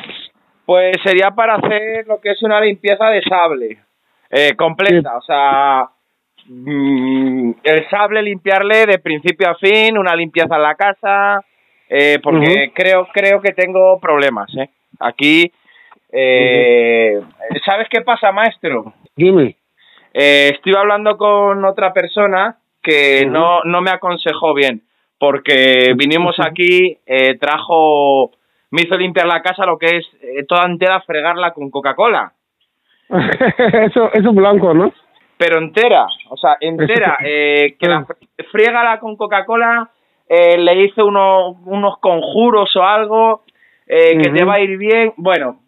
Pues 0.66 0.96
sería 1.04 1.32
para 1.32 1.56
hacer 1.56 2.06
lo 2.08 2.20
que 2.20 2.32
es 2.32 2.44
una 2.44 2.62
limpieza 2.62 3.10
de 3.10 3.22
sable, 3.22 3.78
eh, 4.30 4.56
completa, 4.56 5.18
o 5.18 5.22
sea, 5.22 5.90
mm, 6.48 7.52
el 7.64 7.90
sable 7.90 8.22
limpiarle 8.22 8.86
de 8.86 9.00
principio 9.00 9.50
a 9.50 9.56
fin, 9.56 9.98
una 9.98 10.16
limpieza 10.16 10.56
en 10.56 10.62
la 10.62 10.76
casa, 10.76 11.44
eh, 11.90 12.20
porque 12.22 12.72
creo 12.74 13.08
creo 13.14 13.42
que 13.42 13.54
tengo 13.54 14.00
problemas, 14.00 14.50
¿eh? 14.58 14.70
Aquí, 15.00 15.52
eh, 16.12 17.22
¿sabes 17.66 17.88
qué 17.90 18.02
pasa, 18.02 18.32
maestro? 18.32 18.94
Dime. 19.16 19.56
Eh, 20.14 20.52
estuve 20.56 20.78
hablando 20.78 21.18
con 21.18 21.64
otra 21.66 21.94
persona 21.94 22.58
que 22.82 23.26
no, 23.26 23.62
no 23.64 23.82
me 23.82 23.92
aconsejó 23.92 24.54
bien, 24.54 24.82
porque 25.20 25.94
vinimos 25.96 26.36
aquí, 26.40 26.98
eh, 27.06 27.38
trajo, 27.38 28.32
me 28.72 28.82
hizo 28.82 28.98
limpiar 28.98 29.28
la 29.28 29.42
casa 29.42 29.66
lo 29.66 29.78
que 29.78 29.98
es 29.98 30.08
toda 30.48 30.66
entera, 30.66 31.02
fregarla 31.02 31.52
con 31.52 31.70
Coca-Cola, 31.70 32.34
eso, 33.10 34.12
eso 34.14 34.34
blanco, 34.34 34.74
¿no? 34.74 34.92
Pero 35.38 35.60
entera, 35.60 36.08
o 36.30 36.38
sea, 36.38 36.58
entera, 36.60 37.18
eh, 37.24 37.76
que 37.80 37.88
la 37.88 38.02
fr- 38.06 38.46
friégala 38.52 39.00
con 39.00 39.16
Coca-Cola, 39.16 39.90
eh, 40.30 40.58
le 40.58 40.84
hice 40.84 41.02
uno- 41.02 41.52
unos 41.66 41.98
conjuros 42.00 42.76
o 42.76 42.84
algo, 42.84 43.44
eh, 43.86 44.18
que 44.22 44.30
te 44.30 44.44
va 44.44 44.56
a 44.56 44.60
ir 44.60 44.78
bien, 44.78 45.14
bueno, 45.18 45.60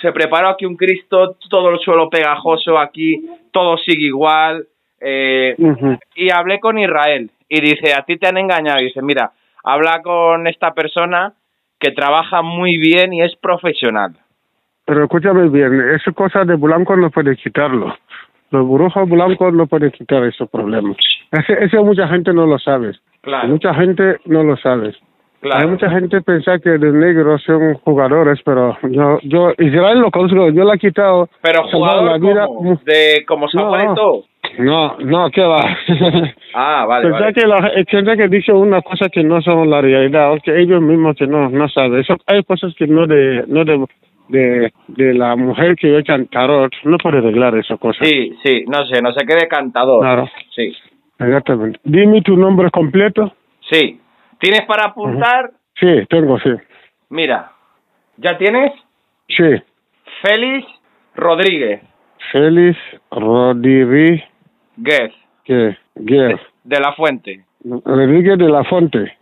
se 0.00 0.10
preparó 0.12 0.48
aquí 0.48 0.64
un 0.66 0.76
Cristo, 0.76 1.36
todo 1.50 1.70
el 1.70 1.78
suelo 1.78 2.08
pegajoso 2.10 2.78
aquí, 2.78 3.28
todo 3.52 3.76
sigue 3.78 4.06
igual, 4.06 4.66
eh, 5.00 5.54
y 6.16 6.30
hablé 6.30 6.58
con 6.58 6.78
Israel 6.78 7.30
y 7.48 7.60
dice, 7.60 7.94
a 7.94 8.02
ti 8.02 8.16
te 8.16 8.26
han 8.26 8.38
engañado. 8.38 8.80
Y 8.80 8.86
dice, 8.86 9.00
mira, 9.02 9.30
habla 9.62 10.02
con 10.02 10.46
esta 10.48 10.72
persona 10.74 11.34
que 11.78 11.92
trabaja 11.92 12.42
muy 12.42 12.76
bien 12.78 13.12
y 13.12 13.22
es 13.22 13.36
profesional. 13.36 14.12
Pero 14.84 15.04
escúchame 15.04 15.48
bien, 15.48 15.90
esa 15.94 16.10
cosa 16.12 16.44
de 16.44 16.56
blanco 16.56 16.96
no 16.96 17.10
puede 17.10 17.36
quitarlo. 17.36 17.94
Los 18.50 18.68
brujos 18.68 19.08
blancos 19.08 19.52
no 19.52 19.66
pueden 19.66 19.90
quitar 19.90 20.24
esos 20.24 20.48
problemas. 20.50 20.96
Ese- 21.32 21.64
Eso 21.64 21.84
mucha 21.84 22.08
gente 22.08 22.32
no 22.32 22.46
lo 22.46 22.58
sabe. 22.58 22.92
Claro, 23.20 23.48
Mucha 23.48 23.74
gente 23.74 24.16
no 24.26 24.42
lo 24.42 24.56
sabe. 24.56 24.88
Hay 25.40 25.50
claro. 25.50 25.68
mucha 25.68 25.88
gente 25.90 26.20
piensa 26.22 26.58
que 26.58 26.70
los 26.78 26.92
negros 26.94 27.42
son 27.44 27.74
jugadores, 27.84 28.40
pero 28.44 28.76
yo, 28.90 29.18
yo, 29.22 29.52
Israel 29.58 30.00
lo 30.00 30.10
yo 30.50 30.64
lo 30.64 30.74
he 30.74 30.78
quitado. 30.78 31.28
Pero 31.42 31.62
jugador 31.70 32.04
la 32.04 32.18
vida. 32.18 32.46
como, 32.46 32.74
de 32.84 33.24
como 33.26 33.48
San 33.48 33.62
No. 34.58 34.96
No, 34.98 35.30
¿qué 35.30 35.42
va? 35.42 35.60
Ah, 36.54 36.86
vale, 36.88 37.10
vale. 37.10 37.32
que 37.34 37.46
la 37.46 37.56
hay 37.76 37.84
gente 37.86 38.16
que 38.16 38.28
dice 38.28 38.52
una 38.52 38.82
cosa 38.82 39.08
que 39.08 39.22
no 39.22 39.40
son 39.42 39.70
la 39.70 39.80
realidad, 39.80 40.32
o 40.32 40.38
que 40.38 40.58
ellos 40.60 40.80
mismos 40.82 41.16
que 41.16 41.26
no, 41.28 41.48
no 41.50 41.68
saben. 41.68 42.00
Eso, 42.00 42.16
hay 42.26 42.42
cosas 42.42 42.74
que 42.74 42.86
no 42.88 43.06
de, 43.06 43.44
no 43.46 43.64
de, 43.64 43.84
de, 44.28 44.72
de 44.88 45.14
la 45.14 45.34
mujer 45.36 45.76
que 45.76 45.98
echa 45.98 46.14
en 46.14 46.26
tarot, 46.28 46.72
no 46.84 46.98
puede 46.98 47.18
arreglar 47.18 47.56
esas 47.56 47.78
cosas. 47.78 48.06
Sí, 48.06 48.34
sí, 48.42 48.64
no 48.68 48.84
sé, 48.86 49.00
no 49.02 49.12
sé 49.12 49.26
qué 49.26 49.34
de 49.34 49.48
cantador. 49.48 50.00
Claro, 50.00 50.28
Sí, 50.54 50.72
exactamente. 51.18 51.80
Dime 51.84 52.22
tu 52.22 52.36
nombre 52.36 52.70
completo. 52.70 53.32
sí. 53.70 54.00
¿Tienes 54.40 54.62
para 54.66 54.86
apuntar? 54.90 55.50
Sí, 55.74 56.06
tengo, 56.08 56.38
sí. 56.38 56.50
Mira, 57.10 57.50
¿ya 58.18 58.38
tienes? 58.38 58.70
Sí. 59.26 59.42
Félix 60.22 60.64
Rodríguez, 61.16 61.80
Félix 62.30 62.78
Rodríguez 63.10 64.22
Guez, 64.76 65.12
Guerra. 65.96 66.40
de 66.62 66.80
la 66.80 66.92
Fuente. 66.92 67.44
Rodríguez 67.64 68.38
de 68.38 68.48
la 68.48 68.62
Fonte. 68.62 69.12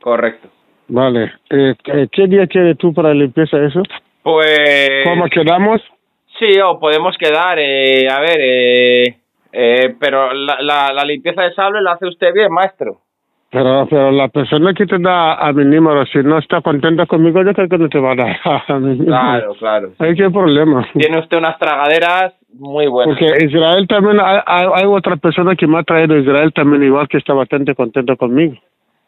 Correcto. 0.00 0.48
Vale. 0.88 1.32
Eh, 1.50 1.74
eh, 1.84 2.08
¿Qué 2.10 2.26
día 2.26 2.46
quieres 2.48 2.76
tú 2.78 2.92
para 2.92 3.14
limpieza 3.14 3.56
eso? 3.64 3.82
Pues... 4.26 5.04
¿Cómo 5.04 5.26
quedamos? 5.26 5.80
Sí, 6.40 6.58
o 6.60 6.80
podemos 6.80 7.16
quedar, 7.16 7.60
eh, 7.60 8.08
a 8.10 8.18
ver, 8.18 8.36
eh, 8.40 9.04
eh, 9.52 9.94
pero 10.00 10.32
la, 10.34 10.56
la, 10.62 10.92
la 10.92 11.04
limpieza 11.04 11.42
de 11.42 11.54
sable 11.54 11.80
la 11.80 11.92
hace 11.92 12.08
usted 12.08 12.34
bien, 12.34 12.50
maestro. 12.52 12.96
Pero, 13.52 13.86
pero 13.88 14.10
la 14.10 14.26
persona 14.26 14.74
que 14.74 14.84
te 14.84 14.98
da 14.98 15.34
a 15.34 15.52
mi 15.52 15.64
número, 15.64 16.04
si 16.06 16.18
no 16.24 16.38
está 16.38 16.60
contenta 16.60 17.06
conmigo, 17.06 17.40
yo 17.44 17.54
creo 17.54 17.68
que 17.68 17.78
no 17.78 17.88
te 17.88 18.00
va 18.00 18.12
a 18.12 18.16
dar 18.16 18.36
a 18.66 18.78
mi. 18.80 18.98
Claro, 19.06 19.54
claro. 19.60 19.92
Hay 20.00 20.16
que 20.16 20.28
problema. 20.28 20.84
Tiene 20.98 21.20
usted 21.20 21.38
unas 21.38 21.56
tragaderas 21.60 22.34
muy 22.52 22.88
buenas. 22.88 23.16
Porque 23.16 23.44
Israel 23.46 23.86
también, 23.86 24.18
hay, 24.20 24.40
hay 24.44 24.66
hay 24.74 24.84
otra 24.86 25.14
persona 25.18 25.54
que 25.54 25.68
me 25.68 25.78
ha 25.78 25.84
traído 25.84 26.18
Israel 26.18 26.52
también 26.52 26.82
igual 26.82 27.06
que 27.06 27.18
está 27.18 27.32
bastante 27.32 27.76
contento 27.76 28.16
conmigo. 28.16 28.56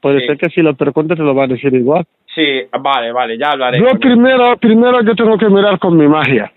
Puede 0.01 0.21
Sí. 0.21 0.27
ser 0.29 0.39
que 0.39 0.49
si 0.51 0.63
lo 0.63 0.75
preguntas 0.75 1.19
te 1.19 1.25
lo 1.25 1.35
va 1.35 1.43
a 1.45 1.49
decir 1.49 1.75
igual. 1.75 2.07
Sí, 2.39 2.69
vale, 2.81 3.11
vale, 3.11 3.37
ya 3.37 3.51
hablaré. 3.51 3.81
Yo 3.81 3.99
primero, 3.99 4.57
primero 4.59 5.03
yo 5.03 5.15
tengo 5.17 5.37
que 5.37 5.49
mirar 5.49 5.77
con 5.81 5.97
mi 5.97 6.07
magia 6.07 6.53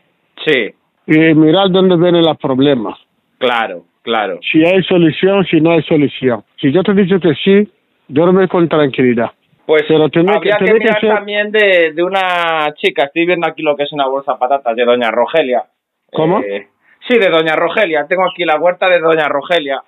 Sí, 0.46 0.70
y 1.08 1.18
mirar 1.34 1.72
dónde 1.72 1.98
viene 1.98 2.20
el 2.20 2.38
problema. 2.38 2.96
claro, 3.40 3.86
claro. 4.04 4.40
Si 4.52 4.64
hay 4.64 4.84
solución, 4.84 5.44
si 5.46 5.60
no 5.60 5.72
hay 5.72 5.82
solución. 5.84 6.44
Si 6.60 6.72
yo 6.72 6.84
te 6.84 6.94
digo 6.94 7.20
que 7.20 7.34
sí, 7.44 7.68
duerme 8.08 8.48
con 8.48 8.70
tranquilidad. 8.70 9.32
Pues 9.66 9.84
Pero 9.88 10.08
tiene 10.10 10.34
habría 10.36 10.58
que- 10.58 10.60
que, 10.60 10.66
tiene 10.66 10.80
que 10.80 10.86
mirar 10.86 11.02
ser- 11.02 11.16
también 11.16 11.52
de, 11.52 11.94
de 11.96 12.04
una 12.04 12.72
chica. 12.76 13.06
Estoy 13.06 13.26
viendo 13.26 13.48
aquí 13.48 13.64
lo 13.64 13.76
que 13.76 13.84
es 13.84 13.92
una 13.94 14.06
bolsa 14.08 14.34
de 14.34 14.38
patatas 14.38 14.76
de 14.76 14.86
Doña 14.86 15.10
Rogelia. 15.10 15.64
¿Cómo? 16.12 16.42
Eh, 16.42 16.68
sí, 17.08 17.18
de 17.18 17.30
Doña 17.30 17.56
Rogelia. 17.56 18.06
Tengo 18.08 18.24
aquí 18.30 18.44
la 18.46 18.60
huerta 18.60 18.88
de 18.88 19.00
Doña 19.00 19.28
Rogelia. 19.30 19.82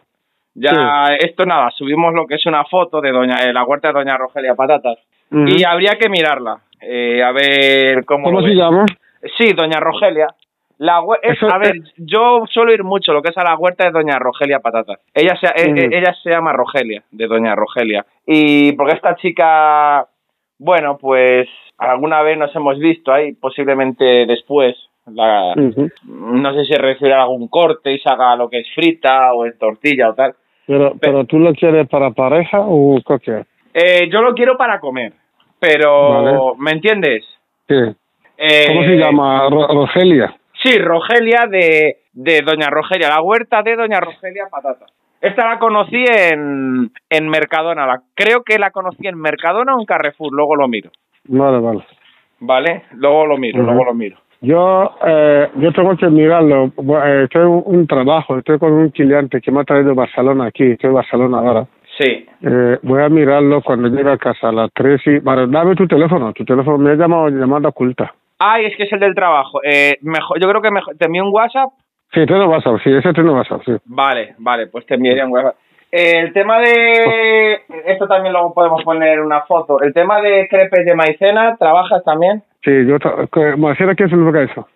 Ya, 0.55 1.15
esto 1.19 1.45
nada, 1.45 1.71
subimos 1.71 2.13
lo 2.13 2.27
que 2.27 2.35
es 2.35 2.45
una 2.45 2.63
foto 2.65 3.01
de 3.01 3.11
Doña, 3.11 3.37
eh, 3.43 3.51
la 3.53 3.63
huerta 3.63 3.87
de 3.87 3.93
Doña 3.95 4.17
Rogelia 4.17 4.55
Patatas. 4.55 4.97
Y 5.31 5.63
habría 5.63 5.93
que 5.99 6.09
mirarla. 6.09 6.59
eh, 6.85 7.23
a 7.23 7.31
ver 7.31 8.03
cómo. 8.05 8.25
¿Cómo 8.25 8.39
lo 8.41 8.43
se 8.45 8.49
ves. 8.49 8.57
llama? 8.59 8.85
Sí, 9.37 9.53
Doña 9.53 9.79
Rogelia. 9.79 10.27
La 10.79 11.01
es- 11.21 11.41
a 11.43 11.57
ver, 11.57 11.75
yo 11.97 12.43
suelo 12.47 12.73
ir 12.73 12.83
mucho 12.83 13.13
lo 13.13 13.21
que 13.21 13.29
es 13.29 13.37
a 13.37 13.43
la 13.43 13.55
huerta 13.55 13.85
de 13.85 13.91
Doña 13.91 14.19
Rogelia 14.19 14.59
Patatas. 14.59 14.99
Ella 15.13 15.35
se, 15.39 15.47
Mm. 15.71 15.77
eh, 15.77 15.89
ella 15.93 16.13
se 16.21 16.29
llama 16.29 16.51
Rogelia, 16.51 17.01
de 17.09 17.27
Doña 17.27 17.55
Rogelia. 17.55 18.05
Y 18.27 18.73
porque 18.73 18.95
esta 18.95 19.15
chica, 19.15 20.05
bueno, 20.59 20.97
pues 20.97 21.47
alguna 21.77 22.21
vez 22.21 22.37
nos 22.37 22.53
hemos 22.55 22.77
visto 22.79 23.13
ahí, 23.13 23.31
posiblemente 23.33 24.25
después. 24.25 24.75
La, 25.05 25.53
no 25.55 26.53
sé 26.53 26.65
si 26.65 26.73
recibirá 26.75 27.23
algún 27.23 27.47
corte 27.49 27.93
y 27.93 27.99
se 27.99 28.09
haga 28.09 28.35
lo 28.35 28.49
que 28.49 28.59
es 28.59 28.67
frita 28.75 29.33
o 29.33 29.45
en 29.45 29.57
tortilla 29.57 30.09
o 30.09 30.13
tal. 30.15 30.33
Pero, 30.65 30.93
pero 30.99 31.25
tú 31.25 31.39
lo 31.39 31.53
quieres 31.53 31.87
para 31.89 32.11
pareja 32.11 32.59
o 32.61 32.99
qué 33.05 33.19
quieres? 33.19 33.47
Eh, 33.73 34.09
yo 34.11 34.21
lo 34.21 34.33
quiero 34.33 34.55
para 34.57 34.79
comer, 34.79 35.13
pero 35.59 36.23
Vale. 36.23 36.37
¿me 36.59 36.71
entiendes? 36.71 37.25
Sí. 37.67 37.75
Eh, 38.37 38.65
¿Cómo 38.67 38.83
se 38.83 38.95
llama? 38.97 39.49
Ro- 39.49 39.67
Rogelia. 39.67 40.35
Sí, 40.63 40.77
Rogelia 40.77 41.47
de, 41.49 41.97
de 42.13 42.41
Doña 42.41 42.69
Rogelia, 42.69 43.09
la 43.09 43.21
huerta 43.21 43.61
de 43.63 43.75
Doña 43.75 43.99
Rogelia 43.99 44.45
Patata. 44.49 44.85
Esta 45.19 45.47
la 45.49 45.57
conocí 45.59 46.03
en, 46.07 46.91
en 47.09 47.29
Mercadona, 47.29 47.85
la, 47.87 48.01
creo 48.13 48.43
que 48.43 48.59
la 48.59 48.71
conocí 48.71 49.07
en 49.07 49.17
Mercadona 49.19 49.75
o 49.75 49.79
en 49.79 49.85
Carrefour, 49.85 50.31
luego 50.33 50.55
lo 50.55 50.67
miro, 50.67 50.91
Vale, 51.25 51.59
vale. 51.59 51.85
¿vale? 52.39 52.83
Luego 52.91 53.25
lo 53.25 53.37
miro, 53.37 53.63
luego 53.63 53.85
lo 53.85 53.93
miro. 53.93 54.17
Yo, 54.43 54.91
eh, 55.07 55.49
yo 55.55 55.71
tengo 55.71 55.95
que 55.95 56.07
mirarlo. 56.07 56.65
Eh, 56.65 57.23
Estoy 57.23 57.43
en 57.43 57.63
un, 57.65 57.87
trabajo, 57.87 58.37
estoy 58.37 58.59
con 58.59 58.73
un 58.73 58.89
cliente 58.89 59.39
que 59.39 59.51
me 59.51 59.61
ha 59.61 59.63
traído 59.63 59.95
Barcelona 59.95 60.47
aquí, 60.47 60.71
estoy 60.71 60.89
en 60.89 60.95
Barcelona 60.95 61.37
ahora. 61.39 61.65
Sí, 61.97 62.27
Eh, 62.41 62.77
voy 62.81 63.01
a 63.01 63.07
mirarlo 63.07 63.61
cuando 63.61 63.87
llegue 63.87 64.11
a 64.11 64.17
casa 64.17 64.49
a 64.49 64.51
las 64.51 64.69
tres 64.73 64.99
y... 65.05 65.19
Vale, 65.19 65.47
dame 65.47 65.75
tu 65.75 65.87
teléfono, 65.87 66.33
tu 66.33 66.43
teléfono 66.43 66.77
me 66.77 66.91
ha 66.91 66.95
llamado 66.95 67.29
llamada 67.29 67.69
oculta. 67.69 68.13
Ay, 68.39 68.65
es 68.65 68.75
que 68.75 68.83
es 68.83 68.91
el 68.91 68.99
del 68.99 69.15
trabajo. 69.15 69.61
Eh, 69.63 69.97
mejor, 70.01 70.37
yo 70.41 70.49
creo 70.49 70.61
que 70.61 70.71
mejor, 70.71 70.97
¿te 70.97 71.05
envío 71.05 71.23
un 71.23 71.33
WhatsApp? 71.33 71.69
Sí, 72.13 72.25
te 72.25 72.33
lo 72.33 72.49
vas 72.49 72.67
a 72.67 72.77
sí, 72.79 72.91
ese 72.91 73.13
te 73.13 73.21
lo 73.21 73.33
vas 73.35 73.49
a 73.49 73.59
sí. 73.59 73.71
Vale, 73.85 74.35
vale, 74.39 74.67
pues 74.67 74.85
te 74.85 74.95
enviaría 74.95 75.25
un 75.25 75.31
WhatsApp. 75.31 75.55
Eh, 75.89 76.19
el 76.19 76.33
tema 76.33 76.59
de... 76.59 77.61
Esto 77.85 78.07
también 78.07 78.33
luego 78.33 78.53
podemos 78.53 78.83
poner 78.83 79.21
una 79.21 79.41
foto. 79.43 79.79
El 79.81 79.93
tema 79.93 80.19
de 80.19 80.47
crepes 80.49 80.85
de 80.85 80.95
maicena, 80.95 81.55
¿trabajas 81.57 82.03
también? 82.03 82.43
Sí, 82.63 82.71
yo... 82.87 82.97
Marcela, 83.57 83.95
¿qué 83.95 84.07
significa 84.07 84.43
eso? 84.43 84.67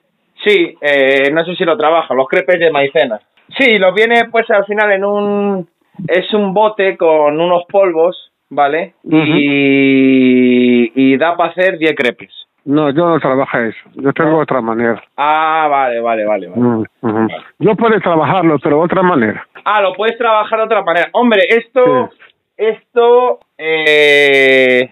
Sí, 0.44 0.78
eh, 0.82 1.32
no 1.32 1.44
sé 1.46 1.56
si 1.56 1.64
lo 1.64 1.78
trabaja, 1.78 2.14
los 2.14 2.28
crepes 2.28 2.60
de 2.60 2.72
maicena. 2.72 3.20
Sí, 3.58 3.78
los 3.78 3.94
viene 3.94 4.26
pues 4.32 4.50
al 4.52 4.66
final 4.66 4.92
en 4.92 5.06
un... 5.06 5.70
Es 6.08 6.32
un 6.34 6.54
bote 6.54 6.96
con 6.96 7.40
unos 7.40 7.64
polvos, 7.70 8.32
¿vale? 8.50 8.94
Y, 9.04 10.92
y 10.94 11.18
da 11.18 11.36
para 11.36 11.52
hacer 11.52 11.80
10 11.80 11.96
crepes. 11.96 12.32
No, 12.66 12.90
yo 12.92 13.08
no 13.08 13.20
trabajo 13.20 13.58
eso. 13.60 13.80
Yo 13.96 14.12
tengo 14.12 14.38
otra 14.40 14.62
manera. 14.62 15.02
Ah, 15.16 15.68
vale, 15.72 16.02
vale, 16.02 16.26
vale. 16.26 16.48
vale. 16.50 16.84
Ujú. 17.02 17.28
Yo 17.60 17.76
puedo 17.76 18.00
trabajarlo, 18.02 18.60
pero 18.60 18.82
otra 18.82 19.02
manera. 19.02 19.48
Ah, 19.64 19.82
lo 19.82 19.94
puedes 19.94 20.18
trabajar 20.18 20.60
de 20.60 20.66
otra 20.66 20.84
manera. 20.84 21.10
Hombre, 21.14 21.44
esto... 21.50 22.10
Esto... 22.58 23.40
Eh, 23.58 24.90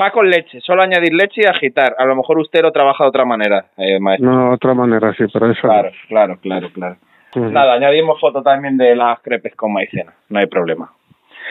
va 0.00 0.10
con 0.10 0.28
leche, 0.30 0.60
solo 0.60 0.82
añadir 0.82 1.12
leche 1.14 1.42
y 1.42 1.46
agitar. 1.46 1.94
A 1.98 2.04
lo 2.04 2.14
mejor 2.16 2.38
usted 2.38 2.62
lo 2.62 2.72
trabaja 2.72 3.04
de 3.04 3.08
otra 3.08 3.24
manera, 3.24 3.66
eh, 3.76 3.98
maestro. 4.00 4.30
No, 4.30 4.52
otra 4.52 4.74
manera, 4.74 5.12
sí, 5.14 5.24
pero 5.32 5.50
eso... 5.50 5.66
no. 5.66 5.72
Claro, 5.72 5.90
claro, 6.08 6.38
claro, 6.40 6.70
claro. 6.72 6.96
Nada, 7.36 7.74
añadimos 7.74 8.20
foto 8.20 8.42
también 8.42 8.76
de 8.76 8.94
las 8.94 9.18
crepes 9.20 9.56
con 9.56 9.72
maicena, 9.72 10.12
no 10.28 10.38
hay 10.38 10.46
problema. 10.46 10.92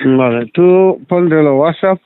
Vale, 0.06 0.46
tú 0.54 1.02
póndelo 1.10 1.58
WhatsApp 1.58 2.00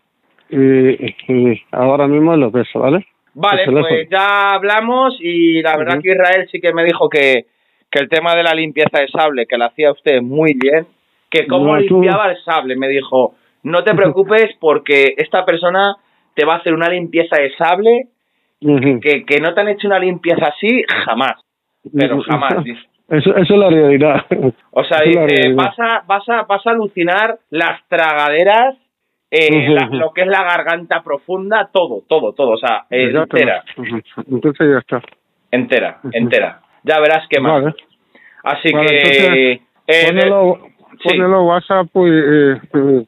y, 0.49 1.05
y 1.31 1.61
ahora 1.71 2.07
mismo 2.07 2.35
lo 2.35 2.49
ves, 2.51 2.67
¿vale? 2.73 3.05
Vale, 3.35 3.65
pues 3.67 4.09
ya 4.09 4.49
hablamos 4.55 5.15
y 5.21 5.61
la 5.61 5.77
verdad 5.77 5.99
que 6.01 6.11
Israel 6.11 6.47
sí 6.51 6.59
que 6.59 6.73
me 6.73 6.83
dijo 6.83 7.07
que, 7.07 7.45
que 7.91 7.99
el 7.99 8.09
tema 8.09 8.33
de 8.35 8.41
la 8.41 8.55
limpieza 8.55 8.99
de 8.99 9.07
sable, 9.09 9.45
que 9.45 9.57
lo 9.59 9.65
hacía 9.65 9.91
usted 9.91 10.21
muy 10.23 10.53
bien, 10.55 10.87
que 11.29 11.45
cómo 11.45 11.75
No, 11.75 11.83
tú- 11.85 12.01
limpiaba 12.01 12.31
el 12.31 12.37
sable, 12.43 12.75
me 12.75 12.87
dijo, 12.87 13.35
no 13.61 13.83
te 13.83 13.93
preocupes 13.95 14.55
porque 14.59 15.13
esta 15.17 15.45
persona 15.45 15.95
te 16.37 16.45
va 16.45 16.53
a 16.53 16.57
hacer 16.57 16.73
una 16.73 16.87
limpieza 16.87 17.35
de 17.37 17.51
sable 17.57 18.07
que, 19.01 19.25
que 19.25 19.39
no 19.41 19.53
te 19.53 19.61
han 19.61 19.67
hecho 19.69 19.87
una 19.87 19.99
limpieza 19.99 20.45
así 20.47 20.83
jamás, 21.05 21.33
pero 21.93 22.21
jamás. 22.21 22.55
Eso, 23.09 23.33
eso 23.37 23.53
es 23.53 23.59
la 23.59 23.69
realidad. 23.69 24.25
O 24.71 24.83
sea, 24.83 24.97
Eso 24.97 25.25
dice, 25.25 25.53
vas 25.53 25.79
a, 25.79 26.03
vas, 26.05 26.27
a, 26.27 26.41
vas 26.43 26.67
a 26.67 26.71
alucinar 26.71 27.39
las 27.51 27.79
tragaderas, 27.87 28.75
eh, 29.31 29.69
la- 29.69 29.87
lo 29.87 30.11
que 30.11 30.23
es 30.23 30.27
la 30.27 30.43
garganta 30.43 31.01
profunda, 31.03 31.69
todo, 31.71 32.03
todo, 32.09 32.33
todo, 32.33 32.49
o 32.49 32.57
sea, 32.57 32.83
eh, 32.89 33.09
entera. 33.15 33.63
Entonces 34.29 34.67
ya 34.73 34.79
está. 34.79 35.01
entera, 35.51 36.01
entera. 36.11 36.59
Ya 36.83 36.99
verás 36.99 37.25
qué 37.29 37.39
más. 37.39 37.63
Vale. 37.63 37.75
Así 38.43 38.73
Vale, 38.73 38.87
que... 38.89 38.97
entonces, 38.97 39.61
eh, 39.87 40.05
Pónelo, 40.09 40.59
sí. 41.01 41.07
pónelo 41.07 41.43
WhatsApp 41.45 41.87
y 41.95 43.07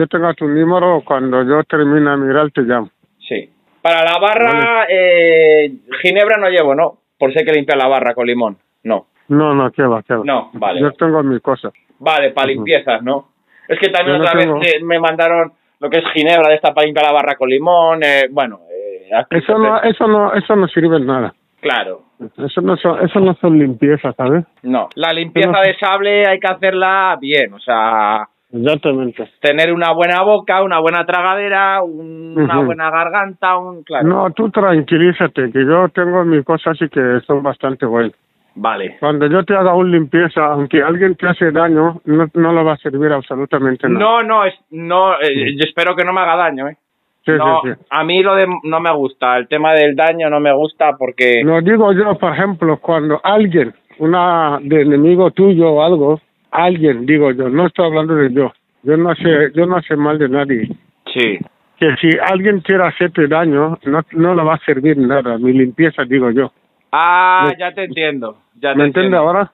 yo 0.00 0.06
tengo 0.08 0.32
tu 0.34 0.48
número. 0.48 1.02
Cuando 1.04 1.42
yo 1.44 1.62
termine 1.64 2.10
de 2.10 2.16
mirar, 2.16 2.50
te 2.50 2.62
llamo. 2.62 2.90
sí. 3.28 3.48
Para 3.82 4.04
la 4.04 4.18
barra, 4.20 4.84
eh, 4.90 5.72
Ginebra 6.02 6.36
no 6.36 6.50
llevo, 6.50 6.74
¿no? 6.74 6.98
Por 7.18 7.32
si 7.32 7.38
hay 7.38 7.46
que 7.46 7.52
limpiar 7.52 7.78
la 7.78 7.88
barra 7.88 8.12
con 8.14 8.26
limón. 8.26 8.58
No. 8.84 9.06
No, 9.28 9.54
no, 9.54 9.70
qué 9.72 9.82
va, 9.84 10.02
qué 10.02 10.14
va. 10.16 10.22
No, 10.22 10.50
vale. 10.52 10.80
Yo 10.82 10.92
tengo 10.92 11.22
mi 11.22 11.40
cosa. 11.40 11.70
Vale, 11.98 12.32
para 12.32 12.48
limpiezas, 12.48 13.02
¿no? 13.02 13.28
Es 13.66 13.78
que 13.78 13.88
también 13.88 14.18
no 14.18 14.24
otra 14.24 14.38
tengo- 14.38 14.58
vez 14.58 14.74
eh, 14.74 14.84
me 14.84 14.98
mandaron 15.00 15.52
lo 15.78 15.88
que 15.88 15.96
es 16.00 16.04
Ginebra 16.12 16.50
de 16.50 16.56
esta 16.56 16.74
para 16.74 16.84
limpiar 16.84 17.06
la 17.06 17.12
barra 17.12 17.36
con 17.36 17.48
limón. 17.48 18.00
Eh, 18.02 18.26
bueno, 18.30 18.60
eh, 18.70 19.08
Eso 19.30 19.56
no, 19.58 19.80
eso 19.80 20.06
no, 20.06 20.34
eso 20.34 20.56
no 20.56 20.68
sirve 20.68 20.98
en 20.98 21.06
nada. 21.06 21.32
Claro, 21.62 22.02
Eso 22.36 22.60
no 22.60 22.76
son, 22.76 23.02
eso 23.06 23.18
no 23.20 23.32
son 23.40 23.58
limpiezas, 23.58 24.14
¿sabes? 24.14 24.44
no. 24.62 24.90
La 24.94 25.10
limpieza 25.14 25.52
Pero- 25.52 25.62
de 25.62 25.74
sable 25.78 26.26
hay 26.26 26.38
que 26.38 26.48
hacerla 26.48 27.16
bien, 27.18 27.54
o 27.54 27.58
sea, 27.60 28.28
Exactamente. 28.52 29.28
tener 29.40 29.72
una 29.72 29.92
buena 29.92 30.22
boca, 30.22 30.62
una 30.62 30.78
buena 30.80 31.04
tragadera, 31.06 31.82
un- 31.82 32.34
una 32.36 32.56
Ujú. 32.58 32.66
buena 32.66 32.90
garganta, 32.90 33.56
un... 33.58 33.82
Claro. 33.84 34.06
No, 34.08 34.30
tú 34.32 34.50
tranquilízate, 34.50 35.50
que 35.52 35.64
yo 35.64 35.88
tengo 35.90 36.24
mis 36.24 36.44
cosas 36.44 36.76
y 36.82 36.88
que 36.88 37.20
son 37.26 37.42
bastante 37.42 37.86
buenas. 37.86 38.12
Vale. 38.56 38.96
Cuando 38.98 39.26
yo 39.26 39.44
te 39.44 39.54
haga 39.54 39.74
una 39.74 39.90
limpieza, 39.92 40.44
aunque 40.46 40.82
alguien 40.82 41.14
te 41.14 41.28
hace 41.28 41.52
daño, 41.52 42.00
no, 42.04 42.26
no 42.34 42.52
le 42.52 42.62
va 42.64 42.72
a 42.72 42.76
servir 42.78 43.12
absolutamente 43.12 43.88
nada. 43.88 44.00
No, 44.00 44.22
no, 44.22 44.44
es, 44.44 44.54
no, 44.70 45.14
eh, 45.20 45.54
yo 45.56 45.64
espero 45.64 45.94
que 45.94 46.04
no 46.04 46.12
me 46.12 46.20
haga 46.20 46.36
daño, 46.36 46.68
¿eh? 46.68 46.76
Sí, 47.24 47.32
no, 47.32 47.60
sí, 47.62 47.68
sí. 47.72 47.80
a 47.90 48.02
mí 48.02 48.22
lo 48.22 48.34
de 48.34 48.46
no 48.64 48.80
me 48.80 48.92
gusta, 48.94 49.36
el 49.36 49.46
tema 49.46 49.72
del 49.74 49.94
daño 49.94 50.28
no 50.30 50.40
me 50.40 50.52
gusta 50.52 50.96
porque... 50.98 51.42
No 51.44 51.60
digo 51.60 51.92
yo, 51.92 52.18
por 52.18 52.32
ejemplo, 52.32 52.78
cuando 52.78 53.20
alguien, 53.22 53.72
una 53.98 54.58
de 54.62 54.82
enemigo 54.82 55.30
tuyo 55.30 55.70
o 55.70 55.82
algo, 55.82 56.20
alguien, 56.50 57.06
digo 57.06 57.30
yo, 57.32 57.48
no 57.48 57.66
estoy 57.66 57.86
hablando 57.86 58.14
de 58.14 58.32
yo, 58.32 58.52
yo 58.82 58.96
no 58.96 59.14
sé, 59.14 59.50
yo 59.54 59.66
no 59.66 59.80
sé 59.82 59.96
mal 59.96 60.18
de 60.18 60.28
nadie. 60.28 60.68
Sí, 61.12 61.38
Que 61.78 61.96
si 61.96 62.10
alguien 62.30 62.60
quiere 62.60 62.84
hacerte 62.86 63.26
daño, 63.26 63.78
no, 63.84 64.00
no 64.12 64.34
le 64.34 64.42
va 64.44 64.54
a 64.54 64.58
servir 64.64 64.96
nada, 64.98 65.38
mi 65.38 65.52
limpieza, 65.52 66.04
digo 66.04 66.30
yo. 66.30 66.52
Ah, 66.92 67.48
Me- 67.48 67.56
ya 67.58 67.72
te 67.72 67.84
entiendo. 67.84 68.36
Ya 68.60 68.72
te 68.72 68.78
¿Me 68.78 68.84
entiendes 68.86 69.18
ahora? 69.18 69.50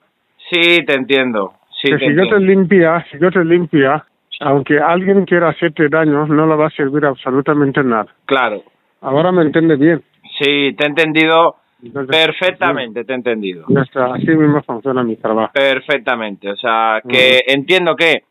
Sí, 0.51 0.85
te 0.87 0.95
entiendo. 0.95 1.53
Sí, 1.83 1.89
que 1.91 1.99
te 1.99 2.09
si 2.09 2.17
yo 2.17 2.29
te 2.29 2.41
limpia, 2.41 3.05
si 3.11 3.19
yo 3.19 3.31
te 3.31 3.45
limpia, 3.45 4.05
aunque 4.41 4.79
alguien 4.79 5.25
quiera 5.25 5.51
hacerte 5.51 5.89
daño, 5.89 6.27
no 6.27 6.47
le 6.47 6.57
va 6.57 6.67
a 6.67 6.71
servir 6.71 7.05
absolutamente 7.05 7.83
nada. 7.85 8.07
Claro. 8.25 8.63
Ahora 9.01 9.31
me 9.33 9.43
entiende 9.43 9.77
bien. 9.77 10.03
Sí, 10.39 10.75
te 10.77 10.85
he 10.85 10.89
entendido 10.89 11.57
Entonces, 11.87 12.16
perfectamente, 12.16 13.05
te 13.05 13.12
he 13.12 13.16
entendido. 13.16 13.66
Así 14.12 14.28
mismo 14.28 14.62
funciona 14.62 15.03
mi 15.03 15.16
trabajo. 15.16 15.53
Perfectamente. 15.53 16.51
O 16.51 16.57
sea, 16.57 17.01
que 17.09 17.43
entiendo 17.47 17.97
que 17.97 18.22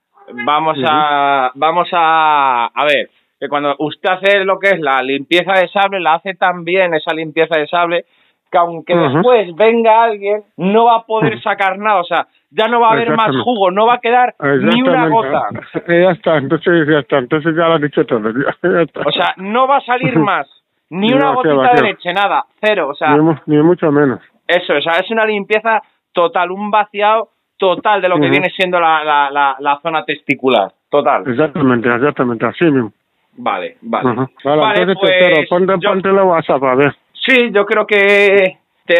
vamos 0.45 0.77
a, 0.85 1.51
vamos 1.55 1.89
a, 1.91 2.67
a 2.67 2.85
ver, 2.85 3.09
que 3.39 3.47
cuando 3.47 3.75
usted 3.79 4.09
hace 4.09 4.43
lo 4.43 4.59
que 4.59 4.69
es 4.69 4.79
la 4.79 5.01
limpieza 5.01 5.53
de 5.53 5.67
sable, 5.67 5.99
la 5.99 6.15
hace 6.15 6.35
tan 6.35 6.63
bien 6.63 6.93
esa 6.93 7.13
limpieza 7.13 7.59
de 7.59 7.67
sable, 7.67 8.05
que 8.51 8.57
aunque 8.57 8.95
después 8.95 9.55
venga 9.55 10.03
alguien, 10.03 10.43
no 10.57 10.85
va 10.85 10.97
a 10.97 11.05
poder 11.05 11.41
sacar 11.41 11.77
nada, 11.77 12.01
o 12.01 12.05
sea, 12.05 12.27
ya 12.51 12.67
no 12.67 12.79
va 12.79 12.89
a 12.89 12.93
haber 12.93 13.15
más 13.15 13.35
jugo, 13.43 13.71
no 13.71 13.85
va 13.85 13.95
a 13.95 13.99
quedar 13.99 14.35
ni 14.39 14.81
una 14.81 15.09
gota. 15.09 15.41
Ya 15.87 16.11
está, 16.11 16.37
entonces 16.37 16.87
ya 16.87 16.99
está, 16.99 17.17
entonces 17.17 17.55
ya 17.55 17.67
lo 17.67 17.73
has 17.73 17.81
dicho 17.81 18.05
todo. 18.05 18.31
Ya, 18.31 18.55
ya 18.63 18.81
está. 18.81 19.01
O 19.01 19.11
sea, 19.11 19.33
no 19.37 19.67
va 19.67 19.77
a 19.77 19.81
salir 19.81 20.17
más, 20.19 20.47
ni 20.95 21.09
No, 21.09 21.15
una 21.17 21.41
qué 21.41 21.49
gotita 21.49 21.73
de 21.75 21.81
leche, 21.83 22.13
nada, 22.13 22.45
cero, 22.61 22.89
o 22.89 22.95
sea, 22.95 23.11
ni, 23.15 23.19
mu- 23.21 23.35
ni 23.45 23.57
mucho 23.57 23.91
menos. 23.91 24.19
eso, 24.47 24.73
o 24.73 24.81
sea, 24.81 24.93
es 24.99 25.09
una 25.11 25.25
limpieza 25.25 25.81
total, 26.11 26.51
un 26.51 26.71
vaciado 26.71 27.29
total 27.57 28.01
de 28.01 28.09
lo 28.09 28.15
que 28.19 28.29
viene 28.29 28.49
siendo 28.49 28.79
la, 28.79 29.03
la, 29.03 29.29
la, 29.31 29.55
la 29.59 29.79
zona 29.81 30.03
testicular, 30.05 30.71
total. 30.89 31.23
Exactamente, 31.27 31.87
exactamente, 31.93 32.45
así 32.45 32.65
mismo. 32.65 32.91
Vale, 33.37 33.77
vale. 33.81 34.15
Vale, 34.43 34.61
Vale, 34.61 34.79
entonces 34.81 34.97
pues, 34.99 35.11
te 35.11 35.19
espero, 35.29 35.47
ponte, 35.49 35.73
yo- 35.79 35.89
ponte 35.89 36.11
la 36.11 36.23
WhatsApp 36.23 36.63
a 36.63 36.75
ver. 36.75 36.95
Sí, 37.13 37.51
yo 37.51 37.65
creo 37.65 37.85
que 37.87 38.57
te, 38.85 38.95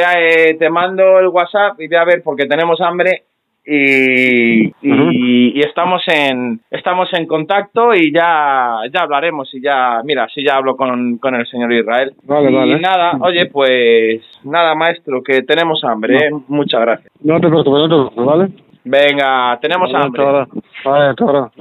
eh, 0.50 0.56
te 0.58 0.70
mando 0.70 1.20
el 1.20 1.28
WhatsApp 1.28 1.80
y 1.80 1.88
voy 1.88 1.98
a 1.98 2.04
ver 2.06 2.22
porque 2.24 2.46
tenemos 2.48 2.82
hambre 2.82 3.24
y, 3.66 4.68
y, 4.82 5.60
estamos 5.62 6.04
en 6.08 6.60
estamos 6.70 7.10
en 7.14 7.26
contacto 7.26 7.96
y 7.96 8.14
ya 8.14 8.82
ya 8.94 9.02
hablaremos 9.02 9.52
y 9.54 9.62
ya 9.62 10.02
mira 10.04 10.28
si 10.34 10.44
ya 10.46 10.56
hablo 10.58 10.76
con, 10.76 11.18
con 11.18 11.34
el 11.36 11.48
señor 11.48 11.74
Israel 11.74 12.14
Vale, 12.24 12.52
y 12.52 12.54
vale. 12.54 12.80
nada 12.80 13.18
oye 13.22 13.48
pues 13.48 14.22
nada 14.44 14.76
maestro 14.76 15.24
que 15.24 15.42
tenemos 15.42 15.84
hambre 15.84 16.18
¿eh? 16.18 16.30
muchas 16.48 16.82
gracias 16.82 17.12
No 17.24 17.40
te 17.40 17.48
preocupes, 17.48 17.82
no 17.82 17.84
te 17.84 17.96
preocupes, 17.96 18.26
¿vale? 18.26 18.50
venga 18.84 19.58
tenemos 19.60 19.92
Vale, 19.92 20.06
hambre 20.06 20.24
hasta 20.24 20.32
ahora. 20.32 20.48
Vale, 20.86 21.06
hasta 21.10 21.24
ahora. 21.26 21.52